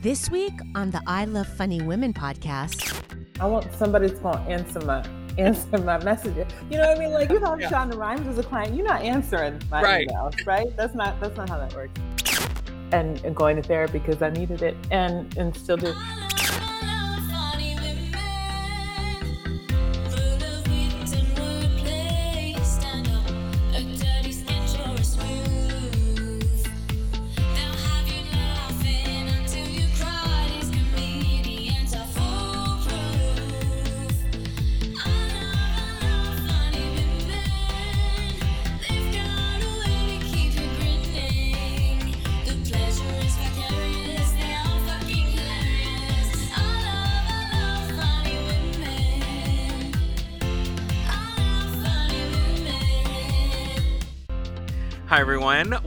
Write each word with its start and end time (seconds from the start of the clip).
This 0.00 0.30
week 0.30 0.54
on 0.74 0.90
the 0.90 1.00
I 1.06 1.24
Love 1.26 1.46
Funny 1.46 1.82
Women 1.82 2.12
podcast, 2.14 3.02
I 3.38 3.46
want 3.46 3.72
somebody 3.74 4.08
to 4.08 4.14
gonna 4.16 4.48
answer 4.48 4.80
my 4.80 5.04
answer 5.38 5.78
my 5.78 6.02
messages. 6.02 6.46
You 6.70 6.78
know 6.78 6.88
what 6.88 6.96
I 6.96 7.00
mean? 7.00 7.12
Like 7.12 7.30
you 7.30 7.38
have 7.40 7.60
Yeah. 7.60 7.70
Shonda 7.70 7.96
Rhimes 7.96 8.26
as 8.26 8.38
a 8.38 8.42
client, 8.42 8.74
you're 8.74 8.86
not 8.86 9.02
answering 9.02 9.60
my 9.70 9.82
Right. 9.82 10.08
emails, 10.08 10.46
right? 10.46 10.74
That's 10.76 10.94
not 10.94 11.20
that's 11.20 11.36
not 11.36 11.48
how 11.48 11.58
that 11.58 11.74
works. 11.74 11.92
And, 12.92 13.24
and 13.24 13.36
going 13.36 13.54
to 13.56 13.62
therapy 13.62 13.98
because 14.00 14.20
I 14.20 14.30
needed 14.30 14.62
it 14.62 14.76
and 14.90 15.36
and 15.36 15.54
still 15.56 15.76
do. 15.76 15.94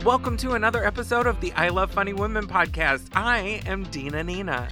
Welcome 0.03 0.35
to 0.37 0.51
another 0.51 0.83
episode 0.83 1.27
of 1.27 1.39
the 1.39 1.53
I 1.53 1.69
Love 1.69 1.89
Funny 1.89 2.11
Women 2.11 2.45
podcast. 2.45 3.07
I 3.13 3.61
am 3.65 3.83
Dina 3.83 4.21
Nina. 4.21 4.67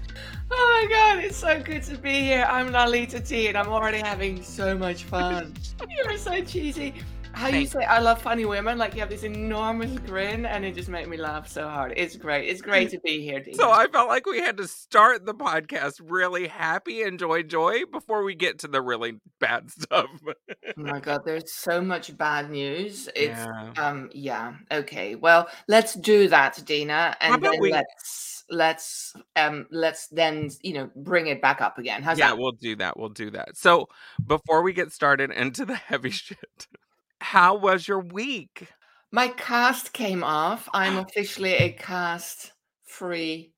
Oh 0.52 0.88
my 0.90 0.94
god, 0.94 1.24
it's 1.24 1.38
so 1.38 1.58
good 1.64 1.84
to 1.84 1.98
be 1.98 2.20
here. 2.20 2.46
I'm 2.50 2.74
Lalita 2.74 3.22
T 3.22 3.48
and 3.48 3.58
I'm 3.58 3.70
already 3.70 4.00
having 4.00 4.44
so 4.44 4.78
much 4.78 5.06
fun. 5.06 5.54
You're 5.90 6.18
so 6.18 6.44
cheesy. 6.44 6.96
How 7.42 7.48
you 7.48 7.66
say 7.66 7.84
I 7.84 8.00
love 8.00 8.22
funny 8.22 8.46
women, 8.46 8.78
like 8.78 8.94
you 8.94 9.00
have 9.00 9.10
this 9.10 9.24
enormous 9.24 9.98
grin 10.00 10.46
and 10.46 10.64
it 10.64 10.76
just 10.76 10.90
made 10.90 11.08
me 11.08 11.18
laugh 11.18 11.48
so 11.48 11.68
hard. 11.68 11.94
It's 11.98 12.16
great. 12.16 12.48
It's 12.48 12.62
great 12.62 12.92
to 12.92 13.00
be 13.04 13.22
here, 13.22 13.40
Dina. 13.40 13.58
So 13.58 13.72
I 13.72 13.88
felt 13.88 14.08
like 14.10 14.26
we 14.28 14.40
had 14.40 14.58
to 14.58 14.68
start 14.68 15.26
the 15.26 15.34
podcast 15.34 15.96
really 16.04 16.48
happy 16.48 17.02
and 17.02 17.18
joy, 17.18 17.44
joy 17.44 17.86
before 17.92 18.24
we 18.24 18.36
get 18.36 18.60
to 18.60 18.68
the 18.68 18.82
really 18.82 19.20
bad 19.40 19.72
stuff. 19.72 20.06
oh 20.28 20.34
my 20.78 21.00
god, 21.02 21.22
there's 21.26 21.52
so 21.52 21.82
much 21.82 22.16
bad 22.16 22.52
news. 22.52 23.10
It's 23.16 23.40
Yeah. 23.40 23.74
um 23.78 24.10
yeah. 24.14 24.54
Okay. 24.72 25.16
Well, 25.16 25.48
let's 25.68 25.96
do 25.96 26.28
that, 26.28 26.62
Dina, 26.64 27.18
and 27.22 27.42
then 27.42 27.60
we- 27.60 27.72
let's 27.72 28.44
let's 28.52 29.14
um 29.36 29.66
let's 29.72 30.08
then 30.08 30.50
you 30.62 30.74
know 30.74 30.90
bring 30.96 31.28
it 31.28 31.42
back 31.42 31.62
up 31.62 31.78
again. 31.78 32.04
How's 32.04 32.20
yeah, 32.20 32.28
that? 32.30 32.38
we'll 32.38 32.52
do 32.52 32.76
that. 32.76 32.98
We'll 32.98 33.10
do 33.10 33.32
that. 33.32 33.58
So 33.58 33.88
before 34.26 34.62
we 34.62 34.74
get 34.74 34.92
started 34.92 35.32
into 35.32 35.66
the 35.66 35.76
heavy 35.90 36.12
shit, 36.12 36.68
how 37.22 37.56
was 37.56 37.88
your 37.88 38.00
week? 38.00 38.68
My 39.12 39.28
cast 39.30 39.94
came 39.94 40.24
off. 40.24 40.68
I'm 40.74 40.98
officially 41.06 41.54
a 41.54 41.72
cast 41.72 42.54
free 42.84 43.54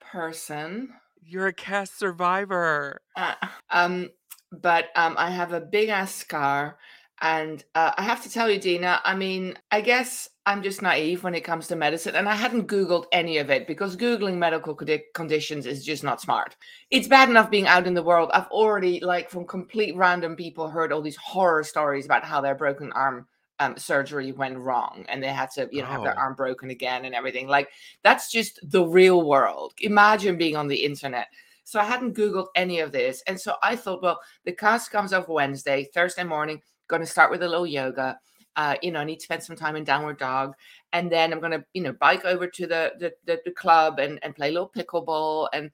person. 0.00 0.94
You're 1.22 1.48
a 1.48 1.52
cast 1.52 1.98
survivor. 1.98 3.00
Uh, 3.16 3.34
um, 3.70 4.10
but 4.50 4.86
um, 4.96 5.14
I 5.18 5.30
have 5.30 5.52
a 5.52 5.60
big 5.60 5.88
ass 5.88 6.14
scar. 6.14 6.78
And 7.20 7.64
uh, 7.74 7.92
I 7.96 8.02
have 8.02 8.22
to 8.22 8.30
tell 8.30 8.48
you, 8.48 8.60
Dina, 8.60 9.00
I 9.04 9.14
mean, 9.14 9.58
I 9.70 9.80
guess 9.80 10.28
I'm 10.46 10.62
just 10.62 10.82
naive 10.82 11.24
when 11.24 11.34
it 11.34 11.42
comes 11.42 11.66
to 11.68 11.76
medicine. 11.76 12.14
And 12.14 12.28
I 12.28 12.34
hadn't 12.34 12.68
Googled 12.68 13.06
any 13.12 13.38
of 13.38 13.50
it 13.50 13.66
because 13.66 13.96
Googling 13.96 14.36
medical 14.36 14.76
condi- 14.76 15.02
conditions 15.14 15.66
is 15.66 15.84
just 15.84 16.04
not 16.04 16.20
smart. 16.20 16.56
It's 16.90 17.08
bad 17.08 17.28
enough 17.28 17.50
being 17.50 17.66
out 17.66 17.86
in 17.86 17.94
the 17.94 18.02
world. 18.02 18.30
I've 18.32 18.46
already, 18.48 19.00
like, 19.00 19.30
from 19.30 19.46
complete 19.46 19.96
random 19.96 20.36
people, 20.36 20.68
heard 20.68 20.92
all 20.92 21.02
these 21.02 21.16
horror 21.16 21.64
stories 21.64 22.04
about 22.04 22.24
how 22.24 22.40
their 22.40 22.54
broken 22.54 22.92
arm 22.92 23.26
um, 23.60 23.76
surgery 23.76 24.30
went 24.30 24.56
wrong 24.56 25.04
and 25.08 25.20
they 25.20 25.28
had 25.28 25.50
to, 25.52 25.68
you 25.72 25.82
know, 25.82 25.88
have 25.88 26.02
their 26.04 26.14
Oh. 26.16 26.22
arm 26.22 26.34
broken 26.34 26.70
again 26.70 27.04
and 27.04 27.14
everything. 27.14 27.48
Like, 27.48 27.68
that's 28.04 28.30
just 28.30 28.60
the 28.62 28.84
real 28.84 29.26
world. 29.26 29.74
Imagine 29.80 30.38
being 30.38 30.54
on 30.56 30.68
the 30.68 30.84
internet. 30.84 31.26
So 31.68 31.78
I 31.78 31.84
hadn't 31.84 32.16
Googled 32.16 32.46
any 32.54 32.80
of 32.80 32.92
this. 32.92 33.22
And 33.26 33.38
so 33.38 33.56
I 33.62 33.76
thought, 33.76 34.00
well, 34.00 34.18
the 34.46 34.52
cast 34.52 34.90
comes 34.90 35.12
off 35.12 35.28
Wednesday, 35.28 35.86
Thursday 35.92 36.24
morning, 36.24 36.62
going 36.88 37.02
to 37.02 37.06
start 37.06 37.30
with 37.30 37.42
a 37.42 37.48
little 37.48 37.66
yoga. 37.66 38.18
Uh, 38.56 38.76
you 38.80 38.90
know, 38.90 39.00
I 39.00 39.04
need 39.04 39.18
to 39.18 39.24
spend 39.24 39.42
some 39.42 39.54
time 39.54 39.76
in 39.76 39.84
downward 39.84 40.18
dog. 40.18 40.54
And 40.94 41.12
then 41.12 41.30
I'm 41.30 41.40
going 41.40 41.52
to, 41.52 41.62
you 41.74 41.82
know, 41.82 41.92
bike 41.92 42.24
over 42.24 42.46
to 42.46 42.66
the, 42.66 42.92
the, 42.98 43.12
the, 43.26 43.40
the 43.44 43.50
club 43.50 43.98
and, 43.98 44.18
and 44.22 44.34
play 44.34 44.48
a 44.48 44.52
little 44.52 44.72
pickleball. 44.74 45.48
And 45.52 45.70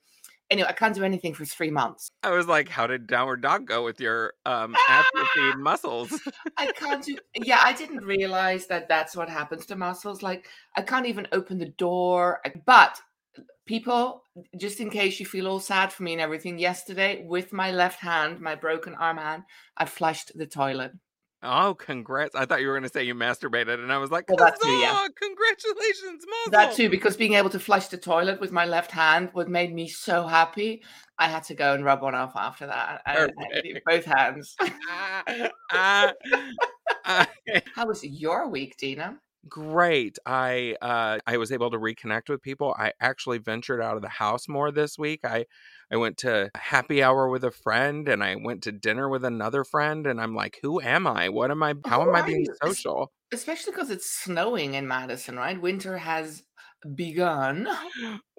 anyway, 0.50 0.66
I 0.68 0.72
can't 0.72 0.96
do 0.96 1.04
anything 1.04 1.32
for 1.32 1.44
three 1.44 1.70
months. 1.70 2.08
I 2.24 2.30
was 2.30 2.48
like, 2.48 2.68
how 2.68 2.88
did 2.88 3.06
downward 3.06 3.42
dog 3.42 3.64
go 3.64 3.84
with 3.84 4.00
your 4.00 4.34
um 4.46 4.74
atrophied 4.88 5.60
muscles? 5.60 6.12
I 6.56 6.72
can't 6.72 7.04
do, 7.04 7.16
yeah, 7.36 7.60
I 7.62 7.72
didn't 7.72 8.04
realize 8.04 8.66
that 8.66 8.88
that's 8.88 9.14
what 9.14 9.28
happens 9.28 9.64
to 9.66 9.76
muscles. 9.76 10.24
Like, 10.24 10.48
I 10.76 10.82
can't 10.82 11.06
even 11.06 11.28
open 11.30 11.58
the 11.58 11.68
door. 11.68 12.40
But 12.66 13.00
people, 13.66 14.22
just 14.58 14.80
in 14.80 14.90
case 14.90 15.20
you 15.20 15.26
feel 15.26 15.46
all 15.46 15.60
sad 15.60 15.92
for 15.92 16.02
me 16.02 16.12
and 16.12 16.20
everything, 16.20 16.58
yesterday 16.58 17.24
with 17.26 17.52
my 17.52 17.70
left 17.70 18.00
hand, 18.00 18.40
my 18.40 18.54
broken 18.54 18.94
arm 18.94 19.16
hand, 19.16 19.44
I 19.76 19.84
flushed 19.86 20.32
the 20.34 20.46
toilet. 20.46 20.92
Oh, 21.46 21.74
congrats. 21.74 22.34
I 22.34 22.46
thought 22.46 22.62
you 22.62 22.68
were 22.68 22.72
going 22.72 22.84
to 22.84 22.88
say 22.88 23.04
you 23.04 23.14
masturbated, 23.14 23.74
and 23.74 23.92
I 23.92 23.98
was 23.98 24.10
like, 24.10 24.24
Well, 24.28 24.38
that 24.38 24.58
too, 24.62 24.70
yeah. 24.70 25.06
Congratulations, 25.20 26.24
muscle. 26.26 26.50
That 26.52 26.74
too, 26.74 26.88
because 26.88 27.18
being 27.18 27.34
able 27.34 27.50
to 27.50 27.60
flush 27.60 27.88
the 27.88 27.98
toilet 27.98 28.40
with 28.40 28.50
my 28.50 28.64
left 28.64 28.90
hand 28.90 29.28
would 29.34 29.50
made 29.50 29.74
me 29.74 29.86
so 29.86 30.26
happy. 30.26 30.82
I 31.18 31.28
had 31.28 31.44
to 31.44 31.54
go 31.54 31.74
and 31.74 31.84
rub 31.84 32.00
one 32.00 32.14
off 32.14 32.32
after 32.34 32.66
that. 32.66 33.02
I, 33.04 33.12
I 33.12 33.20
had 33.20 33.32
to 33.52 33.62
do 33.62 33.74
Perfect. 33.84 33.86
both 33.86 34.04
hands. 34.06 34.56
Ah, 34.88 35.22
ah. 35.72 36.12
How 37.74 37.86
was 37.86 38.02
your 38.02 38.48
week, 38.48 38.76
Dina? 38.78 39.18
Great. 39.48 40.18
I 40.24 40.74
uh 40.80 41.18
I 41.26 41.36
was 41.36 41.52
able 41.52 41.70
to 41.70 41.76
reconnect 41.78 42.30
with 42.30 42.40
people. 42.40 42.74
I 42.78 42.92
actually 43.00 43.38
ventured 43.38 43.82
out 43.82 43.96
of 43.96 44.02
the 44.02 44.08
house 44.08 44.48
more 44.48 44.70
this 44.72 44.96
week. 44.98 45.20
I 45.24 45.44
I 45.92 45.96
went 45.96 46.16
to 46.18 46.50
happy 46.56 47.02
hour 47.02 47.28
with 47.28 47.44
a 47.44 47.50
friend 47.50 48.08
and 48.08 48.24
I 48.24 48.36
went 48.36 48.62
to 48.64 48.72
dinner 48.72 49.08
with 49.08 49.22
another 49.24 49.62
friend 49.64 50.06
and 50.06 50.18
I'm 50.20 50.34
like, 50.34 50.58
who 50.62 50.80
am 50.80 51.06
I? 51.06 51.28
What 51.28 51.50
am 51.50 51.62
I 51.62 51.74
how 51.84 52.02
am 52.02 52.14
I 52.14 52.22
being 52.22 52.46
social? 52.62 53.12
Especially 53.32 53.72
because 53.72 53.90
it's 53.90 54.08
snowing 54.10 54.74
in 54.74 54.86
Madison, 54.88 55.36
right? 55.36 55.60
Winter 55.60 55.98
has 55.98 56.44
begun. 56.94 57.68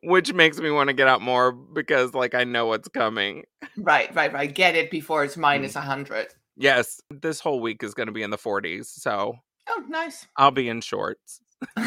Which 0.04 0.34
makes 0.34 0.60
me 0.60 0.70
want 0.70 0.90
to 0.90 0.94
get 0.94 1.08
out 1.08 1.22
more 1.22 1.52
because 1.52 2.14
like 2.14 2.36
I 2.36 2.44
know 2.44 2.68
what's 2.68 2.88
coming. 2.88 3.46
Right, 3.78 4.14
right, 4.14 4.34
right. 4.34 4.54
Get 4.54 4.76
it 4.76 4.92
before 4.92 5.24
Mm. 5.24 5.26
it's 5.26 5.38
minus 5.38 5.76
100. 5.76 6.34
Yes, 6.58 7.02
this 7.10 7.40
whole 7.40 7.62
week 7.62 7.84
is 7.84 7.94
going 7.94 8.08
to 8.08 8.14
be 8.14 8.24
in 8.24 8.32
the 8.32 8.38
40s, 8.38 8.90
so 8.90 9.36
Oh, 9.70 9.84
nice. 9.88 10.28
I'll 10.38 10.52
be 10.52 10.70
in 10.70 10.82
shorts. 10.82 11.42
and 11.78 11.86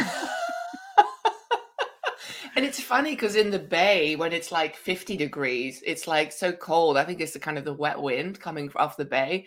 it's 2.56 2.80
funny 2.80 3.10
because 3.12 3.36
in 3.36 3.50
the 3.50 3.58
bay, 3.58 4.16
when 4.16 4.32
it's 4.32 4.50
like 4.50 4.76
50 4.76 5.16
degrees, 5.16 5.82
it's 5.86 6.06
like 6.06 6.32
so 6.32 6.52
cold. 6.52 6.96
I 6.96 7.04
think 7.04 7.20
it's 7.20 7.32
the 7.32 7.38
kind 7.38 7.58
of 7.58 7.64
the 7.64 7.74
wet 7.74 8.00
wind 8.00 8.40
coming 8.40 8.70
off 8.76 8.96
the 8.96 9.04
bay. 9.04 9.46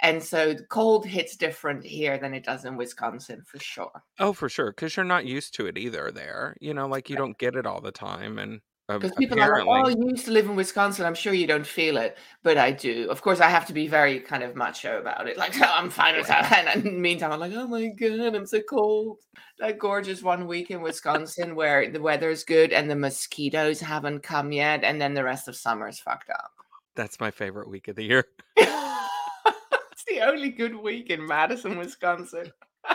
And 0.00 0.22
so 0.22 0.52
the 0.52 0.64
cold 0.64 1.06
hits 1.06 1.36
different 1.36 1.84
here 1.84 2.18
than 2.18 2.34
it 2.34 2.44
does 2.44 2.64
in 2.64 2.76
Wisconsin 2.76 3.42
for 3.46 3.60
sure. 3.60 4.02
Oh, 4.18 4.32
for 4.32 4.48
sure, 4.48 4.72
because 4.72 4.96
you're 4.96 5.04
not 5.04 5.26
used 5.26 5.54
to 5.54 5.66
it 5.66 5.78
either. 5.78 6.10
There, 6.10 6.56
you 6.60 6.74
know, 6.74 6.88
like 6.88 7.08
you 7.08 7.14
don't 7.14 7.38
get 7.38 7.54
it 7.54 7.66
all 7.66 7.80
the 7.80 7.92
time, 7.92 8.36
and 8.38 8.60
Because 8.88 9.12
people 9.12 9.40
are 9.40 9.64
like, 9.64 9.86
oh, 9.86 9.88
you 9.88 10.10
used 10.10 10.24
to 10.26 10.32
live 10.32 10.46
in 10.46 10.56
Wisconsin. 10.56 11.06
I'm 11.06 11.14
sure 11.14 11.32
you 11.32 11.46
don't 11.46 11.66
feel 11.66 11.96
it, 11.96 12.18
but 12.42 12.58
I 12.58 12.72
do. 12.72 13.08
Of 13.10 13.22
course, 13.22 13.40
I 13.40 13.48
have 13.48 13.66
to 13.66 13.72
be 13.72 13.86
very 13.86 14.20
kind 14.20 14.42
of 14.42 14.56
macho 14.56 14.98
about 14.98 15.28
it. 15.28 15.38
Like, 15.38 15.54
I'm 15.60 15.88
fine 15.88 16.16
with 16.16 16.26
that. 16.26 16.52
And 16.52 16.84
in 16.86 16.94
the 16.94 17.00
meantime, 17.00 17.32
I'm 17.32 17.40
like, 17.40 17.52
oh 17.54 17.66
my 17.66 17.86
God, 17.86 18.34
I'm 18.34 18.46
so 18.46 18.60
cold. 18.60 19.18
That 19.58 19.78
gorgeous 19.78 20.22
one 20.22 20.46
week 20.46 20.70
in 20.70 20.82
Wisconsin 20.82 21.54
where 21.54 21.90
the 21.90 22.00
weather's 22.00 22.44
good 22.44 22.72
and 22.72 22.90
the 22.90 22.96
mosquitoes 22.96 23.80
haven't 23.80 24.22
come 24.22 24.52
yet. 24.52 24.82
And 24.84 25.00
then 25.00 25.14
the 25.14 25.24
rest 25.24 25.48
of 25.48 25.56
summer 25.56 25.88
is 25.88 26.00
fucked 26.00 26.30
up. 26.30 26.50
that's 26.94 27.20
my 27.20 27.30
favorite 27.30 27.68
week 27.68 27.88
of 27.88 27.96
the 27.96 28.04
year. 28.04 28.24
it's 28.56 30.04
the 30.06 30.20
only 30.22 30.50
good 30.50 30.74
week 30.74 31.08
in 31.08 31.26
Madison, 31.26 31.78
Wisconsin. 31.78 32.52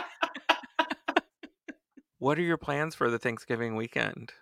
What 2.20 2.36
are 2.36 2.42
your 2.42 2.56
plans 2.56 2.96
for 2.96 3.10
the 3.10 3.18
Thanksgiving 3.18 3.76
weekend? 3.76 4.32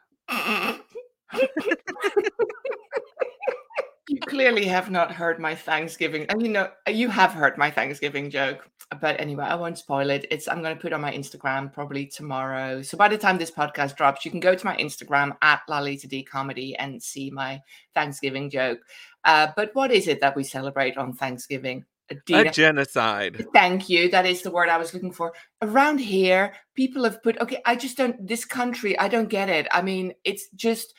You 4.08 4.20
clearly 4.26 4.64
have 4.66 4.90
not 4.90 5.10
heard 5.10 5.38
my 5.38 5.54
Thanksgiving. 5.54 6.26
And 6.28 6.40
you 6.42 6.48
know, 6.48 6.70
you 6.88 7.08
have 7.08 7.32
heard 7.32 7.58
my 7.58 7.70
Thanksgiving 7.70 8.30
joke. 8.30 8.68
But 9.00 9.18
anyway, 9.20 9.44
I 9.44 9.56
won't 9.56 9.78
spoil 9.78 10.10
it. 10.10 10.26
It's 10.30 10.46
I'm 10.46 10.62
going 10.62 10.76
to 10.76 10.80
put 10.80 10.92
it 10.92 10.94
on 10.94 11.00
my 11.00 11.12
Instagram 11.12 11.72
probably 11.72 12.06
tomorrow. 12.06 12.82
So 12.82 12.96
by 12.96 13.08
the 13.08 13.18
time 13.18 13.36
this 13.36 13.50
podcast 13.50 13.96
drops, 13.96 14.24
you 14.24 14.30
can 14.30 14.38
go 14.38 14.54
to 14.54 14.66
my 14.66 14.76
Instagram 14.76 15.36
at 15.42 15.62
Lalita 15.68 16.06
D 16.06 16.22
Comedy 16.22 16.76
and 16.76 17.02
see 17.02 17.30
my 17.30 17.60
Thanksgiving 17.94 18.48
joke. 18.48 18.78
Uh, 19.24 19.48
but 19.56 19.70
what 19.74 19.90
is 19.90 20.06
it 20.06 20.20
that 20.20 20.36
we 20.36 20.44
celebrate 20.44 20.96
on 20.96 21.12
Thanksgiving? 21.12 21.84
A 22.30 22.50
genocide. 22.52 23.44
Thank 23.52 23.88
you. 23.88 24.08
That 24.08 24.26
is 24.26 24.42
the 24.42 24.52
word 24.52 24.68
I 24.68 24.76
was 24.76 24.94
looking 24.94 25.10
for. 25.10 25.32
Around 25.62 25.98
here, 25.98 26.54
people 26.76 27.02
have 27.02 27.20
put, 27.20 27.40
okay, 27.40 27.60
I 27.66 27.74
just 27.74 27.96
don't, 27.96 28.24
this 28.24 28.44
country, 28.44 28.96
I 28.96 29.08
don't 29.08 29.28
get 29.28 29.48
it. 29.48 29.66
I 29.72 29.82
mean, 29.82 30.12
it's 30.22 30.48
just 30.50 30.94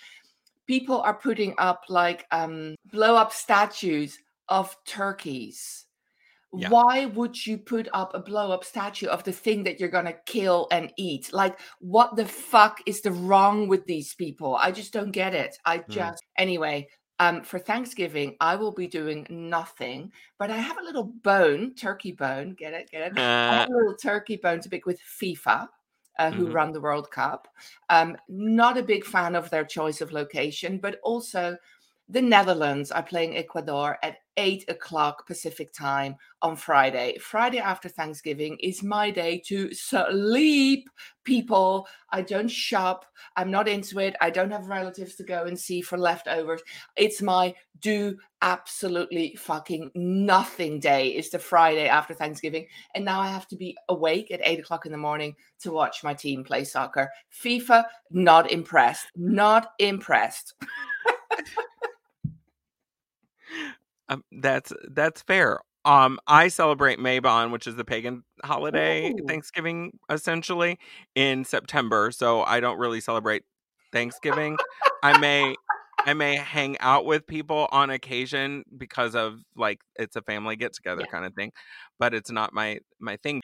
people 0.67 1.01
are 1.01 1.13
putting 1.15 1.55
up 1.57 1.83
like 1.89 2.25
um 2.31 2.75
blow 2.91 3.15
up 3.15 3.33
statues 3.33 4.19
of 4.49 4.75
turkeys. 4.85 5.85
Yeah. 6.55 6.69
Why 6.69 7.05
would 7.07 7.45
you 7.45 7.57
put 7.57 7.89
up 7.93 8.13
a 8.15 8.19
blow 8.19 8.51
up 8.51 8.63
statue 8.63 9.07
of 9.07 9.23
the 9.23 9.33
thing 9.33 9.63
that 9.63 9.79
you're 9.79 9.89
gonna 9.89 10.15
kill 10.25 10.67
and 10.71 10.93
eat? 10.97 11.33
Like, 11.33 11.59
what 11.79 12.15
the 12.15 12.25
fuck 12.25 12.79
is 12.85 13.01
the 13.01 13.11
wrong 13.11 13.67
with 13.67 13.85
these 13.85 14.15
people? 14.15 14.55
I 14.55 14.71
just 14.71 14.93
don't 14.93 15.11
get 15.11 15.33
it. 15.33 15.57
I 15.65 15.79
Mm. 15.79 15.89
just 15.89 16.23
anyway. 16.37 16.87
Um, 17.19 17.41
for 17.41 17.57
Thanksgiving, 17.57 18.37
I 18.39 18.55
will 18.55 18.71
be 18.71 18.85
doing 18.85 19.25
nothing, 19.29 20.11
but 20.37 20.51
I 20.51 20.57
have 20.57 20.77
a 20.77 20.83
little 20.83 21.03
bone, 21.23 21.73
turkey 21.73 22.11
bone. 22.11 22.53
Get 22.53 22.73
it? 22.73 22.91
Get 22.91 23.11
it? 23.11 23.17
I 23.17 23.21
Uh, 23.21 23.51
have 23.53 23.69
a 23.69 23.73
little 23.73 23.95
turkey 23.95 24.35
bone 24.37 24.59
to 24.61 24.69
pick 24.69 24.85
with 24.85 25.01
FIFA, 25.01 25.67
uh, 26.19 26.31
who 26.31 26.47
Mhm. 26.47 26.51
run 26.51 26.71
the 26.71 26.81
World 26.81 27.11
Cup. 27.11 27.47
Um, 27.89 28.17
not 28.27 28.77
a 28.77 28.83
big 28.83 29.05
fan 29.05 29.35
of 29.35 29.49
their 29.49 29.65
choice 29.65 30.01
of 30.01 30.11
location, 30.11 30.79
but 30.79 30.99
also 31.03 31.57
the 32.09 32.21
Netherlands 32.21 32.91
are 32.91 33.03
playing 33.03 33.35
Ecuador 33.35 33.97
at 34.01 34.17
eight 34.37 34.63
o'clock 34.69 35.27
Pacific 35.27 35.73
time 35.73 36.15
on 36.41 36.55
Friday. 36.55 37.17
Friday 37.17 37.57
after 37.57 37.89
Thanksgiving 37.89 38.57
is 38.61 38.83
my 38.83 39.11
day 39.11 39.41
to 39.47 39.73
sleep, 39.73 40.87
people. 41.23 41.87
I 42.11 42.21
don't 42.21 42.47
shop. 42.47 43.05
I'm 43.35 43.51
not 43.51 43.67
into 43.67 43.99
it. 43.99 44.15
I 44.21 44.29
don't 44.29 44.51
have 44.51 44.67
relatives 44.67 45.15
to 45.15 45.23
go 45.23 45.45
and 45.45 45.59
see 45.59 45.81
for 45.81 45.97
leftovers. 45.97 46.61
It's 46.95 47.21
my 47.21 47.53
do 47.81 48.17
absolutely 48.41 49.35
fucking 49.35 49.91
nothing 49.95 50.79
day. 50.79 51.09
Is 51.09 51.29
the 51.29 51.39
Friday 51.39 51.87
after 51.89 52.13
Thanksgiving. 52.13 52.67
And 52.95 53.03
now 53.03 53.19
I 53.19 53.27
have 53.27 53.47
to 53.49 53.55
be 53.55 53.75
awake 53.89 54.31
at 54.31 54.41
eight 54.43 54.59
o'clock 54.59 54.85
in 54.85 54.91
the 54.91 54.97
morning 54.97 55.35
to 55.61 55.71
watch 55.71 56.03
my 56.03 56.13
team 56.13 56.43
play 56.43 56.63
soccer. 56.63 57.09
FIFA, 57.43 57.85
not 58.11 58.51
impressed. 58.51 59.07
Not 59.15 59.71
impressed. 59.79 60.53
um, 64.09 64.23
that's 64.31 64.71
that's 64.89 65.21
fair. 65.23 65.59
Um, 65.85 66.19
I 66.27 66.49
celebrate 66.49 66.99
Mabon, 66.99 67.51
which 67.51 67.65
is 67.65 67.75
the 67.75 67.85
pagan 67.85 68.23
holiday, 68.43 69.09
Ooh. 69.11 69.25
Thanksgiving, 69.27 69.97
essentially 70.09 70.79
in 71.15 71.45
September. 71.45 72.11
So 72.11 72.43
I 72.43 72.59
don't 72.59 72.77
really 72.77 72.99
celebrate 72.99 73.43
Thanksgiving. 73.93 74.57
I 75.01 75.17
may 75.17 75.55
I 76.05 76.13
may 76.13 76.35
hang 76.35 76.77
out 76.79 77.05
with 77.05 77.25
people 77.25 77.67
on 77.71 77.89
occasion 77.89 78.63
because 78.77 79.15
of 79.15 79.39
like 79.55 79.79
it's 79.95 80.15
a 80.15 80.21
family 80.21 80.55
get 80.55 80.73
together 80.73 81.03
Yeah. 81.05 81.11
kind 81.11 81.25
of 81.25 81.33
thing, 81.35 81.51
but 81.99 82.13
it's 82.13 82.31
not 82.31 82.53
my 82.53 82.79
my 82.99 83.17
thing. 83.17 83.41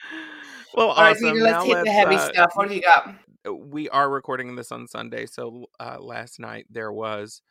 Well, 0.74 0.90
All 0.90 1.04
right, 1.04 1.16
awesome. 1.16 1.34
Dina, 1.34 1.44
let's 1.44 1.54
Now 1.54 1.64
hit 1.66 1.72
the 1.72 1.76
let's, 1.84 1.90
heavy 1.92 2.16
uh, 2.16 2.34
stuff. 2.34 2.52
What 2.56 2.68
do 2.70 2.76
you 2.76 2.82
got? 2.82 3.16
we 3.52 3.90
are 3.90 4.10
recording 4.10 4.56
this 4.56 4.72
on 4.72 4.88
Sunday, 4.88 5.26
so 5.26 5.66
uh, 5.80 5.98
last 6.00 6.40
night 6.40 6.66
there 6.70 6.92
was 6.92 7.42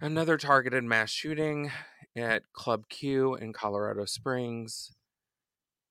another 0.00 0.36
targeted 0.36 0.84
mass 0.84 1.10
shooting 1.10 1.70
at 2.16 2.42
Club 2.52 2.88
Q 2.88 3.34
in 3.34 3.52
Colorado 3.52 4.04
Springs, 4.04 4.92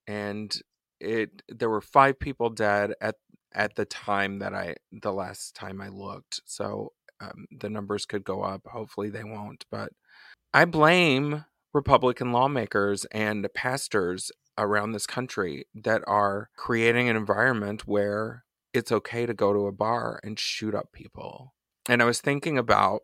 and 0.08 0.56
it 1.00 1.44
there 1.50 1.70
were 1.70 1.82
five 1.82 2.20
people 2.20 2.50
dead 2.50 2.94
at 3.02 3.16
at 3.54 3.76
the 3.76 3.86
time 3.86 4.40
that 4.40 4.54
I 4.54 4.76
the 4.92 5.14
last 5.14 5.56
time 5.56 5.82
I 5.82 5.90
looked. 5.90 6.42
So 6.46 6.94
um, 7.22 7.46
the 7.52 7.70
numbers 7.70 8.06
could 8.06 8.24
go 8.24 8.44
up. 8.44 8.62
Hopefully 8.68 9.10
they 9.10 9.24
won't, 9.24 9.66
but 9.72 9.92
I 10.54 10.66
blame 10.66 11.46
Republican 11.74 12.32
lawmakers 12.32 13.06
and 13.12 13.48
pastors 13.54 14.32
around 14.58 14.92
this 14.92 15.06
country 15.06 15.66
that 15.74 16.02
are 16.08 16.50
creating 16.56 17.10
an 17.10 17.16
environment 17.18 17.86
where 17.86 18.46
it's 18.74 18.92
okay 18.92 19.26
to 19.26 19.34
go 19.34 19.54
to 19.54 19.68
a 19.68 19.72
bar 19.72 20.20
and 20.24 20.40
shoot 20.40 20.74
up 20.74 20.92
people. 20.94 21.54
And 21.88 22.02
I 22.02 22.06
was 22.06 22.22
thinking 22.22 22.58
about 22.58 23.02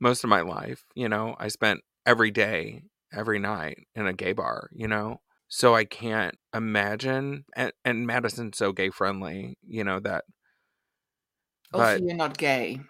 most 0.00 0.24
of 0.24 0.30
my 0.30 0.40
life, 0.42 0.84
you 0.94 1.08
know, 1.08 1.36
I 1.38 1.48
spent 1.48 1.80
every 2.06 2.30
day, 2.30 2.82
every 3.12 3.38
night 3.38 3.86
in 3.94 4.06
a 4.06 4.12
gay 4.12 4.32
bar, 4.32 4.68
you 4.72 4.88
know? 4.88 5.20
So 5.48 5.74
I 5.74 5.84
can't 5.84 6.36
imagine 6.54 7.44
and, 7.56 7.72
and 7.84 8.06
Madison's 8.06 8.58
so 8.58 8.72
gay 8.72 8.90
friendly, 8.90 9.56
you 9.66 9.84
know, 9.84 10.00
that 10.00 10.24
oh, 11.72 11.80
Also, 11.80 11.94
but 11.94 12.02
you're 12.02 12.14
not 12.14 12.36
gay. 12.38 12.80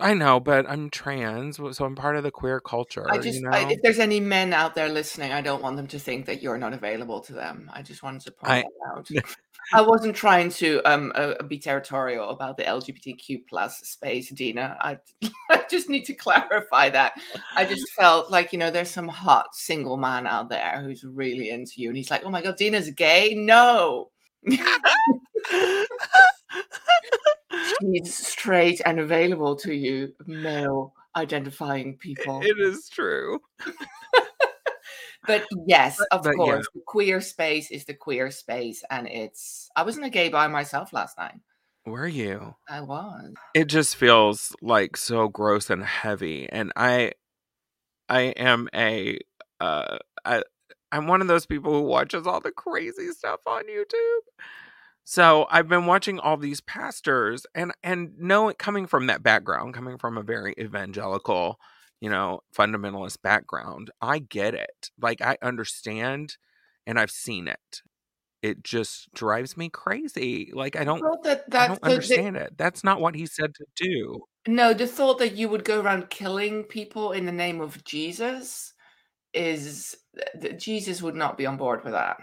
I 0.00 0.14
know, 0.14 0.40
but 0.40 0.68
I'm 0.68 0.90
trans, 0.90 1.56
so 1.56 1.84
I'm 1.84 1.94
part 1.96 2.16
of 2.16 2.22
the 2.22 2.30
queer 2.30 2.60
culture, 2.60 3.06
I 3.10 3.18
just, 3.18 3.40
you 3.40 3.48
I, 3.50 3.70
if 3.70 3.82
there's 3.82 3.98
any 3.98 4.20
men 4.20 4.52
out 4.52 4.74
there 4.74 4.88
listening, 4.88 5.32
I 5.32 5.40
don't 5.40 5.62
want 5.62 5.76
them 5.76 5.86
to 5.88 5.98
think 5.98 6.26
that 6.26 6.42
you're 6.42 6.58
not 6.58 6.72
available 6.72 7.20
to 7.22 7.32
them. 7.32 7.70
I 7.72 7.82
just 7.82 8.02
wanted 8.02 8.22
to 8.22 8.32
point 8.32 8.52
I- 8.52 8.62
that 8.62 8.96
out. 8.96 9.10
I 9.74 9.82
wasn't 9.82 10.16
trying 10.16 10.48
to 10.52 10.80
um 10.86 11.12
uh, 11.14 11.42
be 11.42 11.58
territorial 11.58 12.30
about 12.30 12.56
the 12.56 12.62
LGBTQ 12.62 13.42
plus 13.48 13.78
space, 13.80 14.30
Dina. 14.30 14.78
I, 14.80 14.98
I 15.50 15.64
just 15.70 15.90
need 15.90 16.04
to 16.06 16.14
clarify 16.14 16.88
that. 16.88 17.20
I 17.54 17.66
just 17.66 17.90
felt 17.92 18.30
like 18.30 18.54
you 18.54 18.58
know 18.58 18.70
there's 18.70 18.90
some 18.90 19.08
hot 19.08 19.54
single 19.54 19.98
man 19.98 20.26
out 20.26 20.48
there 20.48 20.80
who's 20.82 21.04
really 21.04 21.50
into 21.50 21.82
you, 21.82 21.88
and 21.88 21.98
he's 21.98 22.10
like, 22.10 22.24
"Oh 22.24 22.30
my 22.30 22.40
god, 22.40 22.56
Dina's 22.56 22.90
gay." 22.90 23.34
No, 23.34 24.10
she's 27.80 28.14
straight 28.14 28.80
and 28.84 29.00
available 29.00 29.56
to 29.56 29.74
you, 29.74 30.12
male 30.26 30.94
identifying 31.16 31.96
people. 31.96 32.40
it 32.42 32.58
is 32.58 32.88
true. 32.88 33.40
But 35.26 35.44
yes, 35.66 36.00
of 36.10 36.22
but 36.22 36.30
yeah. 36.30 36.36
course, 36.36 36.66
the 36.74 36.80
queer 36.86 37.20
space 37.20 37.70
is 37.70 37.84
the 37.84 37.92
queer 37.92 38.30
space, 38.30 38.82
and 38.88 39.06
it's. 39.06 39.68
I 39.76 39.82
wasn't 39.82 40.06
a 40.06 40.10
gay 40.10 40.30
by 40.30 40.48
myself 40.48 40.90
last 40.94 41.18
night. 41.18 41.34
Were 41.84 42.06
you? 42.06 42.54
I 42.68 42.80
was. 42.80 43.34
it 43.54 43.66
just 43.66 43.96
feels 43.96 44.56
like 44.62 44.96
so 44.96 45.28
gross 45.28 45.70
and 45.70 45.82
heavy 45.84 46.48
and 46.50 46.72
i 46.76 47.12
i 48.08 48.20
am 48.36 48.68
a 48.74 49.18
uh 49.60 49.96
I, 50.24 50.42
i'm 50.92 51.06
one 51.06 51.20
of 51.22 51.28
those 51.28 51.46
people 51.46 51.72
who 51.72 51.82
watches 51.82 52.26
all 52.26 52.40
the 52.40 52.50
crazy 52.52 53.08
stuff 53.12 53.40
on 53.46 53.64
youtube 53.64 54.24
so 55.10 55.46
i've 55.50 55.68
been 55.68 55.86
watching 55.86 56.18
all 56.18 56.36
these 56.36 56.60
pastors 56.60 57.46
and 57.54 57.72
and 57.82 58.12
knowing 58.18 58.54
coming 58.58 58.86
from 58.86 59.06
that 59.06 59.22
background 59.22 59.72
coming 59.72 59.96
from 59.96 60.18
a 60.18 60.22
very 60.22 60.54
evangelical 60.58 61.58
you 62.02 62.10
know 62.10 62.40
fundamentalist 62.54 63.16
background 63.22 63.90
i 64.02 64.18
get 64.18 64.54
it 64.54 64.90
like 65.00 65.22
i 65.22 65.38
understand 65.40 66.36
and 66.86 67.00
i've 67.00 67.10
seen 67.10 67.48
it 67.48 67.82
it 68.42 68.62
just 68.62 69.10
drives 69.14 69.56
me 69.56 69.70
crazy 69.70 70.50
like 70.52 70.76
i 70.76 70.84
don't 70.84 71.00
thought 71.00 71.22
that 71.24 71.44
I 71.54 71.68
don't 71.68 71.80
the- 71.80 71.86
understand 71.86 72.36
it. 72.36 72.58
That's 72.58 72.84
not 72.84 73.00
what 73.00 73.14
he 73.14 73.24
said 73.24 73.54
to 73.54 73.64
do. 73.76 74.20
no, 74.46 74.74
the 74.74 74.86
thought 74.86 75.18
that 75.20 75.36
you 75.36 75.48
would 75.48 75.64
go 75.64 75.80
around 75.80 76.10
killing 76.10 76.64
people 76.64 77.12
in 77.12 77.26
the 77.26 77.32
name 77.32 77.60
of 77.60 77.82
Jesus 77.84 78.74
is 79.34 79.96
that 80.34 80.58
Jesus 80.58 81.02
would 81.02 81.14
not 81.14 81.36
be 81.36 81.46
on 81.46 81.56
board 81.56 81.82
with 81.84 81.94
that. 81.94 82.18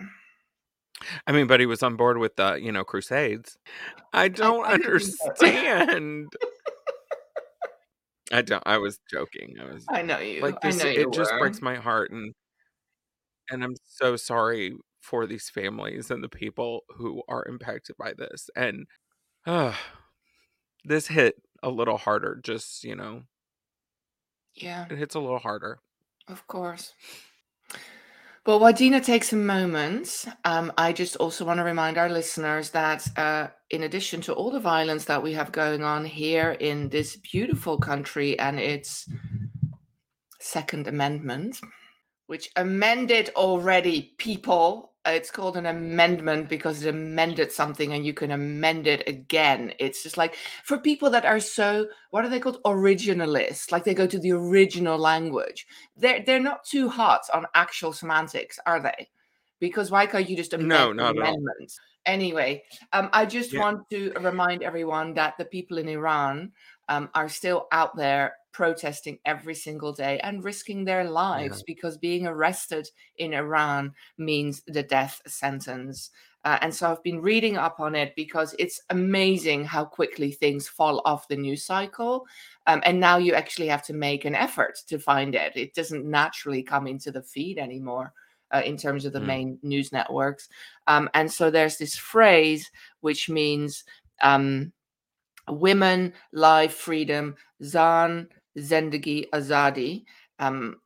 I 1.28 1.32
mean, 1.32 1.48
but 1.48 1.60
he 1.60 1.66
was 1.66 1.84
on 1.84 1.96
board 1.98 2.18
with 2.18 2.36
the, 2.36 2.56
you 2.56 2.72
know, 2.72 2.84
crusades. 2.84 3.58
I 4.14 4.30
don't 4.30 4.66
I 4.66 4.78
so. 5.36 5.46
understand. 5.46 6.30
I 8.32 8.42
don't. 8.42 8.64
I 8.66 8.78
was 8.78 9.00
joking. 9.10 9.56
I 9.60 9.66
was 9.66 9.90
I 9.90 10.02
know 10.02 10.20
you. 10.20 10.42
like, 10.42 10.62
I 10.64 10.72
this, 10.72 10.84
know 10.84 10.86
you 10.90 11.06
it 11.06 11.12
just 11.12 11.38
breaks 11.38 11.62
my 11.62 11.76
heart, 11.76 12.12
and 12.12 12.34
and 13.50 13.64
I'm 13.64 13.76
so 13.84 14.16
sorry 14.16 14.76
for 15.02 15.26
these 15.28 15.50
families 15.50 16.10
and 16.10 16.24
the 16.24 16.30
people 16.30 16.84
who 16.98 17.22
are 17.28 17.46
impacted 17.46 17.96
by 17.98 18.14
this. 18.14 18.50
And 18.56 18.88
uh, 19.46 19.76
this 20.84 21.08
hit 21.08 21.36
a 21.64 21.70
little 21.70 21.98
harder. 21.98 22.40
Just 22.44 22.84
you 22.84 22.96
know, 22.96 23.24
Yeah, 24.56 24.88
it 24.90 24.98
hits 24.98 25.14
a 25.16 25.20
little 25.20 25.38
harder. 25.40 25.80
of 26.28 26.46
course. 26.48 26.94
But 28.46 28.60
while 28.60 28.74
Dina 28.74 29.02
takes 29.02 29.34
a 29.34 29.38
moment, 29.38 30.24
um, 30.44 30.72
I 30.78 30.94
just 30.94 31.16
also 31.16 31.44
want 31.46 31.58
to 31.58 31.64
remind 31.64 31.98
our 31.98 32.10
listeners 32.10 32.70
that 32.70 33.08
uh, 33.18 33.48
in 33.72 33.82
addition 33.82 34.22
to 34.22 34.34
all 34.34 34.52
the 34.52 34.60
violence 34.60 35.06
that 35.06 35.24
we 35.24 35.34
have 35.34 35.52
going 35.52 35.84
on 35.84 36.06
here 36.06 36.52
in 36.52 36.90
this 36.90 37.16
beautiful 37.16 37.80
country 37.80 38.38
and 38.38 38.60
its 38.60 39.10
Second 40.40 40.88
Amendment, 40.88 41.60
which 42.28 42.52
amended 42.56 43.32
already, 43.36 44.14
people. 44.20 44.94
It's 45.06 45.30
called 45.30 45.56
an 45.58 45.68
amendment 45.68 46.50
because 46.50 46.84
it 46.84 46.90
amended 46.90 47.52
something 47.52 47.94
and 47.94 48.06
you 48.06 48.14
can 48.14 48.32
amend 48.32 48.88
it 48.88 49.08
again. 49.08 49.74
It's 49.80 50.02
just 50.04 50.18
like 50.18 50.36
for 50.64 50.78
people 50.78 51.10
that 51.12 51.26
are 51.26 51.40
so, 51.40 51.88
what 52.10 52.26
are 52.26 52.30
they 52.30 52.40
called? 52.40 52.62
Originalists. 52.64 53.72
Like 53.72 53.84
they 53.84 53.94
go 53.94 54.08
to 54.08 54.20
the 54.20 54.32
original 54.32 54.98
language. 54.98 55.68
They're, 55.96 56.24
they're 56.26 56.40
not 56.40 56.66
too 56.66 56.90
hot 56.90 57.22
on 57.34 57.46
actual 57.54 57.94
semantics, 57.94 58.60
are 58.66 58.82
they? 58.82 59.10
Because 59.60 59.92
why 59.92 60.06
can't 60.06 60.30
you 60.30 60.36
just 60.36 60.54
amend 60.54 60.70
No, 60.70 60.92
not 60.92 61.12
at 61.12 61.24
all. 61.24 61.30
amendments? 61.30 61.80
Anyway, 62.06 62.64
um, 62.94 63.10
I 63.14 63.26
just 63.26 63.54
Yeah. 63.54 63.62
want 63.62 63.90
to 63.92 64.12
remind 64.20 64.64
everyone 64.64 65.14
that 65.16 65.38
the 65.38 65.46
people 65.46 65.78
in 65.78 65.88
Iran 65.88 66.52
um, 66.90 67.10
are 67.16 67.30
still 67.30 67.68
out 67.72 67.96
there 67.96 68.36
protesting 68.56 69.20
every 69.26 69.54
single 69.54 69.92
day 69.92 70.18
and 70.20 70.42
risking 70.42 70.86
their 70.86 71.04
lives 71.04 71.62
because 71.68 71.98
being 71.98 72.26
arrested 72.26 72.90
in 73.18 73.34
Iran 73.34 73.94
means 74.18 74.64
the 74.66 74.82
death 74.82 75.22
sentence. 75.28 76.10
Uh, 76.46 76.58
and 76.62 76.74
so 76.74 76.90
I've 76.90 77.04
been 77.04 77.22
reading 77.22 77.58
up 77.58 77.82
on 77.82 77.96
it 77.96 78.16
because 78.16 78.56
it's 78.58 78.80
amazing 78.92 79.66
how 79.66 79.84
quickly 79.84 80.32
things 80.32 80.70
fall 80.70 81.02
off 81.04 81.28
the 81.28 81.36
news 81.36 81.66
cycle. 81.66 82.26
Um, 82.66 82.82
and 82.86 82.98
now 82.98 83.18
you 83.18 83.34
actually 83.34 83.68
have 83.68 83.84
to 83.88 83.94
make 83.94 84.24
an 84.24 84.36
effort 84.36 84.80
to 84.88 85.00
find 85.00 85.36
it. 85.36 85.52
It 85.58 85.74
doesn't 85.74 86.06
naturally 86.06 86.64
come 86.64 86.88
into 86.88 87.12
the 87.12 87.24
feed 87.24 87.58
anymore. 87.58 88.14
Uh, 88.52 88.62
in 88.64 88.78
terms 88.78 89.06
of 89.06 89.12
the 89.12 89.20
Mm. 89.20 89.26
main 89.26 89.60
news 89.64 89.92
networks. 89.92 90.48
Um, 90.86 91.10
and 91.16 91.30
so 91.30 91.50
there's 91.50 91.78
this 91.78 91.98
phrase 91.98 92.72
which 93.02 93.28
means 93.28 93.84
um, 94.22 94.72
women, 95.50 96.14
life, 96.32 96.74
freedom, 96.76 97.36
Zan, 97.64 98.30
Zendagi, 98.58 99.30
Azadi. 99.30 100.06
Um, 100.40 100.78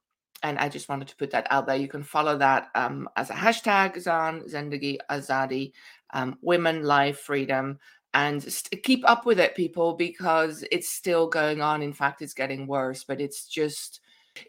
and 0.44 0.58
I 0.58 0.70
just 0.70 0.88
wanted 0.88 1.08
to 1.10 1.16
put 1.18 1.32
that 1.32 1.48
out 1.50 1.68
there. 1.68 1.76
You 1.76 1.88
can 1.88 2.04
follow 2.04 2.38
that 2.38 2.70
um, 2.76 3.10
as 3.16 3.30
a 3.30 3.34
hashtag, 3.34 4.00
Zan, 4.00 4.42
Zendagi, 4.44 4.98
Azadi, 5.10 5.74
um, 6.14 6.38
women, 6.42 6.84
life, 6.84 7.20
freedom. 7.20 7.80
And 8.14 8.42
st- 8.42 8.84
keep 8.84 9.08
up 9.08 9.26
with 9.26 9.40
it, 9.40 9.56
people, 9.56 9.94
because 9.94 10.64
it's 10.72 10.90
still 10.90 11.28
going 11.28 11.62
on. 11.62 11.84
In 11.84 11.94
fact, 11.94 12.22
it's 12.22 12.34
getting 12.34 12.68
worse, 12.68 13.04
but 13.04 13.22
it's 13.22 13.46
just 13.46 14.00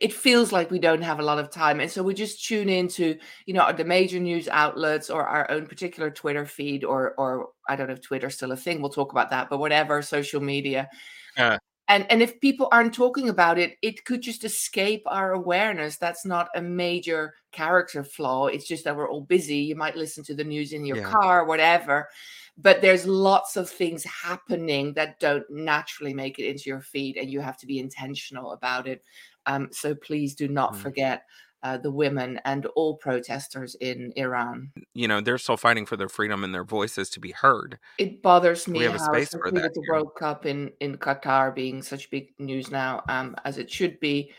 it 0.00 0.12
feels 0.12 0.52
like 0.52 0.70
we 0.70 0.78
don't 0.78 1.02
have 1.02 1.18
a 1.18 1.24
lot 1.24 1.38
of 1.38 1.50
time 1.50 1.80
and 1.80 1.90
so 1.90 2.02
we 2.02 2.14
just 2.14 2.44
tune 2.44 2.68
into 2.68 3.16
you 3.46 3.54
know 3.54 3.72
the 3.72 3.84
major 3.84 4.20
news 4.20 4.46
outlets 4.48 5.10
or 5.10 5.26
our 5.26 5.50
own 5.50 5.66
particular 5.66 6.10
twitter 6.10 6.44
feed 6.46 6.84
or 6.84 7.14
or 7.16 7.48
i 7.68 7.74
don't 7.74 7.88
know 7.88 7.94
if 7.94 8.00
twitter's 8.02 8.34
still 8.34 8.52
a 8.52 8.56
thing 8.56 8.80
we'll 8.80 8.90
talk 8.90 9.10
about 9.10 9.30
that 9.30 9.48
but 9.48 9.58
whatever 9.58 10.02
social 10.02 10.40
media 10.40 10.88
Yeah. 11.36 11.58
And 11.90 12.06
and 12.10 12.22
if 12.22 12.40
people 12.40 12.68
aren't 12.72 12.94
talking 12.94 13.28
about 13.28 13.58
it 13.58 13.76
it 13.82 14.04
could 14.06 14.22
just 14.22 14.44
escape 14.44 15.02
our 15.06 15.32
awareness. 15.32 15.98
That's 15.98 16.24
not 16.24 16.48
a 16.54 16.62
major 16.62 17.34
character 17.52 18.02
flaw. 18.04 18.46
It's 18.46 18.66
just 18.66 18.84
that 18.84 18.96
we're 18.96 19.10
all 19.10 19.22
busy. 19.22 19.56
You 19.56 19.76
might 19.76 19.96
listen 19.96 20.24
to 20.24 20.34
the 20.34 20.44
news 20.44 20.72
in 20.72 20.86
your 20.86 20.98
Yeah. 20.98 21.10
car 21.10 21.44
whatever. 21.44 22.08
But 22.56 22.80
there's 22.80 23.06
lots 23.06 23.56
of 23.56 23.68
things 23.68 24.04
happening 24.04 24.94
that 24.94 25.18
don't 25.20 25.48
naturally 25.50 26.14
make 26.14 26.38
it 26.38 26.46
into 26.48 26.70
your 26.70 26.80
feed 26.80 27.16
and 27.16 27.30
you 27.30 27.40
have 27.40 27.56
to 27.58 27.66
be 27.66 27.78
intentional 27.78 28.52
about 28.52 28.86
it. 28.86 29.02
Um, 29.46 29.68
so 29.72 29.94
please 29.94 30.34
do 30.34 30.46
not 30.48 30.74
Mm. 30.74 30.82
forget 30.82 31.24
uh, 31.62 31.76
the 31.76 31.90
women 31.90 32.40
and 32.44 32.66
all 32.76 32.96
protesters 32.96 33.74
in 33.80 34.12
Iran. 34.16 34.72
You 34.94 35.08
know, 35.08 35.20
they're 35.20 35.38
still 35.38 35.56
fighting 35.56 35.86
for 35.86 35.96
their 35.96 36.08
freedom 36.08 36.44
and 36.44 36.54
their 36.54 36.64
voices 36.64 37.10
to 37.10 37.20
be 37.20 37.32
heard. 37.32 37.78
It 37.98 38.22
bothers 38.22 38.66
me 38.66 38.78
we 38.78 38.84
have 38.84 38.94
a 38.94 38.98
how, 38.98 39.12
space 39.12 39.30
for 39.30 39.50
that 39.50 39.74
the 39.74 39.80
here. 39.82 39.94
World 39.94 40.14
Cup 40.18 40.46
in 40.46 40.72
in 40.80 40.96
Qatar 40.96 41.54
being 41.54 41.82
such 41.82 42.10
big 42.10 42.28
news 42.38 42.70
now, 42.70 43.02
um, 43.08 43.36
as 43.44 43.58
it 43.58 43.70
should 43.70 44.00
be. 44.00 44.32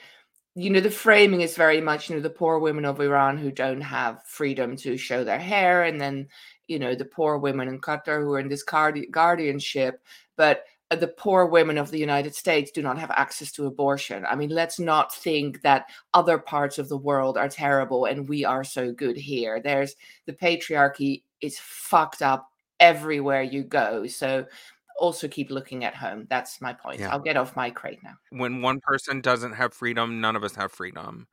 You 0.54 0.70
know, 0.70 0.82
the 0.82 0.92
framing 0.92 1.42
is 1.42 1.56
very 1.56 1.80
much, 1.80 2.10
you 2.10 2.16
know, 2.16 2.22
the 2.22 2.30
poor 2.30 2.60
women 2.60 2.84
of 2.84 3.00
Iran 3.00 3.38
who 3.38 3.52
don't 3.52 3.80
have 3.80 4.24
freedom 4.26 4.76
to 4.78 4.98
show 4.98 5.24
their 5.24 5.40
hair, 5.40 5.84
and 5.84 6.02
then, 6.02 6.28
you 6.68 6.78
know, 6.78 6.94
the 6.94 7.06
poor 7.06 7.38
women 7.38 7.70
in 7.70 7.80
Qatar 7.80 8.22
who 8.22 8.34
are 8.34 8.40
in 8.40 8.50
this 8.50 8.64
guardianship, 8.64 10.02
but 10.36 10.66
the 11.00 11.08
poor 11.08 11.46
women 11.46 11.78
of 11.78 11.90
the 11.90 12.00
United 12.00 12.36
States 12.36 12.72
do 12.72 12.82
not 12.82 12.98
have 13.00 13.12
access 13.12 13.52
to 13.54 13.66
abortion. 13.66 14.26
I 14.26 14.36
mean, 14.36 14.50
let's 14.50 14.80
not 14.80 15.14
think 15.14 15.62
that 15.62 15.90
other 16.14 16.38
parts 16.38 16.78
of 16.78 16.90
the 16.90 16.98
world 16.98 17.38
are 17.38 17.48
terrible 17.48 18.06
and 18.06 18.28
we 18.28 18.44
are 18.44 18.64
so 18.64 18.92
good 18.92 19.16
here. 19.16 19.62
There's 19.62 19.96
the 20.26 20.34
patriarchy 20.34 21.24
is 21.40 21.58
fucked 21.60 22.22
up 22.22 22.50
everywhere 22.80 23.42
you 23.42 23.64
go. 23.64 24.06
So 24.08 24.46
also 25.00 25.28
keep 25.28 25.50
looking 25.50 25.84
at 25.84 25.96
home. 25.96 26.28
That's 26.30 26.62
my 26.62 26.74
point. 26.74 27.00
Yeah. 27.00 27.12
I'll 27.12 27.20
get 27.20 27.38
off 27.38 27.56
my 27.56 27.72
crate 27.72 28.00
now. 28.04 28.16
When 28.30 28.62
one 28.62 28.80
person 28.82 29.22
doesn't 29.22 29.54
have 29.54 29.74
freedom, 29.74 30.22
none 30.22 30.36
of 30.36 30.44
us 30.44 30.56
have 30.56 30.72
freedom. 30.72 31.28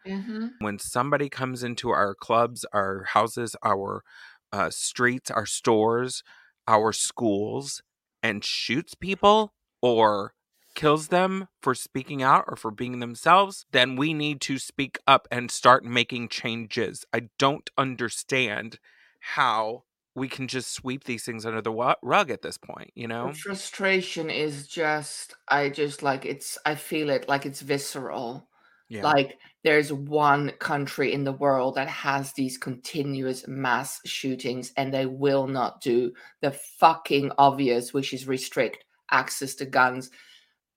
When 0.61 0.79
somebody 0.79 1.29
comes 1.29 1.63
into 1.63 1.91
our 1.91 2.15
clubs, 2.15 2.65
our 2.73 3.05
houses, 3.05 3.57
our 3.65 4.03
uh, 4.53 4.71
streets, 4.71 5.31
our 5.31 5.47
stores, 5.47 6.23
our 6.67 6.93
schools, 6.93 7.83
and 8.23 8.45
shoots 8.45 8.95
people 8.95 9.55
or 9.81 10.35
kills 10.75 11.09
them 11.09 11.49
for 11.61 11.75
speaking 11.75 12.23
out 12.23 12.45
or 12.47 12.57
for 12.57 12.71
being 12.71 13.01
themselves, 13.01 13.67
then 13.73 13.97
we 13.97 14.15
need 14.15 14.41
to 14.43 14.59
speak 14.59 14.99
up 15.07 15.27
and 15.31 15.51
start 15.51 15.85
making 15.85 16.29
changes. 16.29 17.05
I 17.13 17.31
don't 17.39 17.69
understand 17.77 18.79
how 19.21 19.85
we 20.15 20.29
can 20.29 20.49
just 20.49 20.73
sweep 20.73 21.05
these 21.05 21.25
things 21.25 21.45
under 21.47 21.61
the 21.61 21.97
rug 22.03 22.31
at 22.31 22.43
this 22.43 22.59
point, 22.59 22.91
you 22.95 23.09
know? 23.09 23.29
The 23.29 23.35
frustration 23.35 24.31
is 24.31 24.67
just, 24.67 25.35
I 25.49 25.69
just 25.71 26.03
like 26.03 26.25
it's, 26.25 26.59
I 26.65 26.75
feel 26.75 27.11
it 27.11 27.29
like 27.29 27.47
it's 27.47 27.61
visceral. 27.61 28.49
Yeah. 28.89 29.03
Like 29.03 29.39
there's 29.65 29.93
one 29.93 30.53
country 30.59 31.13
in 31.13 31.25
the 31.25 31.33
world 31.33 31.75
that 31.75 31.89
has 31.89 32.33
these 32.33 32.57
continuous 32.57 33.47
mass 33.47 34.01
shootings 34.07 34.73
and 34.77 34.93
they 34.95 35.07
will 35.07 35.47
not 35.47 35.81
do 35.81 36.13
the 36.41 36.53
fucking 36.53 37.33
obvious, 37.39 37.93
which 37.93 38.15
is 38.15 38.27
restrict 38.27 38.85
access 39.11 39.55
to 39.57 39.67
guns. 39.67 40.11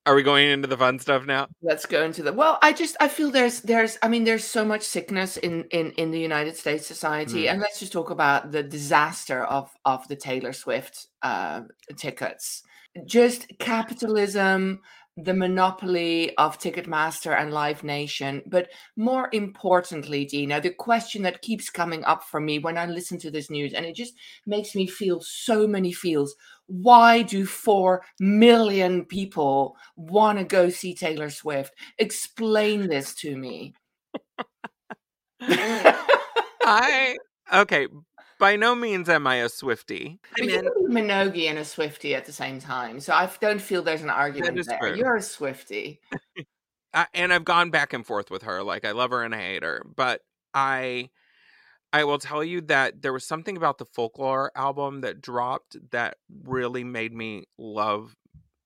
Are 0.08 0.15
we 0.15 0.24
going 0.24 0.50
into 0.50 0.68
the 0.68 0.77
fun 0.77 0.98
stuff 0.98 1.27
now? 1.27 1.48
Let's 1.62 1.86
go 1.86 2.03
into 2.03 2.24
the 2.24 2.34
well, 2.34 2.58
I 2.63 2.74
just 2.74 2.98
I 3.00 3.08
feel 3.08 3.30
there's 3.30 3.62
there's 3.62 4.00
I 4.01 4.08
mean 4.08 4.24
there's 4.24 4.44
so 4.44 4.65
much 4.65 4.82
sickness 4.82 5.38
in 5.38 5.65
in 5.65 5.91
in 5.91 6.10
the 6.10 6.20
United 6.20 6.58
States 6.58 6.88
society 6.88 7.44
Mm. 7.44 7.51
and 7.51 7.62
let's 7.62 7.80
just 7.80 7.94
talk 7.94 8.10
about 8.10 8.51
the 8.51 8.63
disaster 8.63 9.44
of 9.44 9.70
of 9.86 10.08
the 10.08 10.15
Taylor 10.15 10.53
Swift 10.53 11.06
uh 11.22 11.62
tickets. 11.98 12.63
Just 13.06 13.46
capitalism, 13.60 14.82
the 15.18 15.34
monopoly 15.34 16.36
of 16.38 16.58
Ticketmaster 16.58 17.38
and 17.38 17.51
Live 17.51 17.84
Nation. 17.84 18.41
But 18.46 18.70
more 18.96 19.30
importantly, 19.34 20.25
Dina, 20.25 20.62
the 20.62 20.72
question 20.72 21.24
that 21.24 21.41
keeps 21.41 21.70
coming 21.70 22.03
up 22.06 22.24
for 22.24 22.39
me 22.39 22.60
when 22.60 22.77
I 22.77 22.86
listen 22.86 23.18
to 23.20 23.32
this 23.32 23.50
news, 23.50 23.74
and 23.74 23.86
it 23.86 23.96
just 23.96 24.13
makes 24.46 24.74
me 24.74 24.88
feel 24.88 25.20
so 25.22 25.68
many 25.68 25.91
feels. 25.91 26.36
Why 26.68 27.22
do 27.22 27.46
four 27.46 28.03
million 28.20 29.06
people 29.06 29.75
want 29.98 30.39
to 30.39 30.46
go 30.46 30.70
see 30.70 30.96
Taylor 30.96 31.30
Swift? 31.30 31.74
Explain 31.98 32.88
this 32.88 33.13
to 33.15 33.36
me. 33.36 33.74
I 36.63 37.18
okay. 37.53 37.88
By 38.41 38.55
no 38.55 38.74
means 38.74 39.07
am 39.07 39.27
I 39.27 39.36
a 39.36 39.50
Swifty. 39.50 40.19
I 40.36 40.39
But 40.39 40.48
mean, 40.48 40.50
you're 40.50 40.67
a 40.67 40.89
Minogue 40.89 41.48
and 41.48 41.60
a 41.60 41.63
Swifty 41.63 42.15
at 42.15 42.25
the 42.25 42.33
same 42.33 42.60
time, 42.60 43.00
so 43.00 43.13
I 43.13 43.29
don't 43.39 43.62
feel 43.62 43.83
there's 43.83 44.01
an 44.01 44.10
argument 44.10 44.65
there. 44.65 44.79
true. 44.79 44.98
You're 44.98 45.15
a 45.15 45.21
Swifty. 45.21 46.01
I, 46.93 47.05
and 47.13 47.31
I've 47.31 47.45
gone 47.45 47.69
back 47.69 47.93
and 47.93 48.03
forth 48.05 48.31
with 48.31 48.41
her. 48.41 48.63
Like 48.63 48.83
I 48.83 48.93
love 48.93 49.12
her 49.12 49.24
and 49.24 49.36
I 49.36 49.41
hate 49.41 49.63
her, 49.63 49.86
but 49.95 50.21
I 50.55 51.12
I 51.93 52.03
will 52.03 52.17
tell 52.17 52.43
you 52.43 52.62
that 52.62 53.03
there 53.03 53.13
was 53.13 53.25
something 53.25 53.57
about 53.57 53.77
the 53.77 53.86
folklore 53.86 54.51
album 54.55 55.01
that 55.01 55.21
dropped 55.21 55.77
that 55.91 56.17
really 56.43 56.83
made 56.83 57.13
me 57.13 57.45
love 57.60 58.15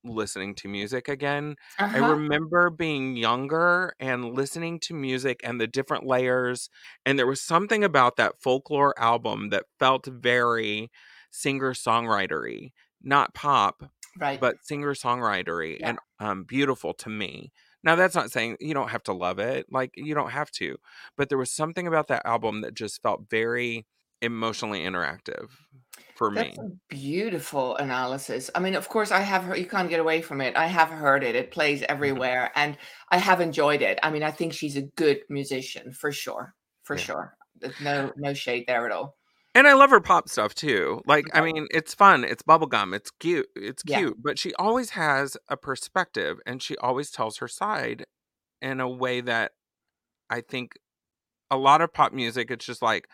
listening 0.05 0.55
to 0.55 0.67
music 0.67 1.07
again. 1.07 1.55
I 1.93 1.97
Uh-huh. 1.97 1.99
remember 1.99 2.69
being 2.69 3.17
younger 3.17 3.93
and 3.99 4.33
listening 4.35 4.79
to 4.81 4.93
music 4.93 5.41
and 5.43 5.59
the 5.59 5.67
different 5.67 6.05
layers. 6.05 6.69
And 7.05 7.17
there 7.19 7.27
was 7.27 7.41
something 7.41 7.83
about 7.83 8.15
that 8.17 8.41
folklore 8.41 8.97
album 8.99 9.49
that 9.49 9.65
felt 9.79 10.05
very 10.07 10.91
singer 11.31 11.73
songwritery, 11.73 12.71
not 13.01 13.33
pop, 13.33 13.91
right. 14.17 14.39
but 14.39 14.63
singer 14.65 14.93
songwritery 14.93 15.79
Yeah. 15.79 15.89
and 15.89 15.99
um, 16.19 16.43
beautiful 16.43 16.93
to 16.95 17.09
me. 17.09 17.51
Now, 17.83 17.95
that's 17.95 18.15
not 18.15 18.31
saying 18.31 18.57
you 18.59 18.73
don't 18.73 18.89
have 18.89 19.03
to 19.03 19.13
love 19.13 19.39
it. 19.39 19.67
Like, 19.71 19.91
you 19.95 20.15
don't 20.15 20.31
have 20.31 20.51
to. 20.51 20.77
But 21.17 21.29
there 21.29 21.37
was 21.37 21.51
something 21.51 21.87
about 21.87 22.07
that 22.07 22.25
album 22.25 22.61
that 22.61 22.73
just 22.73 23.01
felt 23.01 23.29
very 23.29 23.85
emotionally 24.21 24.81
interactive 24.81 25.51
for 26.15 26.31
me. 26.31 26.57
That's 26.57 26.57
a 26.59 26.69
beautiful 26.89 27.77
analysis. 27.77 28.49
I 28.55 28.59
mean, 28.59 28.75
of 28.75 28.89
course, 28.89 29.11
I 29.11 29.21
have 29.21 29.43
heard, 29.43 29.57
you 29.57 29.65
can't 29.67 29.89
get 29.89 29.99
away 30.01 30.21
from 30.21 30.41
it. 30.41 30.55
I 30.57 30.67
have 30.67 30.89
heard 30.89 31.23
it. 31.23 31.35
It 31.35 31.51
plays 31.51 31.81
Mm-hmm. 32.01 32.21
everywhere, 32.21 32.51
and 32.55 32.77
I 33.09 33.17
have 33.17 33.39
enjoyed 33.41 33.81
it. 33.81 33.99
I 34.03 34.11
mean, 34.11 34.23
I 34.23 34.31
think 34.31 34.53
she's 34.53 34.75
a 34.75 34.81
good 34.81 35.21
musician 35.29 35.93
for 35.93 36.11
sure, 36.11 36.55
for 36.83 36.95
Yeah. 36.95 37.05
sure. 37.05 37.37
There's 37.55 37.79
no 37.79 38.11
no 38.17 38.33
shade 38.33 38.65
there 38.67 38.85
at 38.85 38.91
all. 38.91 39.17
And 39.53 39.67
I 39.67 39.73
love 39.73 39.89
her 39.91 40.01
pop 40.01 40.27
stuff 40.27 40.53
too. 40.53 41.01
Like, 41.05 41.29
I 41.33 41.41
mean, 41.41 41.67
it's 41.71 41.93
fun, 41.93 42.23
it's 42.25 42.43
bubblegum, 42.43 42.93
it's 42.93 43.09
cute, 43.11 43.47
it's 43.55 43.83
Yeah. 43.83 44.01
cute, 44.01 44.17
but 44.21 44.37
she 44.37 44.53
always 44.55 44.91
has 44.91 45.37
a 45.47 45.55
perspective 45.55 46.39
and 46.45 46.61
she 46.61 46.75
always 46.77 47.09
tells 47.09 47.37
her 47.37 47.47
side 47.47 48.05
in 48.61 48.79
a 48.81 48.89
way 48.89 49.21
that 49.21 49.53
I 50.29 50.41
think 50.41 50.73
a 51.51 51.57
lot 51.57 51.81
of 51.81 51.93
pop 51.93 52.13
music, 52.13 52.51
it's 52.51 52.65
just 52.65 52.81
like 52.81 53.07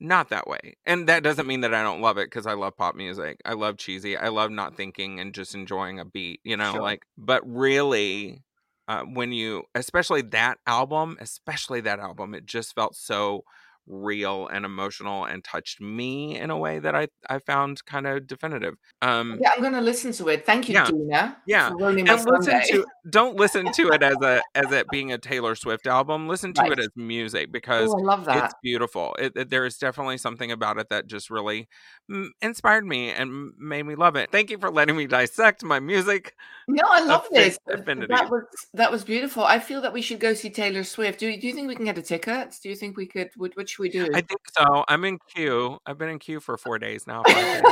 not 0.00 0.28
that 0.30 0.46
way. 0.46 0.76
And 0.84 1.08
that 1.08 1.22
doesn't 1.22 1.46
mean 1.46 1.60
that 1.62 1.74
I 1.74 1.82
don't 1.82 2.00
love 2.00 2.18
it 2.18 2.26
because 2.26 2.46
I 2.46 2.54
love 2.54 2.76
pop 2.76 2.94
music. 2.94 3.40
I 3.44 3.54
love 3.54 3.76
cheesy. 3.78 4.16
I 4.16 4.28
love 4.28 4.50
not 4.50 4.76
thinking 4.76 5.20
and 5.20 5.34
just 5.34 5.54
enjoying 5.54 5.98
a 6.00 6.04
beat, 6.04 6.40
you 6.44 6.56
know, 6.56 6.72
Sure. 6.72 6.82
like, 6.82 7.04
but 7.16 7.42
really, 7.46 8.42
uh, 8.88 9.02
when 9.02 9.32
you, 9.32 9.64
especially 9.74 10.22
that 10.22 10.58
album, 10.66 11.16
especially 11.20 11.80
that 11.82 11.98
album, 11.98 12.34
it 12.34 12.46
just 12.46 12.74
felt 12.74 12.94
so 12.94 13.44
real 13.86 14.48
and 14.48 14.64
emotional 14.64 15.24
and 15.24 15.44
touched 15.44 15.80
me 15.80 16.36
in 16.38 16.50
a 16.50 16.58
way 16.58 16.78
that 16.78 16.94
I 16.94 17.08
I 17.30 17.38
found 17.38 17.84
kind 17.86 18.06
of 18.06 18.26
definitive. 18.26 18.74
Um 19.02 19.38
Yeah, 19.40 19.50
I'm 19.54 19.62
gonna 19.62 19.80
listen 19.80 20.12
to 20.12 20.28
it. 20.28 20.44
Thank 20.44 20.68
you, 20.68 20.74
Yeah. 20.74 20.86
Dina. 20.90 21.36
Yeah. 21.46 21.68
for 21.70 21.76
ruining 21.76 22.06
my 22.06 22.14
and 22.14 22.24
listen 22.26 22.42
Sunday. 22.52 22.66
to 22.72 22.86
don't 23.08 23.36
listen 23.36 23.70
to 23.72 23.88
it 23.90 24.02
as 24.02 24.16
a 24.22 24.42
as 24.54 24.72
it 24.72 24.86
being 24.90 25.12
a 25.12 25.18
Taylor 25.18 25.54
Swift 25.54 25.86
album. 25.86 26.28
Listen 26.28 26.52
to 26.54 26.62
Right. 26.62 26.72
it 26.72 26.78
as 26.80 26.88
music 26.96 27.52
because 27.52 27.90
Oh, 27.90 27.98
I 27.98 28.02
love 28.02 28.24
that. 28.24 28.44
it's 28.46 28.54
beautiful. 28.62 29.14
It, 29.18 29.32
it- 29.36 29.50
there 29.50 29.64
is 29.64 29.78
definitely 29.78 30.18
something 30.18 30.50
about 30.50 30.78
it 30.78 30.88
that 30.90 31.06
just 31.06 31.30
really 31.30 31.68
mm, 32.10 32.26
inspired 32.42 32.84
me 32.84 33.10
and 33.10 33.52
made 33.58 33.84
me 33.84 33.94
love 33.94 34.16
it. 34.16 34.30
Thank 34.32 34.50
you 34.50 34.58
for 34.58 34.70
letting 34.70 34.96
me 34.96 35.06
dissect 35.06 35.62
my 35.64 35.78
music. 35.78 36.34
No, 36.68 36.82
I 36.88 37.04
love 37.04 37.28
this. 37.30 37.58
affinity. 37.68 38.08
That 38.12 38.28
was 38.30 38.42
that 38.74 38.90
was 38.90 39.04
beautiful. 39.04 39.44
I 39.44 39.60
feel 39.60 39.80
that 39.82 39.92
we 39.92 40.02
should 40.02 40.18
go 40.18 40.34
see 40.34 40.50
Taylor 40.50 40.82
Swift. 40.82 41.20
Do, 41.20 41.36
do 41.40 41.46
you 41.46 41.54
think 41.54 41.68
we 41.68 41.76
can 41.76 41.84
get 41.84 41.96
a 41.96 42.02
ticket? 42.02 42.56
Do 42.60 42.68
you 42.68 42.74
think 42.74 42.96
we 42.96 43.06
could? 43.06 43.30
What, 43.36 43.56
what 43.56 43.68
should 43.76 43.82
we 43.82 43.88
do? 43.90 44.08
I 44.14 44.20
think 44.20 44.40
so. 44.56 44.84
I'm 44.88 45.04
in 45.04 45.18
queue. 45.34 45.78
I've 45.86 45.98
been 45.98 46.08
in 46.08 46.18
queue 46.18 46.40
for 46.40 46.56
four 46.56 46.78
days 46.78 47.06
now. 47.06 47.22
days. 47.22 47.62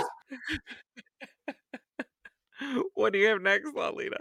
what 2.95 3.13
do 3.13 3.19
you 3.19 3.29
have 3.29 3.41
next, 3.41 3.75
Lalita? 3.75 4.19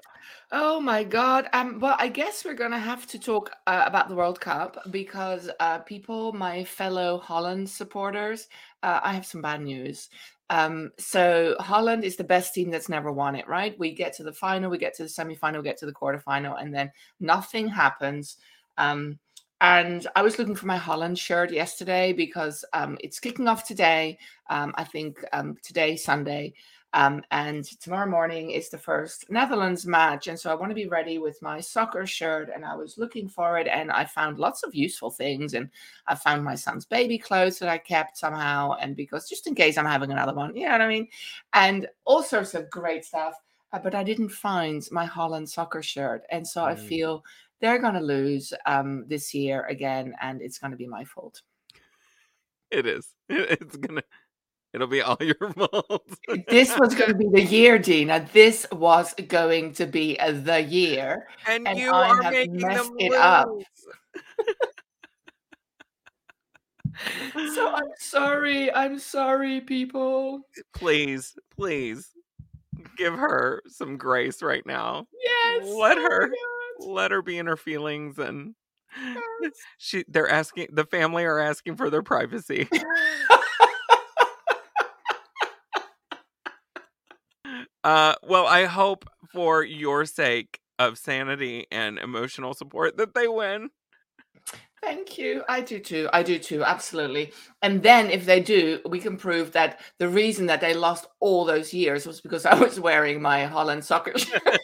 Oh 0.51 0.79
my 0.79 1.03
God. 1.03 1.49
Um, 1.53 1.79
well, 1.79 1.95
I 1.99 2.07
guess 2.07 2.45
we're 2.45 2.53
gonna 2.53 2.79
have 2.79 3.05
to 3.07 3.19
talk 3.19 3.51
uh, 3.67 3.83
about 3.85 4.07
the 4.07 4.15
World 4.15 4.39
Cup 4.39 4.77
because 4.91 5.49
uh, 5.59 5.79
people, 5.79 6.31
my 6.33 6.63
fellow 6.63 7.19
Holland 7.19 7.69
supporters, 7.69 8.47
uh, 8.81 9.01
I 9.03 9.13
have 9.13 9.25
some 9.25 9.41
bad 9.41 9.61
news. 9.61 10.09
Um, 10.49 10.91
so 10.97 11.55
Holland 11.59 12.03
is 12.03 12.15
the 12.15 12.23
best 12.23 12.53
team 12.53 12.69
that's 12.69 12.89
never 12.89 13.11
won 13.11 13.35
it, 13.35 13.47
right? 13.47 13.77
We 13.79 13.93
get 13.93 14.13
to 14.17 14.23
the 14.23 14.33
final, 14.33 14.69
we 14.69 14.77
get 14.77 14.95
to 14.95 15.03
the 15.03 15.09
semi-final, 15.09 15.61
we 15.61 15.67
get 15.67 15.77
to 15.79 15.85
the 15.85 15.93
quarterfinal, 15.93 16.61
and 16.61 16.73
then 16.73 16.91
nothing 17.19 17.67
happens. 17.67 18.37
Um, 18.77 19.19
and 19.63 20.07
I 20.15 20.21
was 20.21 20.37
looking 20.37 20.55
for 20.55 20.67
my 20.67 20.77
Holland 20.77 21.17
shirt 21.17 21.51
yesterday 21.51 22.13
because 22.13 22.65
um, 22.73 22.97
it's 23.01 23.19
kicking 23.19 23.47
off 23.47 23.65
today. 23.65 24.19
Um, 24.49 24.73
I 24.77 24.83
think 24.83 25.23
um, 25.33 25.57
today, 25.63 25.95
Sunday. 25.95 26.53
Um, 26.95 27.23
and 27.31 27.65
tomorrow 27.81 28.07
morning 28.07 28.51
is 28.51 28.69
the 28.69 28.77
first 28.77 29.25
Netherlands 29.31 29.87
match. 29.87 30.27
And 30.27 30.39
so 30.39 30.51
I 30.51 30.55
want 30.55 30.69
to 30.71 30.75
be 30.75 30.87
ready 30.87 31.17
with 31.17 31.41
my 31.41 31.59
soccer 31.59 32.05
shirt. 32.05 32.51
And 32.53 32.65
I 32.65 32.75
was 32.75 32.97
looking 32.99 33.27
for 33.29 33.57
it 33.57 33.67
and 33.67 33.91
I 33.91 34.05
found 34.05 34.37
lots 34.37 34.63
of 34.63 34.75
useful 34.75 35.09
things. 35.09 35.55
And 35.55 35.69
I 36.07 36.15
found 36.15 36.43
my 36.43 36.55
son's 36.55 36.85
baby 36.85 37.17
clothes 37.17 37.57
that 37.59 37.69
I 37.69 37.79
kept 37.79 38.17
somehow. 38.17 38.73
And 38.81 38.95
because 38.95 39.29
just 39.29 39.47
in 39.47 39.55
case 39.55 39.77
I'm 39.77 39.85
having 39.85 40.11
another 40.11 40.35
one, 40.35 40.55
you 40.55 40.65
know 40.65 40.73
what 40.73 40.81
I 40.81 40.87
mean? 40.89 41.07
And 41.53 41.87
all 42.05 42.23
sorts 42.23 42.53
of 42.53 42.69
great 42.69 43.05
stuff. 43.05 43.35
Uh, 43.71 43.79
but 43.79 43.95
I 43.95 44.03
didn't 44.03 44.29
find 44.29 44.87
my 44.91 45.05
Holland 45.05 45.49
soccer 45.49 45.81
shirt. 45.81 46.23
And 46.31 46.47
so 46.47 46.63
I 46.63 46.75
Mm. 46.75 46.79
feel 46.79 47.23
they're 47.63 47.79
going 47.79 47.93
to 47.93 48.01
lose 48.01 48.53
um, 48.65 49.05
this 49.07 49.33
year 49.33 49.65
again. 49.67 50.13
And 50.21 50.41
it's 50.41 50.59
going 50.59 50.71
to 50.71 50.77
be 50.77 50.85
my 50.85 51.05
fault. 51.05 51.41
It 52.69 52.85
is. 52.85 53.07
It's 53.29 53.77
gonna. 53.77 54.03
It'll 54.73 54.87
be 54.87 55.01
all 55.01 55.17
your 55.21 55.51
fault. 55.53 56.03
this 56.49 56.77
was 56.77 56.93
going 56.93 57.11
to 57.11 57.15
be 57.15 57.29
the 57.29 57.41
year, 57.41 57.79
Dina. 57.79 58.27
This 58.33 58.67
was 58.71 59.13
going 59.29 59.71
to 59.73 59.85
be 59.85 60.17
the 60.19 60.61
year. 60.61 61.27
and, 61.47 61.67
and 61.67 61.79
you 61.79 61.91
I 61.91 62.09
are 62.09 62.31
making 62.31 62.57
messed 62.57 62.89
them 62.89 62.95
it 62.99 63.13
up. 63.13 63.47
So 67.55 67.73
I'm 67.73 67.91
sorry. 67.97 68.73
I'm 68.73 68.99
sorry, 68.99 69.61
people. 69.61 70.41
Please, 70.73 71.35
please, 71.55 72.09
give 72.97 73.13
her 73.13 73.61
some 73.67 73.97
grace 73.97 74.43
right 74.43 74.65
now. 74.65 75.07
Yes. 75.23 75.67
Let 75.67 75.97
oh 75.97 76.01
her- 76.01 76.27
God. 76.27 76.62
Let 76.85 77.11
her 77.11 77.21
be 77.21 77.37
in 77.37 77.47
her 77.47 77.57
feelings, 77.57 78.17
and 78.19 78.55
she. 79.77 80.03
They're 80.07 80.29
asking. 80.29 80.67
The 80.71 80.85
family 80.85 81.25
are 81.25 81.39
asking 81.39 81.77
for 81.77 81.89
their 81.89 82.03
privacy. 82.03 82.67
Uh, 87.83 88.15
well, 88.23 88.47
I 88.47 88.63
hope 88.65 89.05
for 89.33 89.63
your 89.63 90.05
sake 90.05 90.59
of 90.79 90.97
sanity 90.97 91.67
and 91.71 91.99
emotional 91.99 92.53
support 92.53 92.97
that 92.97 93.13
they 93.13 93.27
win. 93.27 93.69
Thank 94.81 95.17
you. 95.17 95.43
I 95.47 95.61
do 95.61 95.79
too. 95.79 96.09
I 96.11 96.23
do 96.23 96.37
too. 96.37 96.63
Absolutely. 96.63 97.31
And 97.61 97.81
then 97.81 98.09
if 98.09 98.25
they 98.25 98.41
do, 98.41 98.79
we 98.85 98.99
can 98.99 99.15
prove 99.15 99.53
that 99.53 99.79
the 99.97 100.09
reason 100.09 100.45
that 100.47 100.59
they 100.59 100.73
lost 100.73 101.07
all 101.21 101.45
those 101.45 101.73
years 101.73 102.05
was 102.05 102.19
because 102.19 102.45
I 102.45 102.55
was 102.55 102.79
wearing 102.79 103.21
my 103.21 103.45
Holland 103.45 103.85
soccer 103.85 104.17
shirt. 104.17 104.59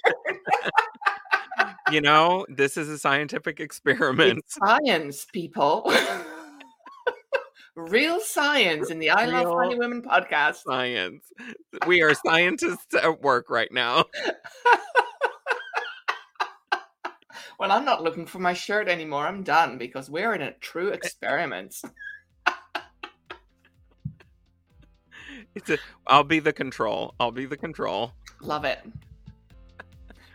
You 1.92 2.02
know, 2.02 2.46
this 2.50 2.78
is 2.78 2.90
a 2.90 2.98
scientific 2.98 3.60
experiment. 3.60 4.40
It's 4.40 4.56
science, 4.56 5.26
people. 5.26 5.92
Real 7.76 8.20
science 8.20 8.90
in 8.90 9.00
the 9.00 9.10
I 9.10 9.26
Love 9.26 9.46
Funny 9.46 9.76
Women 9.76 10.02
podcast. 10.02 10.58
Science. 10.68 11.24
We 11.88 12.02
are 12.02 12.14
scientists 12.14 12.94
at 12.94 13.22
work 13.22 13.50
right 13.50 13.72
now. 13.72 14.06
Well, 17.60 17.74
I'm 17.74 17.84
not 17.84 18.02
looking 18.02 18.26
for 18.26 18.40
my 18.40 18.54
shirt 18.54 18.88
anymore. 18.88 19.28
I'm 19.28 19.44
done 19.44 19.78
because 19.78 20.10
we're 20.10 20.34
in 20.34 20.42
a 20.42 20.54
true 20.54 20.92
eh. 20.92 20.94
experiment. 20.94 21.76
It's 25.56 25.70
a, 25.70 25.78
I'll 26.08 26.24
be 26.24 26.40
the 26.40 26.54
control. 26.54 27.16
I'll 27.20 27.32
be 27.32 27.46
the 27.46 27.58
control. 27.58 28.14
Love 28.40 28.64
it. 28.64 28.80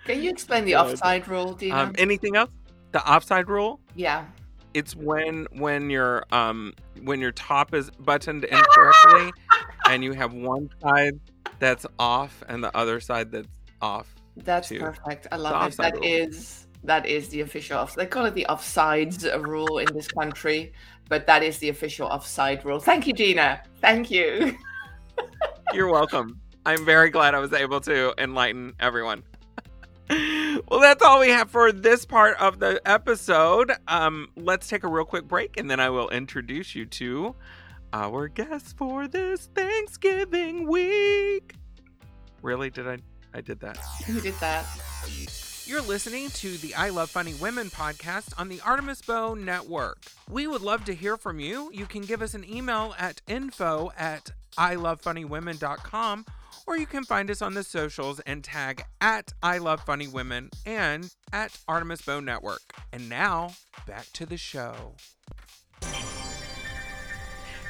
Can 0.04 0.22
you 0.22 0.30
explain 0.30 0.64
the 0.64 0.72
Good. 0.72 0.78
offside 0.80 1.28
rule, 1.28 1.54
Dina? 1.54 1.76
Um, 1.76 1.94
anything 1.98 2.36
else? 2.36 2.50
The 2.92 3.06
offside 3.10 3.48
rule? 3.48 3.80
yeah. 3.94 4.26
It's 4.74 4.96
when 4.96 5.46
when 5.52 5.88
your 5.88 6.24
um 6.32 6.74
when 7.04 7.20
your 7.20 7.30
top 7.30 7.74
is 7.74 7.92
buttoned 7.92 8.42
incorrectly 8.42 9.32
and 9.88 10.02
you 10.02 10.14
have 10.14 10.32
one 10.32 10.68
side 10.82 11.20
that's 11.60 11.86
off 12.00 12.42
and 12.48 12.62
the 12.64 12.76
other 12.76 12.98
side 12.98 13.30
that's 13.30 13.46
off. 13.80 14.12
That's 14.36 14.70
to 14.70 14.80
perfect. 14.80 15.28
I 15.30 15.36
love 15.36 15.70
it. 15.70 15.76
That 15.76 15.94
rule. 15.94 16.02
is 16.02 16.66
that 16.82 17.06
is 17.06 17.28
the 17.28 17.42
official 17.42 17.78
off. 17.78 17.94
They 17.94 18.06
call 18.06 18.24
it 18.24 18.34
the 18.34 18.46
offsides 18.48 19.24
rule 19.46 19.78
in 19.78 19.86
this 19.94 20.08
country, 20.08 20.72
but 21.08 21.24
that 21.26 21.44
is 21.44 21.58
the 21.58 21.68
official 21.68 22.08
offside 22.08 22.64
rule. 22.64 22.80
Thank 22.80 23.06
you, 23.06 23.12
Gina. 23.12 23.62
Thank 23.80 24.10
you. 24.10 24.56
You're 25.72 25.88
welcome. 25.88 26.40
I'm 26.66 26.84
very 26.84 27.10
glad 27.10 27.36
I 27.36 27.38
was 27.38 27.52
able 27.52 27.80
to 27.82 28.12
enlighten 28.18 28.74
everyone. 28.80 29.22
Well, 30.68 30.80
that's 30.80 31.02
all 31.02 31.20
we 31.20 31.28
have 31.28 31.50
for 31.50 31.72
this 31.72 32.04
part 32.04 32.36
of 32.40 32.58
the 32.58 32.80
episode. 32.84 33.72
Um, 33.88 34.28
let's 34.36 34.68
take 34.68 34.84
a 34.84 34.88
real 34.88 35.04
quick 35.04 35.28
break 35.28 35.58
and 35.58 35.70
then 35.70 35.80
I 35.80 35.90
will 35.90 36.08
introduce 36.10 36.74
you 36.74 36.86
to 36.86 37.34
our 37.92 38.28
guest 38.28 38.76
for 38.76 39.06
this 39.06 39.48
Thanksgiving 39.54 40.66
week. 40.66 41.54
Really? 42.42 42.70
Did 42.70 42.88
I? 42.88 42.98
I 43.32 43.40
did 43.40 43.60
that. 43.60 43.78
Who 44.06 44.20
did 44.20 44.34
that? 44.34 44.66
You're 45.66 45.80
listening 45.82 46.28
to 46.30 46.56
the 46.58 46.74
I 46.74 46.90
Love 46.90 47.10
Funny 47.10 47.34
Women 47.34 47.70
podcast 47.70 48.38
on 48.38 48.48
the 48.48 48.60
Artemis 48.60 49.00
Bow 49.00 49.32
Network. 49.34 49.98
We 50.30 50.46
would 50.46 50.60
love 50.60 50.84
to 50.84 50.94
hear 50.94 51.16
from 51.16 51.40
you. 51.40 51.70
You 51.72 51.86
can 51.86 52.02
give 52.02 52.20
us 52.20 52.34
an 52.34 52.44
email 52.48 52.94
at 52.98 53.22
info 53.26 53.90
at 53.96 54.30
ilovefunnywomen.com 54.58 56.26
or 56.66 56.76
you 56.76 56.86
can 56.86 57.04
find 57.04 57.30
us 57.30 57.42
on 57.42 57.54
the 57.54 57.62
socials 57.62 58.20
and 58.20 58.42
tag 58.42 58.84
at 59.00 59.32
I 59.42 59.58
Love 59.58 59.82
Funny 59.84 60.08
Women 60.08 60.50
and 60.64 61.12
at 61.32 61.58
Artemis 61.68 62.02
Bow 62.02 62.20
Network. 62.20 62.62
And 62.92 63.08
now, 63.08 63.54
back 63.86 64.06
to 64.14 64.26
the 64.26 64.36
show. 64.36 64.94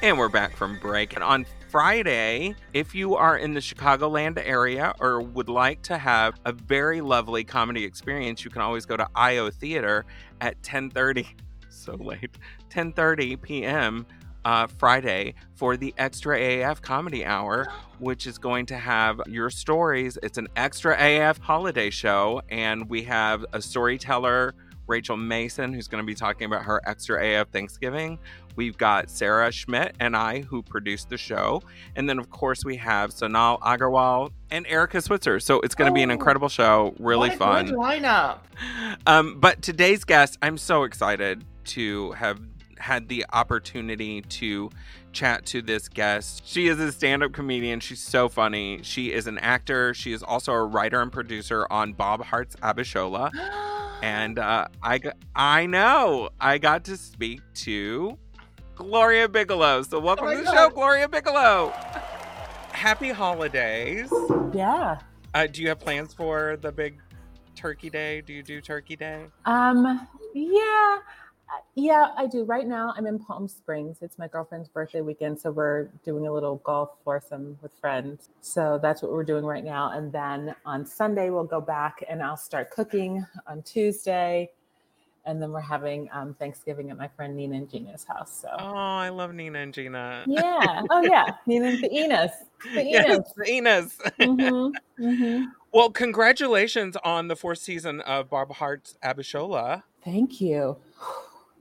And 0.03 0.19
we're 0.19 0.29
back 0.29 0.55
from 0.55 0.79
break. 0.81 1.15
And 1.15 1.25
on 1.25 1.47
Friday, 1.71 2.55
if 2.75 2.95
you 2.95 3.17
are 3.17 3.39
in 3.39 3.55
the 3.55 3.61
Chicagoland 3.61 4.39
area 4.45 4.95
or 5.01 5.21
would 5.23 5.49
like 5.49 5.81
to 5.83 5.97
have 5.97 6.35
a 6.45 6.53
very 6.53 7.01
lovely 7.01 7.43
comedy 7.43 7.85
experience, 7.85 8.45
you 8.45 8.51
can 8.51 8.61
always 8.61 8.85
go 8.85 8.97
to 8.97 9.09
IO 9.15 9.51
Theater 9.51 10.05
at 10.41 10.61
10:30. 10.63 11.27
So 11.71 11.97
late, 11.97 12.39
10:30 12.71 13.43
p.m. 13.43 14.07
Uh, 14.45 14.67
Friday 14.67 15.35
for 15.55 15.77
the 15.77 15.95
Extra 15.97 16.39
AF 16.39 16.83
Comedy 16.83 17.25
Hour, 17.25 17.67
which 17.99 18.27
is 18.27 18.37
going 18.37 18.67
to 18.67 18.77
have 18.77 19.21
your 19.27 19.49
stories. 19.49 20.19
It's 20.23 20.37
an 20.37 20.49
Extra 20.55 20.97
AF 20.99 21.39
holiday 21.39 21.89
show, 21.89 22.43
and 22.51 22.89
we 22.91 23.03
have 23.05 23.47
a 23.55 23.63
storyteller, 23.63 24.55
Rachel 24.87 25.17
Mason, 25.17 25.73
who's 25.73 25.89
going 25.89 26.03
to 26.03 26.07
be 26.07 26.15
talking 26.15 26.45
about 26.45 26.65
her 26.65 26.83
Extra 26.87 27.41
AF 27.41 27.49
Thanksgiving. 27.49 28.19
We've 28.55 28.77
got 28.77 29.09
Sarah 29.09 29.51
Schmidt 29.51 29.97
and 29.99 30.15
I 30.15 30.43
who 30.43 30.63
produced 30.63 31.09
the 31.09 31.17
show. 31.17 31.63
And 31.97 32.07
then, 32.09 32.19
of 32.19 32.29
course, 32.31 32.65
we 32.67 32.77
have 32.77 33.11
Sonal 33.11 33.59
Agarwal 33.61 34.31
and 34.51 34.67
Erica 34.67 35.01
Switzer. 35.01 35.41
So 35.41 35.61
it's 35.63 35.75
going 35.75 35.91
to 35.91 35.95
be 35.95 36.03
an 36.03 36.11
Oh, 36.11 36.13
incredible 36.13 36.51
show, 36.51 36.95
really 36.99 37.31
fun. 37.31 37.69
Lineup. 37.69 38.41
Um, 39.07 39.41
but 39.41 39.63
today's 39.63 40.05
guest, 40.05 40.37
I'm 40.43 40.59
so 40.59 40.85
excited 40.85 41.45
to 41.65 42.13
have 42.13 42.39
had 42.85 43.09
the 43.09 43.25
opportunity 43.33 44.21
to 44.21 44.69
chat 45.13 45.47
to 45.47 45.63
this 45.63 45.89
guest. 45.89 46.43
She 46.45 46.69
is 46.69 46.79
a 46.79 46.93
stand 46.93 47.23
up 47.23 47.33
comedian. 47.33 47.81
She's 47.81 48.03
so 48.03 48.29
funny. 48.29 48.81
She 48.83 49.11
is 49.11 49.27
an 49.27 49.39
actor. 49.39 49.95
She 49.95 50.13
is 50.13 50.23
also 50.23 50.53
a 50.53 50.65
writer 50.67 51.01
and 51.01 51.11
producer 51.11 51.67
on 51.71 51.95
Bob 51.95 52.23
Hearts 52.25 52.57
Abishola. 52.57 53.31
And 54.03 54.39
uh, 54.39 54.69
I, 54.83 55.01
I 55.35 55.65
know 55.65 56.29
I 56.39 56.59
got 56.59 56.85
to 56.87 56.97
speak 56.99 57.41
to 57.65 58.19
Gloria 58.75 59.31
Bigelow. 59.31 59.81
So 59.81 59.99
welcome 59.99 60.27
Oh 60.27 60.31
to 60.33 60.37
the 60.37 60.43
God. 60.45 60.55
show, 60.55 60.69
Gloria 60.69 61.09
Bigelow. 61.09 61.73
Happy 62.73 63.09
holidays. 63.11 64.13
Yeah. 64.53 64.99
Uh, 65.33 65.47
do 65.47 65.63
you 65.63 65.69
have 65.69 65.79
plans 65.81 66.13
for 66.13 66.59
the 66.61 66.71
big 66.71 67.01
turkey 67.55 67.89
day? 67.89 68.21
Do 68.21 68.35
you 68.35 68.43
do 68.43 68.61
turkey 68.61 68.97
day? 68.97 69.25
Um, 69.47 70.07
yeah, 70.35 70.99
yeah, 71.75 72.09
I 72.17 72.27
do. 72.27 72.45
Right 72.45 72.67
now, 72.67 72.95
I'm 72.97 73.07
in 73.07 73.19
Palm 73.19 73.49
Springs. 73.49 73.99
It's 74.01 74.19
my 74.19 74.29
girlfriend's 74.29 74.69
birthday 74.69 75.01
weekend, 75.01 75.41
so 75.41 75.51
we're 75.51 75.85
doing 76.05 76.27
a 76.27 76.33
little 76.33 76.57
golf 76.65 76.91
foursome 77.05 77.59
with 77.63 77.73
friends. 77.75 78.29
So 78.41 78.79
that's 78.81 79.03
what 79.03 79.13
we're 79.13 79.25
doing 79.25 79.45
right 79.45 79.65
now. 79.65 79.91
And 79.91 80.13
then 80.13 80.55
on 80.65 80.87
Sunday, 80.87 81.31
we'll 81.31 81.45
go 81.45 81.61
back 81.61 82.05
and 82.09 82.23
I'll 82.23 82.37
start 82.37 82.71
cooking 82.71 83.25
on 83.47 83.63
Tuesday. 83.63 84.51
And 85.27 85.41
then 85.41 85.53
we're 85.53 85.61
having 85.61 86.09
um, 86.13 86.35
Thanksgiving 86.35 86.91
at 86.91 86.99
my 86.99 87.09
friend 87.09 87.35
Nina 87.37 87.57
and 87.57 87.71
Gina's 87.71 88.05
house. 88.05 88.41
So 88.43 88.49
Oh, 88.59 88.75
I 88.75 89.09
love 89.09 89.33
Nina 89.35 89.59
and 89.61 89.73
Gina. 89.73 90.25
yeah, 90.29 90.83
oh 90.91 91.01
yeah, 91.01 91.33
Nina 91.47 91.69
and 91.69 91.83
the 91.83 91.91
Enos, 91.93 92.31
the 92.75 92.85
Yes, 92.91 93.07
Enos. 93.07 93.33
the 93.37 93.51
Enos. 93.51 93.99
hmm 94.19 94.69
hmm 94.99 95.43
Well, 95.73 95.91
congratulations 95.91 96.97
on 97.05 97.29
the 97.29 97.37
fourth 97.37 97.59
season 97.59 98.01
of 98.03 98.29
Barbara 98.31 98.55
Hart's 98.57 98.97
Abishola. 99.03 99.83
Thank 100.05 100.41
you. 100.43 100.77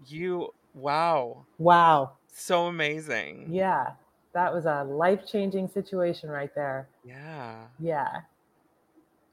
You, 0.05 0.53
wow, 0.73 1.45
Wow. 1.57 2.13
so 2.27 2.67
amazing. 2.67 3.47
Yeah, 3.51 3.93
that 4.33 4.53
was 4.53 4.65
a 4.65 4.83
life 4.83 5.25
changing 5.25 5.67
situation 5.69 6.29
right 6.29 6.53
there. 6.55 6.87
Yeah. 7.05 7.67
Yeah. 7.79 8.21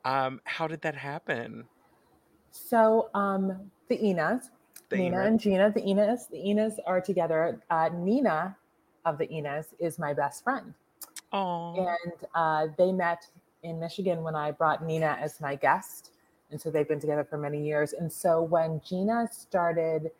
Um, 0.05 0.41
how 0.45 0.67
did 0.67 0.81
that 0.83 0.95
happen? 0.95 1.69
So 2.51 3.11
um, 3.15 3.71
the 3.89 3.97
Enas, 4.03 4.51
The 4.89 4.97
Nina 4.97 5.21
and 5.23 5.39
Gina, 5.39 5.71
the 5.71 5.83
Enas, 5.87 6.27
the 6.27 6.39
Enas 6.51 6.81
are 6.87 7.01
together. 7.01 7.61
Uh, 7.71 7.91
Nina 7.93 8.57
of 9.05 9.19
the 9.19 9.31
Enas 9.33 9.75
is 9.79 9.99
my 9.99 10.13
best 10.15 10.43
friend, 10.45 10.75
Oh, 11.33 11.75
and 11.77 12.13
uh, 12.35 12.67
they 12.77 12.93
met 12.93 13.27
in 13.63 13.79
Michigan 13.79 14.23
when 14.23 14.35
I 14.35 14.51
brought 14.51 14.85
Nina 14.85 15.17
as 15.21 15.41
my 15.41 15.55
guest, 15.55 16.11
and 16.51 16.61
so 16.61 16.71
they've 16.71 16.89
been 16.89 17.01
together 17.01 17.25
for 17.25 17.39
many 17.39 17.65
years. 17.65 17.93
And 17.93 18.11
so 18.13 18.43
when 18.43 18.81
Gina 18.85 19.29
started 19.31 20.11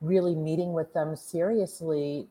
really 0.00 0.34
meeting 0.34 0.72
with 0.72 0.92
them 0.92 1.16
seriously. 1.16 2.28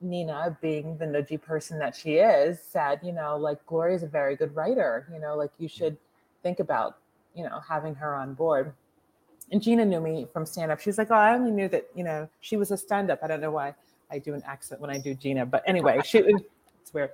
Nina, 0.00 0.56
being 0.60 0.98
the 0.98 1.06
nudgy 1.06 1.40
person 1.40 1.78
that 1.78 1.96
she 1.96 2.14
is, 2.16 2.60
said, 2.60 3.00
you 3.02 3.12
know, 3.12 3.36
like 3.36 3.64
Gloria's 3.66 4.02
a 4.02 4.06
very 4.06 4.36
good 4.36 4.54
writer. 4.54 5.08
You 5.12 5.20
know, 5.20 5.36
like 5.36 5.50
you 5.58 5.68
should 5.68 5.96
think 6.42 6.60
about, 6.60 6.98
you 7.34 7.42
know, 7.42 7.60
having 7.66 7.94
her 7.94 8.14
on 8.14 8.34
board. 8.34 8.74
And 9.50 9.62
Gina 9.62 9.84
knew 9.84 10.00
me 10.00 10.26
from 10.32 10.46
stand 10.46 10.72
up. 10.72 10.80
She 10.80 10.90
was 10.90 10.98
like, 10.98 11.10
oh, 11.10 11.14
I 11.14 11.34
only 11.34 11.50
knew 11.50 11.68
that, 11.68 11.86
you 11.94 12.04
know, 12.04 12.28
she 12.40 12.56
was 12.56 12.70
a 12.70 12.76
stand 12.76 13.10
up. 13.10 13.20
I 13.22 13.26
don't 13.26 13.40
know 13.40 13.50
why 13.50 13.74
I 14.10 14.18
do 14.18 14.34
an 14.34 14.42
accent 14.46 14.80
when 14.80 14.90
I 14.90 14.98
do 14.98 15.14
Gina, 15.14 15.46
but 15.46 15.62
anyway, 15.66 16.00
she 16.04 16.18
it's 16.82 16.92
weird. 16.92 17.10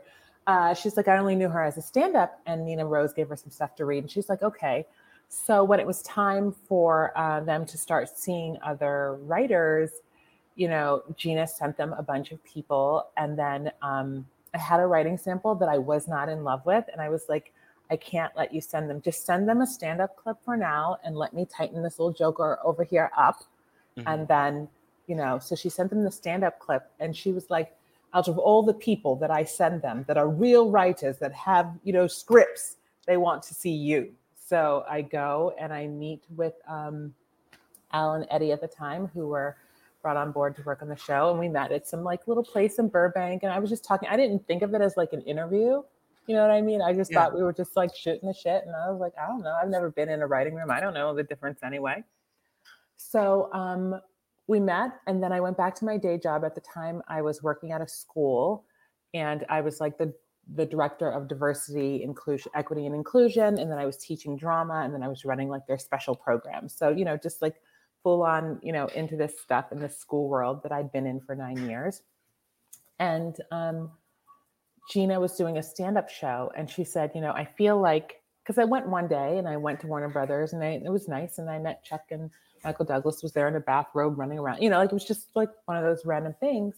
Uh, 0.46 0.74
she's 0.74 0.96
like, 0.96 1.06
I 1.06 1.18
only 1.18 1.36
knew 1.36 1.48
her 1.48 1.62
as 1.62 1.76
a 1.76 1.82
stand 1.82 2.16
up. 2.16 2.40
And 2.46 2.64
Nina 2.64 2.86
Rose 2.86 3.12
gave 3.12 3.28
her 3.28 3.36
some 3.36 3.50
stuff 3.50 3.76
to 3.76 3.84
read. 3.84 4.04
And 4.04 4.10
she's 4.10 4.28
like, 4.28 4.42
okay. 4.42 4.86
So 5.32 5.62
when 5.62 5.78
it 5.78 5.86
was 5.86 6.02
time 6.02 6.50
for 6.50 7.16
uh, 7.16 7.38
them 7.40 7.64
to 7.66 7.78
start 7.78 8.18
seeing 8.18 8.58
other 8.64 9.14
writers, 9.22 9.90
you 10.56 10.66
know, 10.68 11.04
Gina 11.16 11.46
sent 11.46 11.76
them 11.76 11.94
a 11.96 12.02
bunch 12.02 12.32
of 12.32 12.42
people. 12.42 13.06
And 13.16 13.38
then 13.38 13.70
um, 13.80 14.26
I 14.52 14.58
had 14.58 14.80
a 14.80 14.86
writing 14.86 15.16
sample 15.16 15.54
that 15.54 15.68
I 15.68 15.78
was 15.78 16.08
not 16.08 16.28
in 16.28 16.42
love 16.42 16.66
with. 16.66 16.84
And 16.90 17.00
I 17.00 17.08
was 17.10 17.26
like, 17.28 17.52
I 17.92 17.96
can't 17.96 18.36
let 18.36 18.52
you 18.52 18.60
send 18.60 18.90
them. 18.90 19.00
Just 19.00 19.24
send 19.24 19.48
them 19.48 19.60
a 19.60 19.68
stand 19.68 20.00
up 20.00 20.16
clip 20.16 20.36
for 20.44 20.56
now 20.56 20.98
and 21.04 21.16
let 21.16 21.32
me 21.32 21.46
tighten 21.46 21.80
this 21.80 22.00
little 22.00 22.12
joker 22.12 22.58
over 22.64 22.82
here 22.82 23.12
up. 23.16 23.44
Mhm. 23.96 24.02
And 24.06 24.28
then, 24.28 24.68
you 25.06 25.14
know, 25.14 25.38
so 25.38 25.54
she 25.54 25.68
sent 25.68 25.90
them 25.90 26.02
the 26.02 26.10
stand 26.10 26.42
up 26.42 26.58
clip 26.58 26.90
and 26.98 27.16
she 27.16 27.30
was 27.30 27.50
like, 27.50 27.72
out 28.14 28.26
of 28.26 28.36
all 28.36 28.64
the 28.64 28.74
people 28.74 29.14
that 29.14 29.30
I 29.30 29.44
send 29.44 29.82
them 29.82 30.04
that 30.08 30.18
are 30.18 30.28
real 30.28 30.70
writers 30.70 31.18
that 31.18 31.32
have, 31.32 31.72
you 31.84 31.92
know, 31.92 32.08
scripts, 32.08 32.78
they 33.06 33.16
want 33.16 33.44
to 33.44 33.54
see 33.54 33.70
you. 33.70 34.12
So 34.50 34.84
I 34.90 35.02
go 35.02 35.54
and 35.60 35.72
I 35.72 35.86
meet 35.86 36.24
with 36.34 36.54
um, 36.68 37.14
Al 37.92 38.14
and 38.14 38.26
Eddie 38.32 38.50
at 38.50 38.60
the 38.60 38.66
time, 38.66 39.06
who 39.14 39.28
were 39.28 39.56
brought 40.02 40.16
on 40.16 40.32
board 40.32 40.56
to 40.56 40.62
work 40.62 40.82
on 40.82 40.88
the 40.88 40.96
show. 40.96 41.30
And 41.30 41.38
we 41.38 41.48
met 41.48 41.70
at 41.70 41.86
some 41.86 42.02
like 42.02 42.26
little 42.26 42.42
place 42.42 42.80
in 42.80 42.88
Burbank. 42.88 43.44
And 43.44 43.52
I 43.52 43.60
was 43.60 43.70
just 43.70 43.84
talking, 43.84 44.08
I 44.08 44.16
didn't 44.16 44.44
think 44.48 44.62
of 44.62 44.74
it 44.74 44.80
as 44.80 44.96
like 44.96 45.12
an 45.12 45.22
interview. 45.22 45.82
You 46.26 46.34
know 46.34 46.42
what 46.42 46.50
I 46.50 46.62
mean? 46.62 46.82
I 46.82 46.92
just 46.92 47.12
Yeah. 47.12 47.26
thought 47.26 47.34
we 47.36 47.44
were 47.44 47.52
just 47.52 47.76
like 47.76 47.94
shooting 47.94 48.26
the 48.26 48.34
shit. 48.34 48.64
And 48.66 48.74
I 48.74 48.90
was 48.90 49.00
like, 49.00 49.12
I 49.16 49.28
don't 49.28 49.44
know. 49.44 49.56
I've 49.62 49.68
never 49.68 49.88
been 49.88 50.08
in 50.08 50.20
a 50.20 50.26
writing 50.26 50.56
room. 50.56 50.68
I 50.68 50.80
don't 50.80 50.94
know 50.94 51.14
the 51.14 51.22
difference 51.22 51.60
anyway. 51.62 52.02
So 52.96 53.52
um, 53.52 54.00
we 54.48 54.58
met. 54.58 54.94
And 55.06 55.22
then 55.22 55.30
I 55.30 55.38
went 55.38 55.58
back 55.58 55.76
to 55.76 55.84
my 55.84 55.96
day 55.96 56.18
job. 56.18 56.42
At 56.44 56.56
the 56.56 56.60
time, 56.60 57.02
I 57.06 57.22
was 57.22 57.40
working 57.40 57.70
at 57.70 57.80
a 57.80 57.86
school 57.86 58.64
and 59.14 59.46
I 59.48 59.60
was 59.60 59.78
like 59.78 59.96
the 59.96 60.12
the 60.54 60.66
director 60.66 61.10
of 61.10 61.28
diversity, 61.28 62.02
inclusion, 62.02 62.50
equity, 62.54 62.86
and 62.86 62.94
inclusion. 62.94 63.58
And 63.58 63.70
then 63.70 63.78
I 63.78 63.86
was 63.86 63.96
teaching 63.96 64.36
drama, 64.36 64.82
and 64.84 64.92
then 64.94 65.02
I 65.02 65.08
was 65.08 65.24
running 65.24 65.48
like 65.48 65.66
their 65.66 65.78
special 65.78 66.14
programs. 66.14 66.74
So 66.74 66.90
you 66.90 67.04
know, 67.04 67.16
just 67.16 67.42
like 67.42 67.56
full 68.02 68.22
on, 68.22 68.58
you 68.62 68.72
know, 68.72 68.86
into 68.88 69.16
this 69.16 69.38
stuff 69.40 69.72
in 69.72 69.80
the 69.80 69.88
school 69.88 70.28
world 70.28 70.62
that 70.62 70.72
I'd 70.72 70.90
been 70.92 71.06
in 71.06 71.20
for 71.20 71.34
nine 71.34 71.68
years. 71.68 72.02
And 72.98 73.36
um, 73.50 73.90
Gina 74.90 75.20
was 75.20 75.36
doing 75.36 75.58
a 75.58 75.62
stand 75.62 75.98
up 75.98 76.08
show, 76.08 76.50
and 76.56 76.68
she 76.68 76.84
said, 76.84 77.12
you 77.14 77.20
know, 77.20 77.32
I 77.32 77.44
feel 77.44 77.80
like 77.80 78.22
because 78.42 78.58
I 78.58 78.64
went 78.64 78.88
one 78.88 79.06
day 79.06 79.38
and 79.38 79.46
I 79.46 79.56
went 79.56 79.80
to 79.80 79.86
Warner 79.86 80.08
Brothers, 80.08 80.52
and 80.52 80.62
I, 80.62 80.80
it 80.84 80.90
was 80.90 81.08
nice, 81.08 81.38
and 81.38 81.48
I 81.48 81.58
met 81.58 81.84
Chuck 81.84 82.04
and 82.10 82.30
Michael 82.64 82.84
Douglas 82.84 83.22
was 83.22 83.32
there 83.32 83.48
in 83.48 83.56
a 83.56 83.60
bathrobe 83.60 84.18
running 84.18 84.38
around, 84.38 84.62
you 84.62 84.70
know, 84.70 84.78
like 84.78 84.90
it 84.90 84.94
was 84.94 85.04
just 85.04 85.28
like 85.34 85.50
one 85.64 85.76
of 85.76 85.84
those 85.84 86.04
random 86.04 86.34
things. 86.40 86.76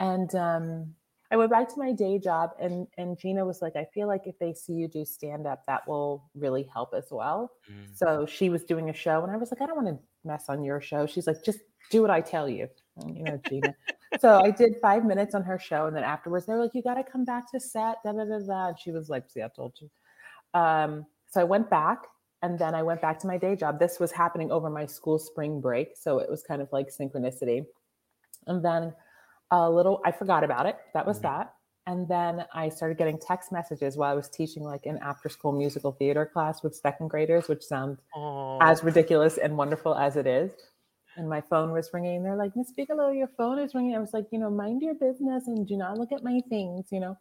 And 0.00 0.32
um, 0.34 0.94
I 1.30 1.36
went 1.36 1.50
back 1.50 1.68
to 1.68 1.78
my 1.78 1.92
day 1.92 2.18
job, 2.18 2.50
and 2.58 2.86
and 2.96 3.18
Gina 3.18 3.44
was 3.44 3.60
like, 3.60 3.76
I 3.76 3.86
feel 3.92 4.08
like 4.08 4.26
if 4.26 4.38
they 4.38 4.54
see 4.54 4.72
you 4.72 4.88
do 4.88 5.04
stand 5.04 5.46
up, 5.46 5.64
that 5.66 5.86
will 5.86 6.24
really 6.34 6.68
help 6.72 6.94
as 6.94 7.08
well. 7.10 7.52
Mm. 7.70 7.96
So 7.96 8.26
she 8.26 8.48
was 8.48 8.64
doing 8.64 8.88
a 8.88 8.94
show, 8.94 9.22
and 9.22 9.30
I 9.30 9.36
was 9.36 9.50
like, 9.50 9.60
I 9.60 9.66
don't 9.66 9.76
want 9.76 9.88
to 9.88 9.98
mess 10.24 10.46
on 10.48 10.64
your 10.64 10.80
show. 10.80 11.06
She's 11.06 11.26
like, 11.26 11.44
just 11.44 11.60
do 11.90 12.00
what 12.00 12.10
I 12.10 12.20
tell 12.20 12.48
you, 12.48 12.68
And, 12.96 13.16
you 13.16 13.24
know, 13.24 13.40
Gina. 13.48 13.74
so 14.20 14.40
I 14.40 14.50
did 14.50 14.76
five 14.80 15.04
minutes 15.04 15.34
on 15.34 15.42
her 15.42 15.58
show, 15.58 15.86
and 15.86 15.94
then 15.94 16.04
afterwards 16.04 16.46
they 16.46 16.54
were 16.54 16.62
like, 16.62 16.74
you 16.74 16.82
got 16.82 16.94
to 16.94 17.04
come 17.04 17.24
back 17.24 17.50
to 17.52 17.60
set, 17.60 17.96
da 18.04 18.12
da 18.12 18.24
da 18.24 18.38
da. 18.38 18.68
And 18.68 18.78
she 18.78 18.90
was 18.90 19.08
like, 19.10 19.28
see, 19.28 19.42
I 19.42 19.48
told 19.54 19.74
you. 19.80 19.90
Um, 20.58 21.04
so 21.26 21.40
I 21.42 21.44
went 21.44 21.68
back, 21.68 22.04
and 22.42 22.58
then 22.58 22.74
I 22.74 22.82
went 22.82 23.02
back 23.02 23.18
to 23.20 23.26
my 23.26 23.36
day 23.36 23.54
job. 23.54 23.78
This 23.78 24.00
was 24.00 24.12
happening 24.12 24.50
over 24.50 24.70
my 24.70 24.86
school 24.86 25.18
spring 25.18 25.60
break, 25.60 25.96
so 25.96 26.20
it 26.20 26.30
was 26.30 26.42
kind 26.42 26.62
of 26.62 26.68
like 26.72 26.88
synchronicity. 26.88 27.66
And 28.46 28.64
then 28.64 28.94
a 29.50 29.70
little, 29.70 30.00
I 30.04 30.12
forgot 30.12 30.44
about 30.44 30.66
it. 30.66 30.76
That 30.94 31.06
was 31.06 31.18
Mhm. 31.18 31.22
that. 31.22 31.54
And 31.86 32.06
then 32.06 32.44
I 32.52 32.68
started 32.68 32.98
getting 32.98 33.18
text 33.18 33.50
messages 33.50 33.96
while 33.96 34.10
I 34.10 34.14
was 34.14 34.28
teaching 34.28 34.62
like 34.62 34.84
an 34.86 34.98
after 34.98 35.28
school 35.30 35.52
musical 35.52 35.92
theater 35.92 36.26
class 36.26 36.62
with 36.62 36.76
second 36.76 37.08
graders, 37.08 37.48
which 37.48 37.62
sounds 37.64 38.00
Oh, 38.14 38.58
as 38.60 38.84
ridiculous 38.84 39.38
and 39.38 39.56
wonderful 39.56 39.94
as 39.94 40.16
it 40.16 40.26
is. 40.26 40.52
And 41.16 41.28
my 41.28 41.40
phone 41.40 41.72
was 41.72 41.90
ringing. 41.94 42.22
They're 42.22 42.36
like, 42.36 42.54
Miss 42.56 42.72
Bigelow, 42.72 43.10
your 43.10 43.28
phone 43.28 43.58
is 43.58 43.74
ringing. 43.74 43.96
I 43.96 43.98
was 44.00 44.12
like, 44.12 44.26
you 44.30 44.38
know, 44.38 44.50
mind 44.50 44.82
your 44.82 44.94
business 44.94 45.48
and 45.48 45.66
do 45.66 45.76
not 45.76 45.96
look 45.98 46.12
at 46.12 46.22
my 46.22 46.40
things, 46.48 46.88
you 46.92 47.00
know. 47.00 47.16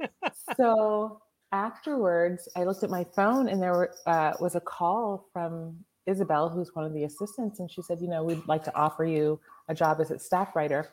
so 0.56 1.20
afterwards, 1.52 2.48
I 2.56 2.64
looked 2.64 2.82
at 2.84 2.90
my 2.90 3.04
phone 3.04 3.48
and 3.48 3.60
there 3.62 3.72
were, 3.72 3.94
uh, 4.06 4.32
was 4.40 4.54
a 4.54 4.60
call 4.60 5.28
from 5.32 5.84
Isabel, 6.06 6.48
who's 6.48 6.74
one 6.74 6.84
of 6.84 6.94
the 6.94 7.04
assistants. 7.04 7.60
And 7.60 7.70
she 7.70 7.82
said, 7.82 8.00
you 8.00 8.08
know, 8.08 8.24
we'd 8.24 8.46
like 8.46 8.64
to 8.64 8.74
offer 8.76 9.04
you 9.04 9.40
a 9.68 9.74
job 9.74 10.00
as 10.00 10.10
a 10.10 10.18
staff 10.18 10.54
writer, 10.56 10.88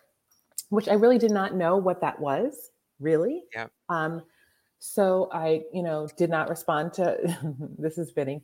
which 0.69 0.87
I 0.87 0.93
really 0.93 1.17
did 1.17 1.31
not 1.31 1.55
know 1.55 1.77
what 1.77 2.01
that 2.01 2.19
was, 2.19 2.71
really. 2.99 3.43
Yeah. 3.53 3.67
Um, 3.87 4.23
so 4.79 5.29
I, 5.33 5.63
you 5.73 5.83
know, 5.83 6.07
did 6.17 6.29
not 6.29 6.49
respond 6.49 6.93
to 6.93 7.17
this 7.77 7.97
is 7.97 8.11
fitting. 8.11 8.41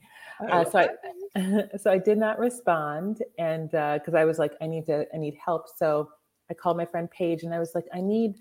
Uh, 0.50 0.66
so. 0.66 0.80
I, 0.80 0.90
so 1.78 1.92
I 1.92 1.98
did 1.98 2.18
not 2.18 2.40
respond, 2.40 3.22
and 3.38 3.70
because 3.70 4.14
I 4.14 4.24
was 4.24 4.40
like, 4.40 4.54
I 4.62 4.68
need 4.68 4.86
to, 4.86 5.06
I 5.14 5.18
need 5.18 5.36
help. 5.44 5.66
So 5.76 6.10
I 6.50 6.54
called 6.54 6.78
my 6.78 6.86
friend 6.86 7.10
Paige, 7.12 7.44
and 7.44 7.54
I 7.54 7.60
was 7.60 7.72
like, 7.76 7.86
I 7.94 8.02
need 8.02 8.36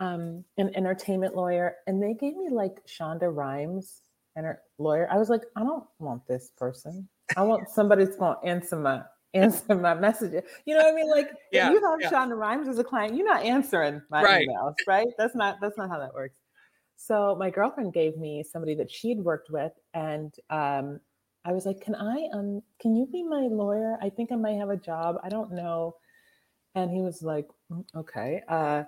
um, 0.00 0.44
an 0.56 0.74
entertainment 0.76 1.34
lawyer, 1.34 1.76
and 1.86 2.02
they 2.02 2.14
gave 2.14 2.36
me 2.36 2.48
like 2.50 2.86
Shonda 2.86 3.34
Rhimes, 3.34 4.02
enter- 4.36 4.62
lawyer. 4.78 5.08
I 5.10 5.16
was 5.16 5.28
like, 5.28 5.42
I 5.56 5.60
don't 5.60 5.84
want 5.98 6.26
this 6.26 6.52
person. 6.56 7.08
I 7.36 7.42
want 7.42 7.68
somebody 7.68 8.04
that's 8.04 8.16
going 8.16 8.36
to 8.40 8.48
answer 8.48 8.76
my 8.76 9.02
answer 9.38 9.74
my 9.74 9.94
messages. 9.94 10.42
You 10.66 10.74
know 10.74 10.84
what 10.84 10.92
I 10.92 10.96
mean? 10.96 11.10
Like, 11.10 11.30
Yeah, 11.52 11.68
if 11.68 11.74
you 11.74 11.90
have 11.90 12.00
yeah. 12.00 12.10
Shonda 12.10 12.36
Rhimes 12.36 12.68
as 12.68 12.78
a 12.78 12.84
client, 12.84 13.14
you're 13.14 13.26
not 13.26 13.42
answering 13.42 14.02
my 14.10 14.22
Right. 14.22 14.48
emails, 14.48 14.74
right? 14.86 15.06
That's 15.16 15.34
not 15.34 15.58
that's 15.60 15.76
not 15.78 15.88
how 15.88 15.98
that 15.98 16.14
works. 16.14 16.36
So 16.96 17.36
my 17.38 17.50
girlfriend 17.50 17.92
gave 17.92 18.16
me 18.16 18.42
somebody 18.42 18.74
that 18.74 18.90
she'd 18.90 19.20
worked 19.20 19.50
with, 19.50 19.72
and 19.94 20.34
um, 20.50 21.00
I 21.44 21.52
was 21.52 21.64
like, 21.64 21.80
"Can 21.80 21.94
I? 21.94 22.28
Um, 22.32 22.62
can 22.80 22.96
you 22.96 23.06
be 23.06 23.22
my 23.22 23.42
lawyer? 23.42 23.96
I 24.02 24.10
think 24.10 24.32
I 24.32 24.36
might 24.36 24.58
have 24.58 24.70
a 24.70 24.76
job. 24.76 25.16
I 25.22 25.28
don't 25.28 25.52
know." 25.52 25.94
And 26.74 26.90
he 26.90 27.00
was 27.00 27.22
like, 27.22 27.48
"Mm, 27.70 27.84
"Okay, 27.94 28.42
uh, 28.48 28.82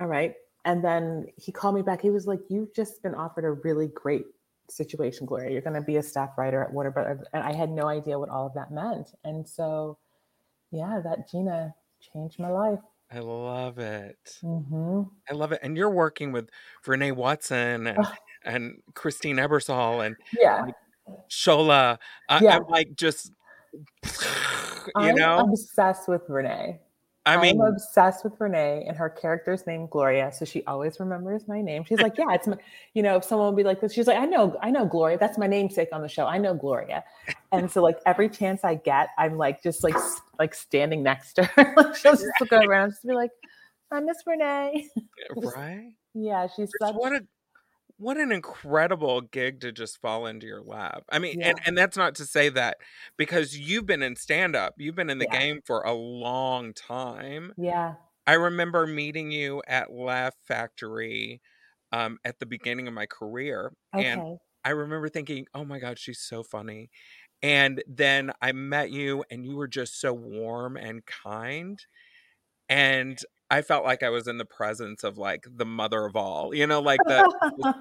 all 0.00 0.06
right." 0.06 0.34
And 0.64 0.82
then 0.84 1.26
he 1.36 1.52
called 1.52 1.74
me 1.74 1.82
back. 1.82 2.00
He 2.00 2.10
was 2.10 2.26
like, 2.26 2.40
"You've 2.48 2.72
just 2.74 3.02
been 3.02 3.14
offered 3.14 3.44
a 3.44 3.50
really 3.52 3.88
great 3.88 4.26
situation, 4.68 5.26
Gloria. 5.26 5.50
You're 5.50 5.62
going 5.62 5.74
to 5.74 5.80
be 5.82 5.96
a 5.96 6.02
staff 6.02 6.30
writer 6.36 6.62
at 6.62 6.72
Warner 6.72 7.26
And 7.32 7.42
I 7.42 7.52
had 7.52 7.70
no 7.70 7.86
idea 7.88 8.18
what 8.18 8.28
all 8.28 8.46
of 8.46 8.54
that 8.54 8.70
meant. 8.70 9.08
And 9.24 9.48
so, 9.48 9.98
yeah, 10.70 11.00
that 11.02 11.30
Gina 11.30 11.74
changed 12.00 12.38
my 12.38 12.48
life. 12.50 12.80
I 13.10 13.20
love 13.20 13.78
it. 13.78 14.38
hmm 14.40 15.02
I 15.28 15.34
love 15.34 15.52
it. 15.52 15.60
And 15.62 15.76
you're 15.76 15.90
working 15.90 16.32
with 16.32 16.48
Vernee 16.84 17.14
Watson 17.14 17.86
and 17.86 18.06
and 18.44 18.82
Christine 18.94 19.36
Ebersole 19.36 20.06
and 20.06 20.16
Yeah. 20.38 20.62
like 20.62 20.74
Shola. 21.30 21.98
I, 22.28 22.44
Yeah. 22.44 22.58
I'm 22.58 22.66
like 22.68 22.94
just 22.94 23.32
you 24.04 24.92
I'm 24.96 25.16
know. 25.16 25.40
obsessed 25.40 26.08
with 26.08 26.22
Renee. 26.28 26.80
I 27.26 27.42
mean, 27.42 27.60
I'm 27.60 27.72
obsessed 27.72 28.22
with 28.22 28.38
Vernee 28.38 28.86
and 28.86 28.96
her 28.96 29.10
character's 29.10 29.66
name 29.66 29.88
Gloria, 29.88 30.30
so 30.32 30.44
she 30.44 30.64
always 30.64 31.00
remembers 31.00 31.48
my 31.48 31.60
name. 31.60 31.82
She's 31.84 32.00
like, 32.00 32.16
"Yeah, 32.16 32.32
it's 32.32 32.46
my," 32.46 32.56
you 32.94 33.02
know, 33.02 33.16
if 33.16 33.24
someone 33.24 33.48
would 33.48 33.56
be 33.56 33.64
like 33.64 33.80
this, 33.80 33.92
she's 33.92 34.06
like, 34.06 34.18
"I 34.18 34.26
know, 34.26 34.56
I 34.62 34.70
know 34.70 34.86
Gloria. 34.86 35.18
That's 35.18 35.36
my 35.36 35.48
namesake 35.48 35.88
on 35.92 36.02
the 36.02 36.08
show. 36.08 36.26
I 36.26 36.38
know 36.38 36.54
Gloria." 36.54 37.02
And 37.50 37.68
so, 37.68 37.82
like 37.82 37.98
every 38.06 38.28
chance 38.28 38.62
I 38.62 38.76
get, 38.76 39.08
I'm 39.18 39.36
like 39.36 39.60
just 39.60 39.82
like 39.82 39.96
like 40.38 40.54
standing 40.54 41.02
next 41.02 41.32
to 41.34 41.44
her. 41.44 41.74
like 41.76 41.96
she'll 41.96 42.12
just 42.12 42.26
go 42.48 42.60
around, 42.60 42.90
just 42.90 43.04
be 43.04 43.12
like, 43.12 43.32
"I 43.90 43.98
miss 43.98 44.18
Vernee." 44.26 44.84
right? 45.36 45.90
Yeah, 46.14 46.46
she's 46.54 46.70
such. 46.80 46.94
what 46.94 47.12
a 47.12 47.20
what 47.98 48.18
an 48.18 48.30
incredible 48.32 49.22
gig 49.22 49.60
to 49.60 49.72
just 49.72 50.00
fall 50.00 50.26
into 50.26 50.46
your 50.46 50.62
lap. 50.62 51.04
I 51.10 51.18
mean, 51.18 51.34
Yeah. 51.34 51.42
and 51.42 51.58
and 51.66 51.78
that's 51.78 51.96
not 51.96 52.14
to 52.16 52.26
say 52.26 52.48
that 52.50 52.78
because 53.16 53.58
you've 53.58 53.86
been 53.86 54.02
in 54.02 54.16
stand 54.16 54.54
up, 54.56 54.74
you've 54.78 54.94
been 54.94 55.10
in 55.10 55.18
the 55.18 55.26
Yeah. 55.26 55.40
game 55.40 55.60
for 55.66 55.82
a 55.82 55.92
long 55.94 56.74
time. 56.74 57.54
Yeah. 57.56 57.96
I 58.26 58.34
remember 58.34 58.86
meeting 58.86 59.32
you 59.32 59.62
at 59.68 59.92
Laugh 59.92 60.34
Factory 60.46 61.42
um, 61.92 62.18
at 62.24 62.40
the 62.40 62.46
beginning 62.46 62.88
of 62.88 62.94
my 62.94 63.06
career, 63.06 63.72
and 63.98 64.24
Okay. 64.24 64.38
I 64.64 64.70
remember 64.70 65.08
thinking, 65.10 65.46
"Oh 65.54 65.64
my 65.64 65.78
god, 65.80 65.98
she's 65.98 66.20
so 66.20 66.42
funny." 66.44 66.90
And 67.42 67.82
then 67.88 68.32
I 68.42 68.52
met 68.52 68.90
you 68.92 69.24
and 69.30 69.46
you 69.46 69.56
were 69.56 69.68
just 69.68 70.00
so 70.00 70.12
warm 70.14 70.76
and 70.76 71.04
kind 71.06 71.78
and 72.68 73.18
I 73.50 73.62
felt 73.62 73.84
like 73.84 74.02
I 74.02 74.10
was 74.10 74.26
in 74.26 74.38
the 74.38 74.44
presence 74.44 75.04
of 75.04 75.18
like 75.18 75.46
the 75.48 75.64
mother 75.64 76.04
of 76.04 76.16
all. 76.16 76.54
You 76.54 76.66
know, 76.66 76.80
like 76.80 77.00
the 77.06 77.22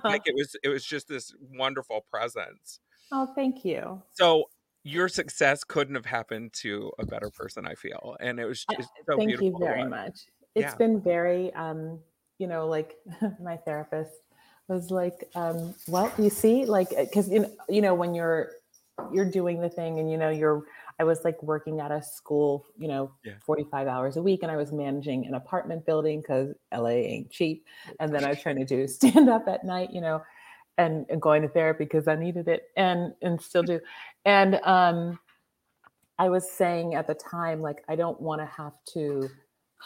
like 0.04 0.22
it 0.26 0.36
was 0.36 0.56
it 0.64 0.70
was 0.70 0.86
just 0.86 1.08
this 1.08 1.34
wonderful 1.40 2.06
presence. 2.12 2.80
oh, 3.12 3.28
thank 3.36 3.66
you. 3.66 4.02
So 4.14 4.46
your 4.84 5.10
success 5.10 5.64
couldn't 5.64 5.96
have 5.96 6.06
happened 6.06 6.54
to 6.54 6.92
a 7.00 7.06
better 7.06 7.32
person, 7.32 7.66
I 7.66 7.74
feel. 7.74 8.16
And 8.20 8.40
it 8.40 8.46
was 8.46 8.64
just 8.66 8.90
so 9.10 9.18
Thank 9.18 9.30
beautiful. 9.30 9.60
you 9.60 9.66
very 9.66 9.86
much. 9.86 10.28
It's 10.54 10.72
Yeah. 10.72 10.78
been 10.78 11.02
very, 11.02 11.52
um, 11.54 12.00
you 12.38 12.48
know, 12.48 12.68
like 12.68 12.96
my 13.42 13.58
therapist 13.58 14.12
was 14.68 14.92
like, 14.92 15.30
um, 15.36 15.74
"What 15.88 16.18
you 16.20 16.30
see?" 16.30 16.66
Like, 16.66 16.90
because 16.90 17.30
you 17.30 17.40
know, 17.40 17.52
you 17.68 17.82
know, 17.82 17.94
when 17.94 18.14
you're 18.14 18.52
you're 19.12 19.30
doing 19.30 19.60
the 19.60 19.70
thing, 19.70 20.00
and 20.00 20.10
you 20.10 20.18
know, 20.18 20.30
you're. 20.30 20.64
I 21.00 21.04
was 21.04 21.24
like 21.24 21.42
working 21.44 21.82
at 21.82 21.92
a 21.92 22.02
school, 22.02 22.66
you 22.78 22.88
know, 22.88 23.12
Yeah. 23.24 23.34
45 23.46 23.88
hours 23.88 24.18
a 24.18 24.24
week, 24.24 24.44
and 24.44 24.52
I 24.52 24.56
was 24.56 24.72
managing 24.72 25.26
an 25.26 25.34
apartment 25.36 25.86
building 25.86 26.22
because 26.22 26.54
LA 26.74 26.90
ain't 26.90 27.30
cheap. 27.32 27.66
And 28.00 28.14
then 28.14 28.24
I 28.24 28.30
was 28.30 28.40
trying 28.44 28.58
to 28.58 28.66
do 28.66 28.88
stand 29.00 29.30
up 29.30 29.48
at 29.48 29.64
night, 29.66 29.92
you 29.92 30.02
know, 30.02 30.24
and, 30.78 31.06
and 31.10 31.22
going 31.22 31.42
to 31.42 31.50
therapy 31.50 31.84
because 31.86 32.08
I 32.08 32.16
needed 32.16 32.48
it, 32.48 32.70
and 32.78 33.14
and 33.22 33.42
still 33.42 33.64
do. 33.64 33.80
And 34.26 34.56
um, 34.64 35.20
I 36.18 36.30
was 36.30 36.50
saying 36.50 36.96
at 36.96 37.08
the 37.08 37.14
time, 37.14 37.62
like, 37.62 37.84
I 37.90 37.96
don't 37.96 38.20
want 38.22 38.42
to 38.42 38.46
have 38.46 38.74
to 38.94 39.30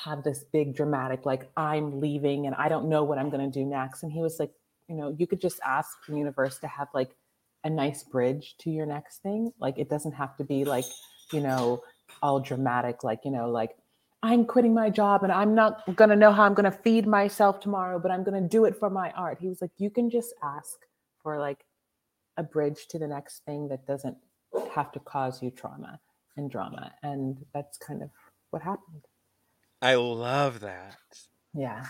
have 0.06 0.24
this 0.24 0.44
big 0.44 0.76
dramatic, 0.76 1.26
like, 1.26 1.50
I'm 1.58 2.00
leaving 2.00 2.46
and 2.46 2.56
I 2.56 2.70
don't 2.70 2.88
know 2.88 3.04
what 3.04 3.18
I'm 3.18 3.30
going 3.30 3.52
to 3.52 3.60
do 3.60 3.66
next. 3.66 4.04
And 4.04 4.12
he 4.12 4.22
was 4.22 4.40
like, 4.40 4.52
you 4.88 4.96
know, 4.96 5.16
you 5.18 5.28
could 5.28 5.42
just 5.42 5.60
ask 5.66 5.98
the 6.08 6.16
universe 6.16 6.60
to 6.60 6.68
have 6.68 6.88
like 6.94 7.16
a 7.64 7.70
nice 7.70 8.04
bridge 8.04 8.56
to 8.60 8.70
your 8.70 8.86
next 8.86 9.22
thing. 9.22 9.52
Like, 9.60 9.78
it 9.78 9.90
doesn't 9.90 10.14
have 10.14 10.36
to 10.38 10.44
be 10.44 10.66
like, 10.66 10.86
you 11.32 11.42
know, 11.42 11.82
all 12.22 12.40
dramatic, 12.40 13.04
like, 13.04 13.20
you 13.26 13.32
know, 13.32 13.50
like, 13.50 13.76
I'm 14.22 14.46
quitting 14.46 14.74
my 14.74 14.90
job 14.90 15.24
and 15.24 15.32
I'm 15.32 15.56
not 15.56 15.96
going 15.96 16.10
to 16.10 16.16
know 16.16 16.32
how 16.34 16.44
I'm 16.44 16.54
going 16.54 16.70
to 16.70 16.78
feed 16.78 17.08
myself 17.08 17.62
tomorrow, 17.62 18.00
but 18.00 18.12
I'm 18.12 18.24
going 18.24 18.42
to 18.42 18.48
do 18.50 18.66
it 18.66 18.76
for 18.76 18.90
my 18.90 19.12
art. 19.12 19.38
He 19.40 19.48
was 19.48 19.62
like, 19.62 19.72
you 19.78 19.90
can 19.90 20.10
just 20.10 20.34
ask 20.44 20.78
for 21.24 21.40
like 21.40 21.64
a 22.36 22.44
bridge 22.44 22.88
to 22.90 23.00
the 23.00 23.08
next 23.08 23.46
thing 23.46 23.70
that 23.70 23.88
doesn't 23.88 24.18
have 24.74 24.92
to 24.94 25.00
cause 25.00 25.42
you 25.42 25.52
trauma 25.52 26.00
and 26.36 26.52
drama. 26.52 26.94
And 27.02 27.38
that's 27.54 27.78
kind 27.78 28.02
of 28.04 28.10
what 28.52 28.62
happened. 28.62 29.06
I 29.82 29.96
love 29.96 30.60
that. 30.62 30.98
Yeah. 31.54 31.86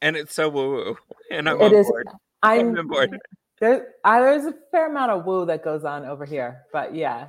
And 0.00 0.16
it's 0.16 0.34
so 0.34 0.48
woo 0.48 0.70
woo. 0.70 0.98
And 1.30 1.48
I'm 1.48 1.60
It 1.60 1.72
on 1.72 1.74
is. 1.74 1.88
board. 1.88 2.06
I'm, 2.42 2.60
I'm 2.70 2.78
on 2.78 2.86
board. 2.86 3.18
There, 3.60 3.94
I, 4.04 4.20
there's 4.20 4.44
a 4.46 4.52
fair 4.70 4.88
amount 4.90 5.12
of 5.12 5.24
woo 5.24 5.46
that 5.46 5.62
goes 5.64 5.84
on 5.84 6.04
over 6.04 6.24
here, 6.24 6.66
but 6.72 6.94
yeah. 6.94 7.28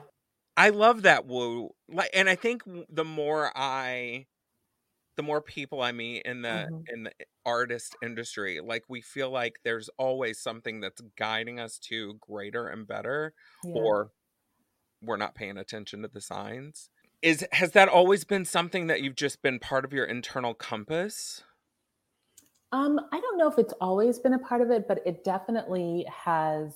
I 0.58 0.70
love 0.70 1.02
that 1.04 1.26
woo. 1.26 1.72
Like 1.88 2.10
and 2.14 2.30
I 2.30 2.36
think 2.36 2.64
the 2.90 3.04
more 3.06 3.52
I 3.56 4.28
the 5.18 5.24
more 5.24 5.42
people 5.42 5.82
I 5.82 5.92
meet 5.94 6.24
in 6.26 6.44
the 6.44 6.70
Mhm. 6.70 6.88
in 6.88 7.04
the 7.06 7.14
artist 7.46 7.98
industry, 8.04 8.62
like 8.62 8.86
we 8.90 9.02
feel 9.02 9.30
like 9.32 9.62
there's 9.64 9.90
always 9.98 10.42
something 10.42 10.82
that's 10.82 11.02
guiding 11.18 11.60
us 11.60 11.80
to 11.82 12.16
greater 12.16 12.68
and 12.70 12.88
better 12.88 13.36
yeah. 13.64 13.72
or 13.74 14.12
we're 15.02 15.18
not 15.18 15.36
paying 15.36 15.58
attention 15.58 16.04
to 16.04 16.10
the 16.10 16.22
signs. 16.22 16.90
Is 17.22 17.46
has 17.52 17.72
that 17.72 17.90
always 17.90 18.24
been 18.24 18.46
something 18.46 18.88
that 18.88 19.02
you've 19.02 19.16
just 19.16 19.42
been 19.42 19.60
part 19.60 19.84
of 19.86 19.92
your 19.94 20.06
internal 20.06 20.54
compass? 20.54 21.44
Um, 22.72 23.00
I 23.12 23.20
don't 23.20 23.38
know 23.38 23.48
if 23.48 23.58
it's 23.58 23.74
always 23.80 24.20
been 24.20 24.34
a 24.34 24.40
part 24.40 24.62
of 24.62 24.72
it, 24.72 24.88
but 24.88 25.02
it 25.06 25.24
definitely 25.24 26.06
has, 26.12 26.74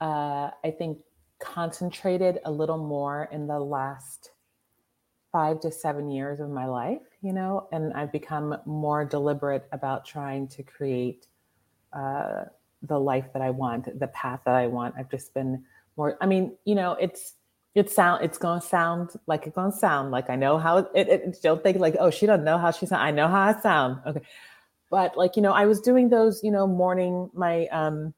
uh, 0.00 0.50
I 0.64 0.74
think, 0.76 0.98
concentrated 1.38 2.40
a 2.44 2.50
little 2.50 2.78
more 2.78 3.28
in 3.30 3.46
the 3.46 3.58
last 3.58 4.30
five 5.30 5.60
to 5.60 5.70
seven 5.70 6.10
years 6.10 6.40
of 6.40 6.48
my 6.48 6.66
life, 6.66 7.02
you 7.20 7.32
know, 7.32 7.68
and 7.72 7.92
I've 7.92 8.12
become 8.12 8.56
more 8.64 9.04
deliberate 9.04 9.66
about 9.72 10.04
trying 10.04 10.48
to 10.48 10.62
create 10.62 11.26
uh, 11.92 12.44
the 12.82 12.98
life 12.98 13.32
that 13.32 13.42
I 13.42 13.50
want, 13.50 13.98
the 13.98 14.06
path 14.08 14.40
that 14.46 14.54
I 14.54 14.68
want. 14.68 14.94
I've 14.96 15.10
just 15.10 15.34
been 15.34 15.64
more, 15.96 16.16
I 16.20 16.26
mean, 16.26 16.56
you 16.64 16.74
know, 16.74 16.92
it's, 16.92 17.34
it 17.74 17.90
sound 17.90 18.22
it's 18.24 18.38
gonna 18.38 18.60
sound 18.60 19.10
like 19.26 19.46
it's 19.46 19.56
gonna 19.56 19.72
sound 19.72 20.12
like 20.12 20.30
I 20.30 20.36
know 20.36 20.58
how 20.58 20.78
it, 20.78 20.86
it, 20.94 21.08
it 21.08 21.42
don't 21.42 21.60
think 21.60 21.78
like 21.78 21.96
oh 21.98 22.10
she 22.10 22.24
doesn't 22.24 22.44
know 22.44 22.56
how 22.56 22.70
she 22.70 22.86
sound 22.86 23.02
I 23.02 23.10
know 23.10 23.26
how 23.26 23.40
I 23.40 23.60
sound 23.60 24.00
okay 24.06 24.20
but 24.94 25.16
like 25.16 25.34
you 25.34 25.42
know 25.42 25.50
i 25.52 25.66
was 25.66 25.80
doing 25.80 26.08
those 26.08 26.44
you 26.44 26.52
know 26.52 26.68
morning 26.68 27.28
my 27.34 27.66
um 27.72 28.14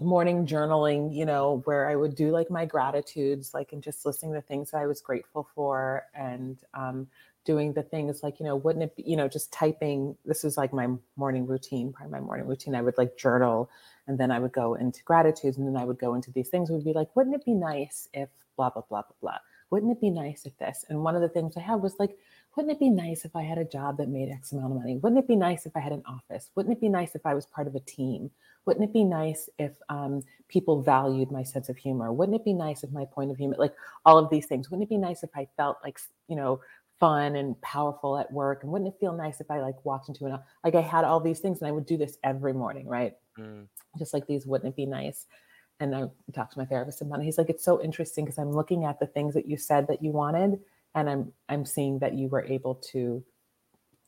morning 0.00 0.44
journaling 0.44 1.14
you 1.14 1.24
know 1.24 1.62
where 1.64 1.88
i 1.88 1.94
would 1.94 2.16
do 2.16 2.32
like 2.32 2.50
my 2.50 2.64
gratitudes 2.64 3.54
like 3.54 3.72
and 3.72 3.84
just 3.84 4.04
listing 4.04 4.32
the 4.32 4.40
things 4.40 4.72
that 4.72 4.78
i 4.78 4.86
was 4.86 5.00
grateful 5.00 5.46
for 5.54 6.02
and 6.14 6.58
um 6.74 7.06
doing 7.44 7.72
the 7.72 7.84
things 7.84 8.20
like 8.24 8.40
you 8.40 8.46
know 8.46 8.56
wouldn't 8.56 8.82
it 8.82 8.96
be 8.96 9.04
you 9.06 9.16
know 9.16 9.28
just 9.28 9.52
typing 9.52 10.16
this 10.24 10.42
was 10.42 10.56
like 10.56 10.72
my 10.72 10.88
morning 11.14 11.46
routine 11.46 11.92
part 11.92 12.06
of 12.06 12.10
my 12.10 12.18
morning 12.18 12.48
routine 12.48 12.74
i 12.74 12.82
would 12.82 12.98
like 12.98 13.16
journal 13.16 13.70
and 14.08 14.18
then 14.18 14.32
i 14.32 14.40
would 14.40 14.52
go 14.52 14.74
into 14.74 15.04
gratitudes 15.04 15.56
and 15.56 15.68
then 15.68 15.80
i 15.80 15.84
would 15.84 16.00
go 16.00 16.14
into 16.14 16.32
these 16.32 16.48
things 16.48 16.68
would 16.68 16.84
be 16.84 16.92
like 16.92 17.14
wouldn't 17.14 17.36
it 17.36 17.44
be 17.44 17.54
nice 17.54 18.08
if 18.12 18.28
blah 18.56 18.70
blah 18.70 18.82
blah 18.88 19.02
blah 19.02 19.16
blah 19.20 19.38
wouldn't 19.70 19.92
it 19.92 20.00
be 20.00 20.10
nice 20.10 20.46
if 20.46 20.56
this? 20.58 20.84
And 20.88 21.02
one 21.04 21.14
of 21.14 21.22
the 21.22 21.28
things 21.28 21.56
i 21.56 21.60
had 21.60 21.82
was 21.82 21.96
like 21.98 22.16
wouldn't 22.56 22.72
it 22.72 22.80
be 22.80 22.90
nice 22.90 23.24
if 23.24 23.36
I 23.36 23.42
had 23.42 23.58
a 23.58 23.64
job 23.64 23.98
that 23.98 24.08
made 24.08 24.30
X 24.30 24.52
amount 24.52 24.72
of 24.72 24.78
money? 24.78 24.96
Wouldn't 24.96 25.22
it 25.22 25.28
be 25.28 25.36
nice 25.36 25.66
if 25.66 25.76
I 25.76 25.80
had 25.80 25.92
an 25.92 26.02
office? 26.06 26.50
Wouldn't 26.54 26.76
it 26.76 26.80
be 26.80 26.88
nice 26.88 27.14
if 27.14 27.24
I 27.24 27.34
was 27.34 27.46
part 27.46 27.66
of 27.66 27.74
a 27.74 27.80
team? 27.80 28.30
Wouldn't 28.64 28.84
it 28.84 28.92
be 28.92 29.04
nice 29.04 29.48
if 29.58 29.72
um, 29.88 30.22
people 30.48 30.82
valued 30.82 31.30
my 31.30 31.42
sense 31.42 31.68
of 31.68 31.76
humor? 31.76 32.12
Wouldn't 32.12 32.34
it 32.34 32.44
be 32.44 32.52
nice 32.52 32.82
if 32.82 32.90
my 32.90 33.04
point 33.04 33.30
of 33.30 33.36
view, 33.36 33.54
like 33.56 33.74
all 34.04 34.18
of 34.18 34.30
these 34.30 34.46
things, 34.46 34.70
wouldn't 34.70 34.86
it 34.86 34.90
be 34.90 34.98
nice 34.98 35.22
if 35.22 35.30
I 35.36 35.46
felt 35.56 35.78
like, 35.84 36.00
you 36.26 36.36
know, 36.36 36.60
fun 36.98 37.36
and 37.36 37.60
powerful 37.60 38.18
at 38.18 38.32
work? 38.32 38.62
And 38.62 38.72
wouldn't 38.72 38.92
it 38.92 38.98
feel 38.98 39.12
nice 39.12 39.40
if 39.40 39.50
I 39.50 39.60
like 39.60 39.84
walked 39.84 40.08
into 40.08 40.26
an, 40.26 40.38
like 40.64 40.74
I 40.74 40.80
had 40.80 41.04
all 41.04 41.20
these 41.20 41.38
things 41.38 41.60
and 41.60 41.68
I 41.68 41.72
would 41.72 41.86
do 41.86 41.96
this 41.96 42.18
every 42.24 42.52
morning, 42.52 42.88
right? 42.88 43.14
Mm. 43.38 43.68
Just 43.98 44.12
like 44.12 44.26
these, 44.26 44.46
wouldn't 44.46 44.68
it 44.68 44.76
be 44.76 44.86
nice? 44.86 45.26
And 45.80 45.94
I 45.94 46.06
talked 46.34 46.54
to 46.54 46.58
my 46.58 46.64
therapist 46.64 47.02
about 47.02 47.20
it. 47.20 47.24
He's 47.24 47.38
like, 47.38 47.50
it's 47.50 47.64
so 47.64 47.80
interesting 47.80 48.24
because 48.24 48.38
I'm 48.38 48.50
looking 48.50 48.84
at 48.84 48.98
the 48.98 49.06
things 49.06 49.34
that 49.34 49.46
you 49.46 49.56
said 49.56 49.86
that 49.86 50.02
you 50.02 50.10
wanted 50.10 50.58
and 50.98 51.08
i'm 51.08 51.32
i'm 51.48 51.64
seeing 51.64 51.98
that 51.98 52.14
you 52.14 52.28
were 52.28 52.44
able 52.44 52.74
to 52.74 53.22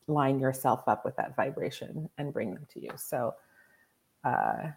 line 0.07 0.41
yourself 0.41 0.83
up 0.89 1.05
with 1.05 1.15
that 1.17 1.37
vibration 1.37 2.09
and 2.19 2.33
bring 2.33 2.53
them 2.53 2.67
to 2.73 2.81
you 2.81 2.91
so 2.97 3.35
uh 4.25 4.69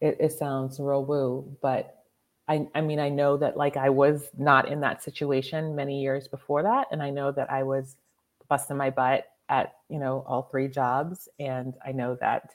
it, 0.00 0.16
it 0.20 0.32
sounds 0.32 0.80
real 0.80 1.04
woo 1.04 1.56
but 1.60 2.04
i 2.48 2.66
i 2.74 2.80
mean 2.80 2.98
i 2.98 3.08
know 3.08 3.36
that 3.36 3.56
like 3.56 3.76
i 3.76 3.90
was 3.90 4.30
not 4.38 4.68
in 4.68 4.80
that 4.80 5.02
situation 5.02 5.76
many 5.76 6.00
years 6.00 6.28
before 6.28 6.62
that 6.62 6.86
and 6.90 7.02
i 7.02 7.10
know 7.10 7.30
that 7.30 7.50
i 7.50 7.62
was 7.62 7.96
busting 8.48 8.76
my 8.76 8.90
butt 8.90 9.26
at 9.48 9.74
you 9.88 9.98
know 9.98 10.24
all 10.26 10.42
three 10.42 10.68
jobs 10.68 11.28
and 11.38 11.74
i 11.84 11.92
know 11.92 12.16
that 12.20 12.50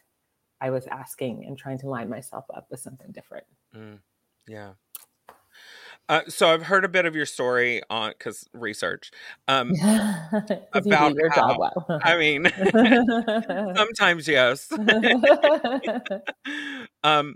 i 0.61 0.69
was 0.69 0.87
asking 0.87 1.45
and 1.45 1.57
trying 1.57 1.77
to 1.77 1.87
line 1.87 2.09
myself 2.09 2.45
up 2.55 2.67
with 2.71 2.79
something 2.79 3.11
different 3.11 3.45
Mm. 3.75 3.99
Yeah. 4.47 4.71
Uh, 6.07 6.21
so 6.27 6.49
I've 6.49 6.61
heard 6.63 6.85
a 6.85 6.89
bit 6.89 7.05
of 7.05 7.15
your 7.15 7.25
story 7.25 7.81
on 7.89 8.11
because 8.11 8.47
research. 8.53 9.09
Um, 9.47 9.73
'Cause 9.81 10.85
you 10.85 10.91
about 10.93 11.15
your 11.15 11.29
how- 11.29 11.53
job 11.53 11.57
well 11.59 11.99
I 12.03 12.15
mean, 12.17 12.45
sometimes 13.75 14.27
yes. 14.27 14.71
um, 17.03 17.35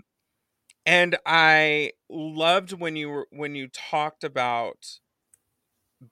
and 0.86 1.16
I 1.26 1.92
loved 2.08 2.72
when 2.72 2.94
you 2.96 3.08
were 3.10 3.26
when 3.30 3.54
you 3.56 3.68
talked 3.68 4.22
about 4.24 4.86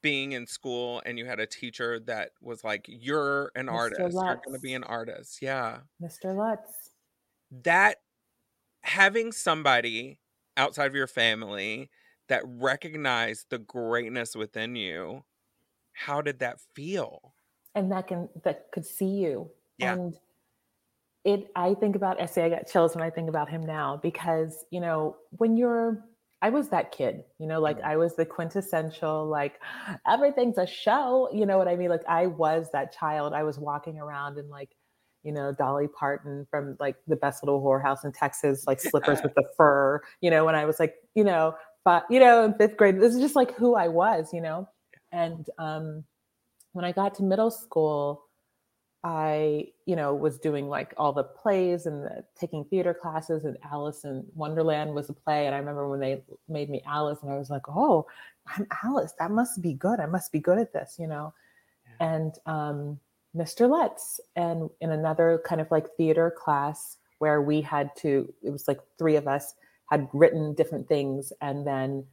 being 0.03 0.33
in 0.33 0.47
school 0.47 1.01
and 1.07 1.19
you 1.19 1.25
had 1.27 1.41
a 1.41 1.47
teacher 1.47 2.01
that 2.01 2.31
was 2.43 2.65
like, 2.65 2.85
"You're 2.89 3.51
an 3.55 3.67
Mr. 3.67 3.73
artist. 3.73 4.01
You're 4.01 4.11
going 4.45 4.53
to 4.55 4.61
be 4.61 4.75
an 4.75 4.85
artist." 4.85 5.41
Yeah. 5.41 5.79
Mr. 6.03 6.35
Lutz. 6.37 6.91
That 7.63 7.99
having 8.83 9.33
somebody 9.33 10.19
outside 10.57 10.87
of 10.87 10.95
your 10.95 11.07
family 11.07 11.91
that 12.29 12.43
recognize 12.47 13.47
the 13.51 13.59
greatness 13.59 14.37
within 14.37 14.77
you, 14.77 15.25
how 15.93 16.23
did 16.23 16.41
that 16.41 16.61
feel? 16.75 17.35
and 17.75 17.91
that 17.93 18.07
can 18.09 18.29
that 18.45 18.71
could 18.73 18.85
see 18.87 19.07
you 19.07 19.51
Yeah. 19.79 19.99
and 19.99 20.19
it 21.25 21.51
i 21.57 21.75
think 21.75 21.97
about 21.97 22.21
i 22.21 22.27
say 22.27 22.45
i 22.45 22.49
got 22.49 22.67
chills 22.67 22.95
when 22.95 23.03
i 23.05 23.11
think 23.11 23.29
about 23.29 23.49
him 23.49 23.61
now 23.61 23.97
because 23.97 24.65
you 24.71 24.81
know 24.81 25.17
when 25.31 25.57
you're 25.57 26.05
i 26.43 26.49
was 26.51 26.69
that 26.69 26.93
kid 26.93 27.25
you 27.39 27.47
know 27.47 27.61
like 27.61 27.77
Mhm. 27.77 27.83
i 27.83 27.97
was 27.97 28.15
the 28.17 28.25
quintessential 28.25 29.27
like 29.27 29.61
everything's 30.07 30.59
a 30.59 30.67
show 30.67 31.29
you 31.33 31.45
know 31.45 31.59
what 31.59 31.69
i 31.69 31.77
mean 31.77 31.89
like 31.91 32.05
i 32.09 32.27
was 32.27 32.71
that 32.73 32.93
child 32.93 33.33
i 33.33 33.43
was 33.43 33.59
walking 33.59 33.99
around 33.99 34.39
in 34.39 34.49
like 34.49 34.77
you 35.25 35.33
know 35.33 35.53
dolly 35.53 35.89
parton 35.89 36.47
from 36.49 36.77
like 36.79 36.97
the 37.09 37.17
best 37.17 37.43
little 37.43 37.61
whorehouse 37.61 38.05
in 38.05 38.13
texas 38.13 38.65
like 38.69 38.79
slippers 38.81 39.21
with 39.23 39.35
the 39.35 39.45
fur 39.57 40.01
you 40.21 40.31
know 40.31 40.45
when 40.45 40.55
i 40.55 40.65
was 40.65 40.79
like 40.79 40.95
you 41.17 41.25
know 41.25 41.53
but 41.89 42.05
you 42.11 42.21
know 42.21 42.45
in 42.45 42.55
fifth 42.55 42.77
grade 42.77 43.01
this 43.01 43.15
is 43.15 43.21
just 43.21 43.37
like 43.37 43.55
who 43.55 43.75
i 43.75 43.89
was 43.89 44.33
you 44.33 44.41
know 44.41 44.69
and 45.13 45.49
um 45.59 46.05
when 46.79 46.85
I 46.85 46.93
got 46.93 47.15
to 47.17 47.25
middle 47.25 47.51
school, 47.51 48.25
I, 49.03 49.69
you 49.87 49.97
know, 49.97 50.15
was 50.15 50.39
doing 50.39 50.69
like 50.69 50.95
all 50.97 51.13
the 51.13 51.25
plays 51.25 51.87
and 51.87 52.05
the, 52.05 52.25
taking 52.39 52.65
theater 52.65 52.95
classes, 52.95 53.45
and 53.45 53.57
Alice 53.69 54.05
in 54.05 54.25
Wonderland 54.35 54.95
was 54.95 55.09
a 55.09 55.13
play. 55.13 55.47
And 55.47 55.55
I 55.55 55.59
remember 55.59 55.89
when 55.89 55.99
they 55.99 56.23
made 56.49 56.71
me 56.71 56.83
Alice, 56.87 57.19
and 57.23 57.33
I 57.33 57.37
was 57.37 57.51
like, 57.51 57.69
oh, 57.69 58.07
I'm 58.47 58.67
Alice. 58.85 59.13
That 59.19 59.33
must 59.33 59.61
be 59.61 59.73
good. 59.75 59.99
I 59.99 60.07
must 60.07 60.31
be 60.31 60.39
good 60.39 60.59
at 60.59 60.73
this, 60.73 60.97
you 60.99 61.09
know. 61.09 61.33
Yeah. 62.01 62.15
And 62.15 62.35
um, 62.47 63.01
Mr. 63.37 63.69
Letts, 63.69 64.21
and 64.37 64.71
in 64.81 64.93
another 64.93 65.43
kind 65.45 65.61
of 65.61 65.71
like 65.73 65.97
theater 65.97 66.33
class 66.37 66.97
where 67.19 67.43
we 67.43 67.61
had 67.61 67.91
to, 67.97 68.33
it 68.43 68.51
was 68.51 68.69
like 68.69 68.79
three 68.99 69.17
of 69.17 69.27
us 69.27 69.55
had 69.91 70.09
written 70.13 70.55
different 70.55 70.89
things, 70.89 71.33
and 71.41 71.67
then 71.67 72.05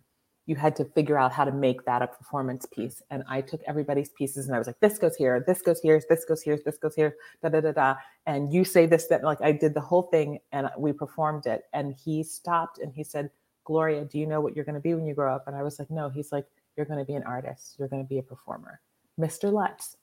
you 0.48 0.56
had 0.56 0.76
to 0.76 0.86
figure 0.86 1.18
out 1.18 1.32
how 1.32 1.44
to 1.44 1.52
make 1.52 1.86
that 1.86 2.02
a 2.02 2.08
performance 2.08 2.66
piece. 2.68 3.02
And 3.10 3.24
I 3.28 3.42
took 3.42 3.62
everybody's 3.66 4.10
pieces 4.10 4.46
and 4.46 4.56
I 4.56 4.60
was 4.60 4.68
like, 4.68 4.80
this 4.80 5.00
goes 5.00 5.16
here, 5.16 5.44
this 5.46 5.62
goes 5.62 5.80
here, 5.82 6.00
this 6.08 6.24
goes 6.24 6.42
here, 6.42 6.60
this 6.64 6.78
goes 6.78 6.94
here, 6.94 7.16
da 7.42 7.50
da 7.50 7.62
da 7.62 7.72
da. 7.72 7.96
And 8.28 8.54
you 8.54 8.64
say 8.64 8.86
this, 8.86 9.08
that 9.08 9.24
like 9.24 9.42
I 9.42 9.52
did 9.52 9.74
the 9.74 9.82
whole 9.82 10.04
thing 10.04 10.40
and 10.52 10.70
we 10.78 10.94
performed 10.94 11.48
it. 11.48 11.64
And 11.74 11.96
he 11.96 12.24
stopped 12.24 12.78
and 12.78 12.94
he 12.94 13.04
said, 13.04 13.32
Gloria, 13.64 14.06
do 14.06 14.20
you 14.20 14.28
know 14.28 14.40
what 14.40 14.56
you're 14.56 14.66
going 14.66 14.76
to 14.76 14.82
be 14.82 14.94
when 14.94 15.08
you 15.08 15.16
grow 15.16 15.34
up? 15.34 15.48
And 15.48 15.56
I 15.56 15.64
was 15.64 15.80
like, 15.80 15.90
no. 15.90 16.10
He's 16.10 16.32
like, 16.32 16.46
you're 16.78 16.86
going 16.86 17.00
to 17.00 17.06
be 17.06 17.16
an 17.16 17.24
artist. 17.24 17.76
You're 17.80 17.88
going 17.88 18.04
to 18.04 18.08
be 18.08 18.20
a 18.20 18.24
performer. 18.24 18.80
Mr. 19.20 19.52
Lutz. 19.52 19.98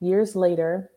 Years 0.00 0.34
later, 0.34 0.90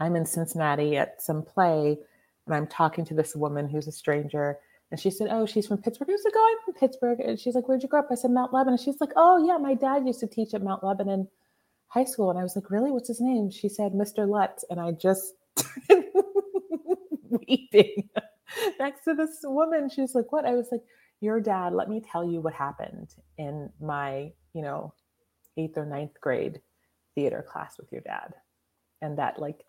I'm 0.00 0.14
in 0.14 0.26
Cincinnati 0.26 0.96
at 0.96 1.20
some 1.20 1.42
play 1.42 1.98
and 2.46 2.54
I'm 2.54 2.66
talking 2.66 3.04
to 3.06 3.14
this 3.14 3.34
woman 3.34 3.68
who's 3.68 3.88
a 3.88 3.92
stranger 3.92 4.58
and 4.92 5.00
she 5.00 5.10
said, 5.10 5.28
Oh, 5.30 5.46
she's 5.46 5.66
from 5.66 5.78
Pittsburgh. 5.78 6.10
I 6.10 6.12
was 6.12 6.22
like, 6.22 6.34
Oh, 6.36 6.54
I'm 6.54 6.64
from 6.66 6.78
Pittsburgh. 6.78 7.18
And 7.20 7.40
she's 7.40 7.54
like, 7.54 7.66
Where'd 7.66 7.82
you 7.82 7.88
grow 7.88 8.00
up? 8.00 8.08
I 8.12 8.14
said, 8.14 8.30
Mount 8.30 8.52
Lebanon. 8.52 8.74
And 8.74 8.80
she's 8.80 9.00
like, 9.00 9.12
Oh, 9.16 9.42
yeah, 9.44 9.56
my 9.56 9.72
dad 9.72 10.06
used 10.06 10.20
to 10.20 10.26
teach 10.26 10.52
at 10.52 10.62
Mount 10.62 10.84
Lebanon 10.84 11.26
High 11.88 12.04
School. 12.04 12.28
And 12.28 12.38
I 12.38 12.42
was 12.42 12.54
like, 12.54 12.70
Really? 12.70 12.92
What's 12.92 13.08
his 13.08 13.20
name? 13.20 13.50
She 13.50 13.70
said, 13.70 13.92
Mr. 13.92 14.28
Lutz. 14.28 14.66
And 14.68 14.78
I 14.78 14.92
just 14.92 15.32
weeping 17.48 18.10
next 18.78 19.04
to 19.04 19.14
this 19.14 19.38
woman. 19.44 19.88
She's 19.88 20.14
like, 20.14 20.30
What? 20.30 20.44
I 20.44 20.52
was 20.52 20.68
like, 20.70 20.82
Your 21.22 21.40
dad, 21.40 21.72
let 21.72 21.88
me 21.88 22.02
tell 22.12 22.22
you 22.22 22.42
what 22.42 22.52
happened 22.52 23.14
in 23.38 23.70
my, 23.80 24.30
you 24.52 24.60
know, 24.60 24.92
eighth 25.56 25.78
or 25.78 25.86
ninth 25.86 26.20
grade 26.20 26.60
theater 27.14 27.42
class 27.48 27.78
with 27.78 27.90
your 27.90 28.02
dad. 28.02 28.34
And 29.00 29.16
that, 29.16 29.38
like, 29.40 29.64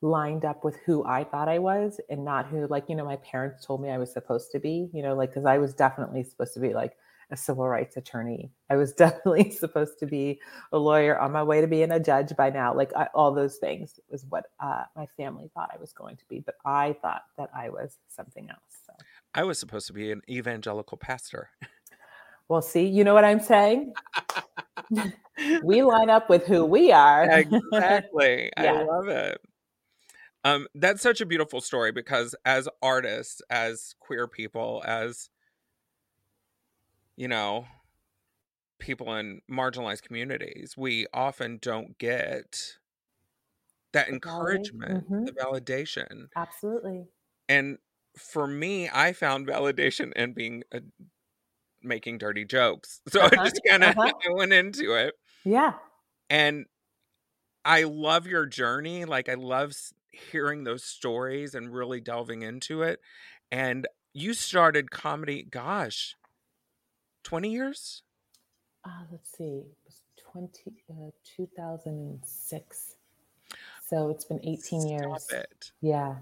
lined 0.00 0.44
up 0.44 0.64
with 0.64 0.76
who 0.86 1.04
I 1.04 1.24
thought 1.24 1.48
I 1.48 1.58
was 1.58 2.00
and 2.08 2.24
not 2.24 2.46
who, 2.46 2.66
like, 2.68 2.88
you 2.88 2.94
know, 2.94 3.04
my 3.04 3.16
parents 3.16 3.64
told 3.64 3.82
me 3.82 3.90
I 3.90 3.98
was 3.98 4.12
supposed 4.12 4.50
to 4.52 4.60
be, 4.60 4.88
you 4.92 5.02
know, 5.02 5.14
like, 5.14 5.30
because 5.30 5.44
I 5.44 5.58
was 5.58 5.74
definitely 5.74 6.22
supposed 6.22 6.54
to 6.54 6.60
be 6.60 6.72
like 6.72 6.96
a 7.30 7.36
civil 7.36 7.68
rights 7.68 7.96
attorney. 7.96 8.50
I 8.70 8.76
was 8.76 8.92
definitely 8.94 9.50
supposed 9.50 9.98
to 9.98 10.06
be 10.06 10.40
a 10.72 10.78
lawyer 10.78 11.18
on 11.18 11.32
my 11.32 11.42
way 11.42 11.60
to 11.60 11.66
being 11.66 11.90
a 11.90 12.00
judge 12.00 12.34
by 12.36 12.50
now. 12.50 12.74
Like, 12.74 12.92
I, 12.96 13.08
all 13.14 13.32
those 13.32 13.56
things 13.56 13.98
was 14.08 14.24
what 14.28 14.46
uh, 14.60 14.84
my 14.96 15.06
family 15.16 15.50
thought 15.54 15.70
I 15.74 15.78
was 15.78 15.92
going 15.92 16.16
to 16.16 16.24
be, 16.28 16.40
but 16.40 16.54
I 16.64 16.96
thought 17.02 17.22
that 17.36 17.50
I 17.54 17.68
was 17.70 17.98
something 18.08 18.48
else. 18.48 18.78
So, 18.86 18.92
I 19.34 19.44
was 19.44 19.58
supposed 19.58 19.88
to 19.88 19.92
be 19.92 20.12
an 20.12 20.22
evangelical 20.28 20.96
pastor. 20.96 21.50
well, 22.48 22.62
see, 22.62 22.86
you 22.86 23.04
know 23.04 23.14
what 23.14 23.24
I'm 23.24 23.40
saying? 23.40 23.94
we 25.62 25.82
line 25.82 26.10
up 26.10 26.30
with 26.30 26.46
who 26.46 26.64
we 26.64 26.92
are. 26.92 27.28
exactly. 27.30 28.50
I 28.56 28.70
love 28.84 29.08
it. 29.08 29.40
Um, 30.44 30.68
that's 30.74 31.02
such 31.02 31.20
a 31.20 31.26
beautiful 31.26 31.60
story 31.60 31.92
because 31.92 32.34
as 32.44 32.68
artists, 32.82 33.42
as 33.50 33.94
queer 34.00 34.28
people, 34.28 34.82
as 34.86 35.30
you 37.16 37.26
know, 37.26 37.66
people 38.78 39.14
in 39.16 39.40
marginalized 39.50 40.02
communities, 40.02 40.76
we 40.76 41.06
often 41.12 41.58
don't 41.58 41.98
get 41.98 42.78
that 43.92 44.08
encouragement, 44.08 45.06
Mhm. 45.10 45.26
the 45.26 45.32
validation. 45.32 46.28
Absolutely. 46.36 47.10
And 47.48 47.78
for 48.16 48.46
me, 48.46 48.88
I 48.88 49.12
found 49.12 49.46
validation 49.46 50.12
in 50.14 50.32
being 50.34 50.64
a, 50.72 50.82
making 51.82 52.18
dirty 52.18 52.44
jokes. 52.44 53.02
So 53.10 53.22
I 53.24 53.30
Uh-huh, 53.30 53.42
just 53.44 53.60
kind 53.68 53.84
of 53.84 53.96
uh-huh. 53.96 54.12
Went 54.30 54.52
into 54.54 54.94
it. 54.94 55.14
Yeah. 55.44 55.78
and 56.30 56.66
i 57.64 57.84
love 57.84 58.26
your 58.26 58.46
journey 58.46 59.04
like 59.04 59.28
i 59.28 59.34
love 59.34 59.74
hearing 60.10 60.64
those 60.64 60.84
stories 60.84 61.54
and 61.54 61.72
really 61.72 62.00
delving 62.00 62.42
into 62.42 62.82
it 62.82 63.00
and 63.52 63.86
you 64.14 64.34
started 64.34 64.90
comedy 64.90 65.42
gosh 65.42 66.16
20 67.24 67.50
years 67.50 68.02
Uh, 68.84 69.04
let's 69.12 69.36
see. 69.36 69.44
It 69.66 69.76
was 69.84 70.02
20, 70.32 70.72
uh, 70.90 71.10
2006. 71.36 72.96
So 73.84 74.08
it's 74.10 74.24
been 74.24 74.40
18 74.44 74.86
Stop 74.86 74.90
years. 74.90 75.28
it. 75.32 75.72
Yeah. 75.80 76.16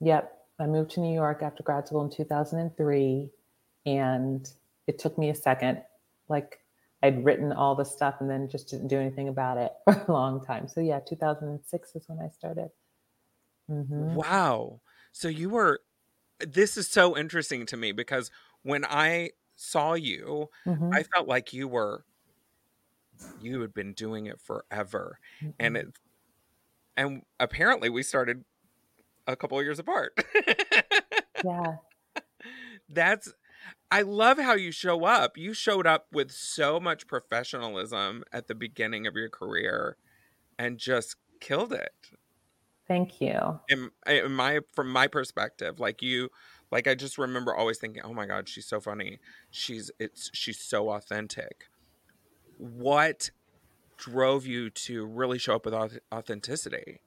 Yep. 0.00 0.32
I 0.58 0.66
moved 0.66 0.92
to 0.92 1.00
New 1.00 1.12
York 1.14 1.42
after 1.42 1.62
grad 1.62 1.86
school 1.86 2.04
in 2.04 2.10
2003. 2.10 3.30
And 3.86 4.50
it 4.86 4.98
took 4.98 5.18
me 5.18 5.30
a 5.30 5.34
second. 5.34 5.82
Like 6.28 6.60
I'd 7.06 7.24
written 7.24 7.52
all 7.52 7.74
the 7.74 7.84
stuff 7.84 8.16
and 8.20 8.30
then 8.30 8.48
just 8.48 8.68
didn't 8.68 8.88
do 8.88 8.98
anything 9.00 9.28
about 9.28 9.58
it 9.58 9.72
for 9.84 10.04
a 10.08 10.12
long 10.12 10.44
time. 10.44 10.68
So 10.68 10.80
yeah, 10.80 11.00
2006 11.00 11.94
is 11.96 12.08
when 12.08 12.20
I 12.20 12.28
started. 12.28 12.70
Mhm. 13.68 14.14
wow 14.14 14.80
so 15.12 15.28
you 15.28 15.48
were 15.50 15.80
this 16.40 16.76
is 16.76 16.88
so 16.88 17.16
interesting 17.16 17.66
to 17.66 17.76
me 17.76 17.92
because 17.92 18.30
when 18.62 18.84
i 18.86 19.30
saw 19.56 19.94
you 19.94 20.48
Mhm. 20.66 20.98
i 20.98 21.04
felt 21.14 21.28
like 21.28 21.52
you 21.52 21.68
were 21.68 22.04
you 23.34 23.60
had 23.60 23.74
been 23.74 23.92
doing 23.92 24.26
it 24.26 24.40
forever 24.40 25.18
and 25.58 25.76
Mhm. 25.76 25.76
it 25.76 25.86
and 26.96 27.22
apparently 27.40 27.88
we 27.88 28.02
started 28.02 28.44
a 29.26 29.36
couple 29.36 29.58
of 29.58 29.64
years 29.64 29.78
apart 29.78 30.14
yeah. 31.42 31.76
that's 32.88 33.32
I 33.90 34.02
love 34.02 34.38
how 34.38 34.54
you 34.54 34.72
show 34.72 35.04
up. 35.04 35.36
You 35.36 35.54
showed 35.54 35.86
up 35.86 36.08
with 36.12 36.30
so 36.30 36.80
much 36.80 37.06
professionalism 37.06 38.24
at 38.32 38.48
the 38.48 38.54
beginning 38.54 39.06
of 39.06 39.14
your 39.14 39.28
career 39.28 39.96
and 40.58 40.78
just 40.78 41.16
killed 41.40 41.72
it. 41.72 42.10
Thank 42.88 43.20
you. 43.20 43.60
In, 43.68 43.90
in 44.06 44.32
my 44.32 44.60
from 44.74 44.90
my 44.90 45.08
perspective, 45.08 45.80
like 45.80 46.02
you 46.02 46.30
like 46.70 46.86
I 46.86 46.94
just 46.94 47.18
remember 47.18 47.54
always 47.54 47.78
thinking, 47.78 48.02
"Oh 48.04 48.14
my 48.14 48.26
god, 48.26 48.48
she's 48.48 48.66
so 48.66 48.80
funny. 48.80 49.18
She's 49.50 49.90
it's 49.98 50.30
she's 50.32 50.60
so 50.60 50.90
authentic." 50.90 51.68
What 52.58 53.30
drove 53.96 54.46
you 54.46 54.70
to 54.70 55.06
really 55.06 55.38
show 55.38 55.56
up 55.56 55.64
with 55.66 55.74
authenticity? 56.12 57.00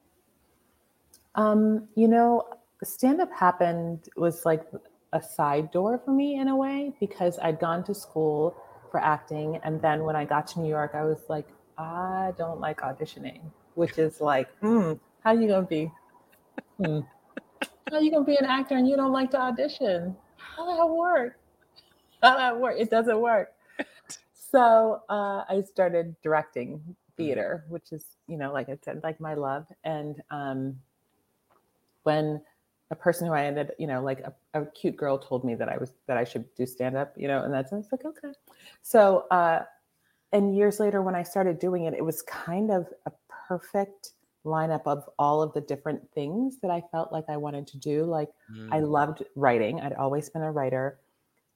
Um, 1.34 1.88
you 1.94 2.08
know, 2.08 2.48
stand 2.82 3.20
up 3.20 3.32
happened 3.32 4.08
was 4.16 4.44
like 4.44 4.64
a 5.12 5.22
side 5.22 5.70
door 5.70 6.00
for 6.04 6.12
me 6.12 6.38
in 6.38 6.48
a 6.48 6.56
way 6.56 6.92
because 7.00 7.38
I'd 7.40 7.58
gone 7.58 7.84
to 7.84 7.94
school 7.94 8.56
for 8.90 9.00
acting. 9.00 9.60
And 9.64 9.80
then 9.80 10.04
when 10.04 10.16
I 10.16 10.24
got 10.24 10.46
to 10.48 10.60
New 10.60 10.68
York, 10.68 10.92
I 10.94 11.04
was 11.04 11.22
like, 11.28 11.48
I 11.78 12.32
don't 12.36 12.60
like 12.60 12.80
auditioning, 12.80 13.40
which 13.74 13.98
is 13.98 14.20
like, 14.20 14.48
hmm, 14.58 14.94
how 15.24 15.32
you 15.32 15.48
gonna 15.48 15.66
be? 15.66 15.90
Hmm. 16.78 17.00
How 17.90 17.98
you 17.98 18.10
gonna 18.10 18.24
be 18.24 18.36
an 18.36 18.44
actor 18.44 18.76
and 18.76 18.88
you 18.88 18.96
don't 18.96 19.12
like 19.12 19.30
to 19.32 19.40
audition? 19.40 20.16
How 20.36 20.76
that 20.76 20.86
work? 20.86 21.38
How 22.22 22.36
that 22.36 22.58
work? 22.58 22.76
It 22.78 22.90
doesn't 22.90 23.20
work. 23.20 23.52
So 24.34 25.02
uh, 25.08 25.44
I 25.48 25.62
started 25.64 26.16
directing 26.22 26.96
theater, 27.16 27.64
which 27.68 27.92
is, 27.92 28.04
you 28.26 28.36
know, 28.36 28.52
like 28.52 28.68
I 28.68 28.78
said, 28.84 29.00
like 29.02 29.20
my 29.20 29.34
love. 29.34 29.66
And 29.84 30.20
um, 30.30 30.80
when 32.02 32.42
a 32.90 32.96
person 32.96 33.26
who 33.26 33.32
I 33.32 33.44
ended, 33.44 33.72
you 33.78 33.86
know, 33.86 34.02
like 34.02 34.20
a, 34.20 34.34
a 34.54 34.66
cute 34.66 34.96
girl 34.96 35.18
told 35.18 35.44
me 35.44 35.54
that 35.54 35.68
I 35.68 35.76
was 35.78 35.94
that 36.06 36.16
I 36.16 36.24
should 36.24 36.52
do 36.54 36.66
stand 36.66 36.96
up, 36.96 37.14
you 37.16 37.28
know, 37.28 37.42
and 37.44 37.52
that's 37.52 37.72
I 37.72 37.76
was 37.76 37.88
like, 37.92 38.04
okay. 38.04 38.32
So 38.82 39.26
uh 39.30 39.64
and 40.32 40.56
years 40.56 40.80
later, 40.80 41.02
when 41.02 41.14
I 41.14 41.22
started 41.24 41.58
doing 41.58 41.84
it, 41.84 41.94
it 41.94 42.04
was 42.04 42.22
kind 42.22 42.70
of 42.70 42.88
a 43.06 43.12
perfect 43.28 44.12
lineup 44.44 44.82
of 44.86 45.08
all 45.18 45.42
of 45.42 45.52
the 45.54 45.60
different 45.60 46.10
things 46.12 46.60
that 46.60 46.70
I 46.70 46.82
felt 46.92 47.12
like 47.12 47.24
I 47.28 47.36
wanted 47.36 47.66
to 47.68 47.78
do. 47.78 48.04
Like 48.04 48.30
I 48.70 48.80
Mm. 48.80 48.80
loved 48.80 49.24
writing. 49.36 49.80
I'd 49.80 49.92
always 49.94 50.30
been 50.30 50.42
a 50.42 50.52
writer. 50.52 51.00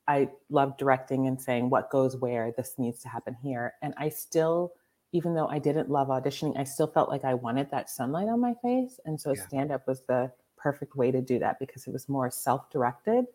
I 0.07 0.30
loved 0.51 0.78
directing 0.78 1.26
and 1.26 1.41
saying 1.41 1.70
what 1.70 1.91
goes 1.91 2.16
where, 2.16 2.53
this 2.53 2.78
needs 2.78 3.01
to 3.01 3.09
happen 3.09 3.35
here. 3.43 3.74
And 3.82 3.95
I 3.97 4.11
still, 4.11 4.74
even 5.12 5.35
though 5.35 5.49
I 5.49 5.59
didn't 5.59 5.91
love 5.91 6.09
auditioning, 6.09 6.59
I 6.59 6.64
still 6.64 6.87
felt 6.89 7.09
like 7.09 7.24
I 7.24 7.35
wanted 7.35 7.70
that 7.70 7.89
sunlight 7.91 8.28
on 8.28 8.41
my 8.41 8.55
face. 8.62 9.01
And 9.07 9.20
so 9.20 9.32
Yeah. 9.32 9.47
stand 9.49 9.72
up 9.72 9.87
was 9.89 10.03
the 10.03 10.32
perfect 10.65 10.97
way 10.97 11.11
to 11.11 11.21
do 11.21 11.39
that 11.39 11.59
because 11.61 11.87
it 11.87 11.93
was 11.93 12.09
more 12.09 12.31
self 12.31 12.71
directed 12.71 13.27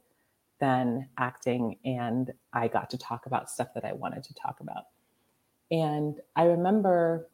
than 0.59 1.07
acting. 1.17 1.77
And 1.86 2.34
I 2.51 2.67
got 2.67 2.89
to 2.89 2.97
talk 2.97 3.27
about 3.27 3.51
stuff 3.51 3.69
that 3.75 3.86
I 3.86 3.93
wanted 3.93 4.23
to 4.23 4.34
talk 4.34 4.59
about. 4.59 4.86
And 5.69 6.19
I 6.36 6.45
remember 6.45 7.30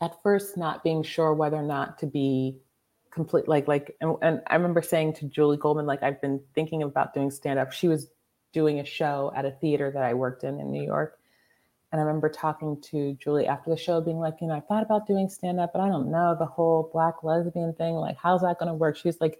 at 0.00 0.20
first 0.22 0.56
not 0.56 0.82
being 0.82 1.02
sure 1.02 1.34
whether 1.34 1.58
or 1.58 1.62
not 1.62 1.98
to 1.98 2.06
be 2.06 2.56
complete 3.10 3.46
like 3.46 3.68
like 3.68 3.94
and, 4.00 4.16
and 4.22 4.40
i 4.46 4.54
remember 4.54 4.80
saying 4.80 5.12
to 5.12 5.26
julie 5.26 5.58
goldman 5.58 5.84
like 5.84 6.02
i've 6.02 6.18
been 6.22 6.40
thinking 6.54 6.82
about 6.82 7.12
doing 7.12 7.30
stand 7.30 7.58
up 7.58 7.70
she 7.70 7.86
was 7.86 8.08
doing 8.54 8.80
a 8.80 8.84
show 8.86 9.30
at 9.36 9.44
a 9.44 9.50
theater 9.50 9.90
that 9.90 10.02
i 10.02 10.14
worked 10.14 10.44
in 10.44 10.58
in 10.58 10.70
new 10.70 10.82
york 10.82 11.18
and 11.92 12.00
i 12.00 12.04
remember 12.04 12.28
talking 12.28 12.80
to 12.80 13.14
julie 13.22 13.46
after 13.46 13.70
the 13.70 13.76
show 13.76 14.00
being 14.00 14.18
like 14.18 14.34
you 14.40 14.46
know 14.48 14.54
i 14.54 14.60
thought 14.60 14.82
about 14.82 15.06
doing 15.06 15.28
stand 15.28 15.60
up 15.60 15.70
but 15.72 15.80
i 15.80 15.88
don't 15.88 16.10
know 16.10 16.34
the 16.38 16.46
whole 16.46 16.90
black 16.92 17.22
lesbian 17.22 17.72
thing 17.74 17.94
like 17.94 18.16
how's 18.20 18.40
that 18.40 18.58
going 18.58 18.68
to 18.68 18.74
work 18.74 18.96
she's 18.96 19.20
like 19.20 19.38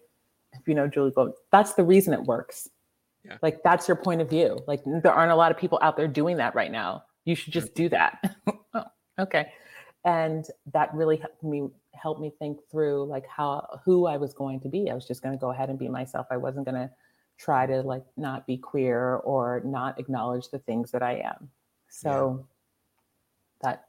if 0.53 0.67
you 0.67 0.75
know 0.75 0.87
julie 0.87 1.11
goldman 1.11 1.35
that's 1.51 1.75
the 1.75 1.85
reason 1.85 2.13
it 2.13 2.23
works 2.23 2.69
Yeah. 3.25 3.39
like 3.43 3.63
that's 3.63 3.89
your 3.89 3.97
point 3.97 4.21
of 4.21 4.31
view 4.31 4.59
like 4.67 4.83
there 4.85 5.13
aren't 5.13 5.33
a 5.33 5.37
lot 5.37 5.51
of 5.51 5.57
people 5.59 5.79
out 5.83 5.97
there 5.97 6.09
doing 6.09 6.37
that 6.37 6.55
right 6.55 6.71
now 6.71 7.05
you 7.25 7.35
should 7.35 7.53
just 7.53 7.75
do 7.75 7.89
that 7.89 8.37
oh, 8.75 8.85
okay 9.19 9.53
and 10.05 10.47
that 10.73 10.93
really 10.95 11.17
helped 11.17 11.43
me 11.43 11.69
helped 11.95 12.21
me 12.21 12.33
think 12.39 12.59
through 12.71 13.05
like 13.07 13.27
how 13.27 13.81
who 13.85 14.07
I 14.07 14.17
was 14.17 14.35
going 14.35 14.61
to 14.61 14.69
be. 14.69 14.91
I 14.91 14.95
was 14.95 15.07
just 15.07 15.23
going 15.23 15.35
to 15.37 15.41
go 15.41 15.51
ahead 15.51 15.71
and 15.71 15.79
be 15.79 15.89
myself. 15.89 16.27
I 16.31 16.37
wasn't 16.37 16.65
going 16.65 16.75
to 16.75 16.91
try 17.39 17.67
to 17.67 17.83
like 17.83 18.05
not 18.17 18.47
be 18.47 18.57
queer 18.57 19.17
or 19.17 19.63
not 19.65 19.99
acknowledge 20.01 20.49
the 20.51 20.59
things 20.61 20.91
that 20.91 21.03
I 21.03 21.19
am. 21.21 21.49
So 21.95 22.47
that 23.61 23.89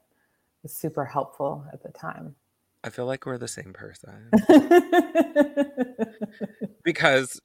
was 0.62 0.76
super 0.76 1.06
helpful 1.06 1.64
at 1.72 1.82
the 1.82 1.88
time. 1.90 2.36
I 2.84 2.90
feel 2.90 3.06
like 3.06 3.24
we're 3.24 3.38
the 3.38 3.48
same 3.48 3.72
person 3.72 4.30
because 6.84 7.40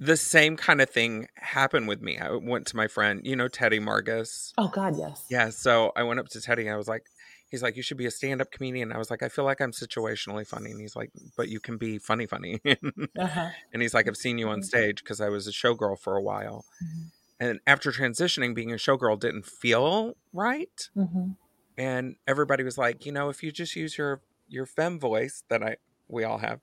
the 0.00 0.16
same 0.16 0.56
kind 0.56 0.80
of 0.80 0.90
thing 0.90 1.28
happened 1.36 1.86
with 1.86 2.00
me. 2.00 2.18
I 2.18 2.30
went 2.32 2.66
to 2.68 2.76
my 2.76 2.88
friend, 2.88 3.20
you 3.24 3.36
know, 3.36 3.48
Teddy 3.48 3.78
Margus. 3.78 4.52
oh 4.58 4.68
God, 4.68 4.96
yes. 4.98 5.26
Yeah, 5.30 5.50
so 5.50 5.92
I 5.94 6.02
went 6.02 6.18
up 6.20 6.28
to 6.30 6.40
Teddy 6.40 6.62
and 6.66 6.74
I 6.74 6.76
was 6.76 6.88
like, 6.88 7.02
he's 7.50 7.62
like, 7.62 7.76
you 7.76 7.82
should 7.82 7.98
be 7.98 8.06
a 8.06 8.10
stand-up 8.10 8.50
comedian. 8.50 8.92
I 8.92 8.98
was 8.98 9.10
like, 9.10 9.22
I 9.22 9.28
feel 9.28 9.44
like 9.44 9.60
I'm 9.60 9.72
situationally 9.72 10.46
funny, 10.46 10.70
and 10.70 10.80
he's 10.80 10.96
like, 10.96 11.10
but 11.36 11.48
you 11.48 11.60
can 11.60 11.76
be 11.76 11.98
funny, 11.98 12.26
funny. 12.26 12.60
Uh-huh. 13.18 13.50
and 13.72 13.82
he's 13.82 13.92
like, 13.94 14.08
I've 14.08 14.16
seen 14.16 14.38
you 14.38 14.48
on 14.48 14.60
Mhm. 14.60 14.64
stage 14.64 15.02
because 15.04 15.20
I 15.20 15.28
was 15.28 15.46
a 15.46 15.52
showgirl 15.52 15.98
for 16.00 16.16
a 16.16 16.22
while, 16.22 16.64
Mhm. 16.82 17.10
And 17.40 17.60
after 17.66 17.90
transitioning, 17.92 18.54
being 18.54 18.72
a 18.72 18.76
showgirl 18.76 19.18
didn't 19.20 19.46
feel 19.46 20.16
right. 20.32 20.90
Mhm. 20.94 21.36
and 21.78 22.16
everybody 22.28 22.64
was 22.64 22.78
like, 22.78 23.06
you 23.06 23.12
know, 23.12 23.28
if 23.30 23.42
you 23.42 23.52
just 23.52 23.76
use 23.76 23.98
your 23.98 24.22
your 24.48 24.66
femme 24.66 25.00
voice 25.00 25.44
that 25.50 25.62
I 25.62 25.76
we 26.08 26.24
all 26.24 26.38
have, 26.38 26.60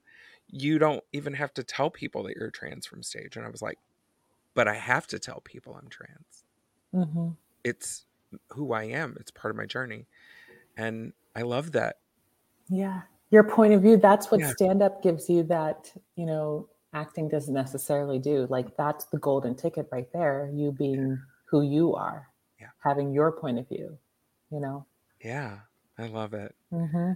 you 0.47 0.79
don't 0.79 1.03
even 1.13 1.33
have 1.35 1.53
to 1.55 1.63
tell 1.63 1.89
people 1.91 2.23
that 2.23 2.35
you're 2.37 2.51
trans 2.51 2.85
from 2.87 3.03
stage. 3.03 3.35
And 3.37 3.45
I 3.45 3.49
was 3.49 3.61
like, 3.61 3.79
but 4.55 4.67
I 4.67 4.75
have 4.75 5.07
to 5.09 5.19
tell 5.19 5.41
people 5.41 5.75
I'm 5.75 5.89
trans. 5.89 6.45
Mhm. 6.93 7.37
It's 7.63 8.05
who 8.53 8.73
I 8.73 8.83
am. 8.83 9.15
It's 9.19 9.31
part 9.31 9.51
of 9.51 9.57
my 9.57 9.65
journey, 9.65 10.07
and 10.77 11.13
I 11.35 11.43
love 11.43 11.73
that. 11.73 11.97
Yeah. 12.69 13.01
Your 13.29 13.43
point 13.43 13.73
of 13.73 13.81
view, 13.81 13.97
that's 13.97 14.31
what 14.31 14.41
Yeah. 14.41 14.45
stand 14.45 14.81
up 14.81 15.01
gives 15.01 15.29
you 15.29 15.43
that, 15.43 15.93
you 16.15 16.25
know, 16.25 16.69
acting 16.93 17.29
doesn't 17.29 17.53
necessarily 17.53 18.19
do. 18.19 18.47
Like 18.49 18.75
that's 18.77 19.05
the 19.05 19.17
golden 19.17 19.55
ticket 19.55 19.87
right 19.91 20.11
there, 20.13 20.49
you 20.53 20.71
being 20.71 21.19
who 21.49 21.61
you 21.61 21.95
are. 21.95 22.27
Yeah. 22.59 22.67
Having 22.83 23.13
your 23.13 23.31
point 23.31 23.59
of 23.59 23.67
view, 23.67 23.97
you 24.51 24.59
know. 24.59 24.85
Yeah, 25.23 25.59
I 25.97 26.07
love 26.07 26.33
it. 26.33 26.55
hmm 26.71 27.13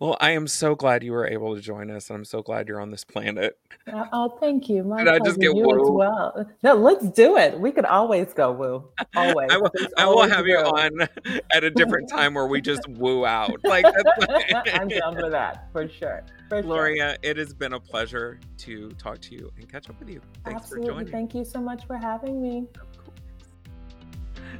Well, 0.00 0.16
I 0.20 0.32
am 0.32 0.48
so 0.48 0.74
glad 0.74 1.04
you 1.04 1.12
were 1.12 1.26
able 1.26 1.54
to 1.54 1.60
join 1.60 1.88
us, 1.90 2.10
and 2.10 2.16
I'm 2.16 2.24
so 2.24 2.42
glad 2.42 2.66
you're 2.66 2.80
on 2.80 2.90
this 2.90 3.04
planet. 3.04 3.56
Oh, 3.92 4.08
oh, 4.12 4.28
thank 4.40 4.68
you. 4.68 4.82
My 4.82 5.04
Did 5.04 5.08
I 5.08 5.18
just 5.20 5.38
get 5.38 5.54
you 5.54 5.70
as 5.70 5.88
well. 5.88 6.46
No, 6.64 6.74
let's 6.74 7.08
do 7.10 7.36
it. 7.36 7.58
We 7.58 7.70
could 7.70 7.84
always 7.84 8.32
go 8.34 8.50
woo. 8.50 8.88
Always. 9.16 9.50
I 9.52 9.56
will, 9.56 9.70
I 9.96 10.06
will 10.06 10.28
have 10.28 10.46
you 10.46 10.56
on 10.56 11.08
at 11.52 11.62
a 11.64 11.70
different 11.70 12.08
time 12.08 12.34
where 12.34 12.46
we 12.46 12.60
just 12.60 12.88
woo 12.88 13.24
out. 13.24 13.60
Like, 13.64 13.84
that's 13.84 14.68
I'm 14.74 14.88
down 14.88 15.16
for 15.16 15.30
that 15.30 15.68
for 15.72 15.88
sure. 15.88 16.24
For 16.48 16.56
sure. 16.56 16.62
Gloria, 16.62 17.16
it 17.22 17.36
has 17.38 17.52
been 17.52 17.72
a 17.72 17.80
pleasure 17.80 18.38
to 18.58 18.90
talk 18.92 19.20
to 19.22 19.34
you 19.34 19.50
and 19.56 19.70
catch 19.70 19.90
up 19.90 19.98
with 19.98 20.10
you. 20.10 20.20
Thanks 20.44 20.62
Absolutely. 20.62 20.86
for 20.86 20.92
joining. 20.94 21.12
Thank 21.12 21.34
you 21.34 21.44
so 21.44 21.60
much 21.60 21.86
for 21.86 21.96
having 21.96 22.40
me. 22.40 22.66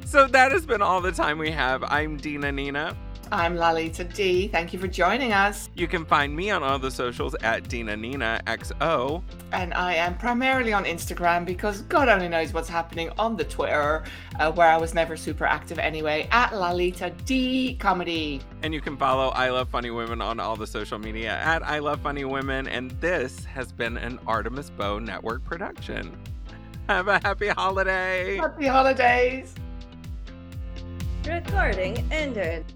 So 0.05 0.27
that 0.27 0.51
has 0.51 0.65
been 0.65 0.81
all 0.81 1.01
the 1.01 1.11
time 1.11 1.37
we 1.37 1.51
have. 1.51 1.83
I'm 1.83 2.17
Dina 2.17 2.51
Nina. 2.51 2.97
I'm 3.31 3.55
Lalita 3.55 4.03
D. 4.03 4.47
Thank 4.47 4.73
you 4.73 4.79
for 4.79 4.87
joining 4.87 5.33
us. 5.33 5.69
You 5.75 5.87
can 5.87 6.05
find 6.05 6.35
me 6.35 6.51
on 6.51 6.63
all 6.63 6.77
the 6.77 6.91
socials 6.91 7.35
at 7.41 7.67
Dina 7.67 7.95
Nina 7.95 8.41
XO. 8.45 9.23
And 9.51 9.73
I 9.73 9.95
am 9.95 10.17
primarily 10.17 10.73
on 10.73 10.85
Instagram 10.85 11.45
because 11.45 11.81
God 11.83 12.07
only 12.09 12.27
knows 12.27 12.53
what's 12.53 12.69
happening 12.69 13.09
on 13.17 13.35
the 13.35 13.43
Twitter, 13.43 14.03
uh, 14.39 14.51
where 14.51 14.67
I 14.67 14.77
was 14.77 14.93
never 14.93 15.17
super 15.17 15.45
active 15.45 15.79
anyway, 15.79 16.27
at 16.31 16.53
Lalita 16.53 17.11
D 17.25 17.75
Comedy. 17.75 18.41
And 18.61 18.73
you 18.73 18.81
can 18.81 18.97
follow 18.97 19.29
I 19.29 19.49
Love 19.49 19.69
Funny 19.69 19.91
Women 19.91 20.21
on 20.21 20.39
all 20.39 20.55
the 20.55 20.67
social 20.67 20.99
media 20.99 21.31
at 21.31 21.63
I 21.63 21.79
Love 21.79 22.01
Funny 22.01 22.25
Women. 22.25 22.67
And 22.67 22.91
this 23.01 23.45
has 23.45 23.71
been 23.71 23.97
an 23.97 24.19
Artemis 24.27 24.69
Bow 24.69 24.99
Network 24.99 25.43
production. 25.43 26.17
Have 26.87 27.07
a 27.07 27.19
happy 27.19 27.47
holiday. 27.47 28.37
Happy 28.37 28.67
holidays. 28.67 29.55
Recording 31.25 32.05
ended. 32.11 32.71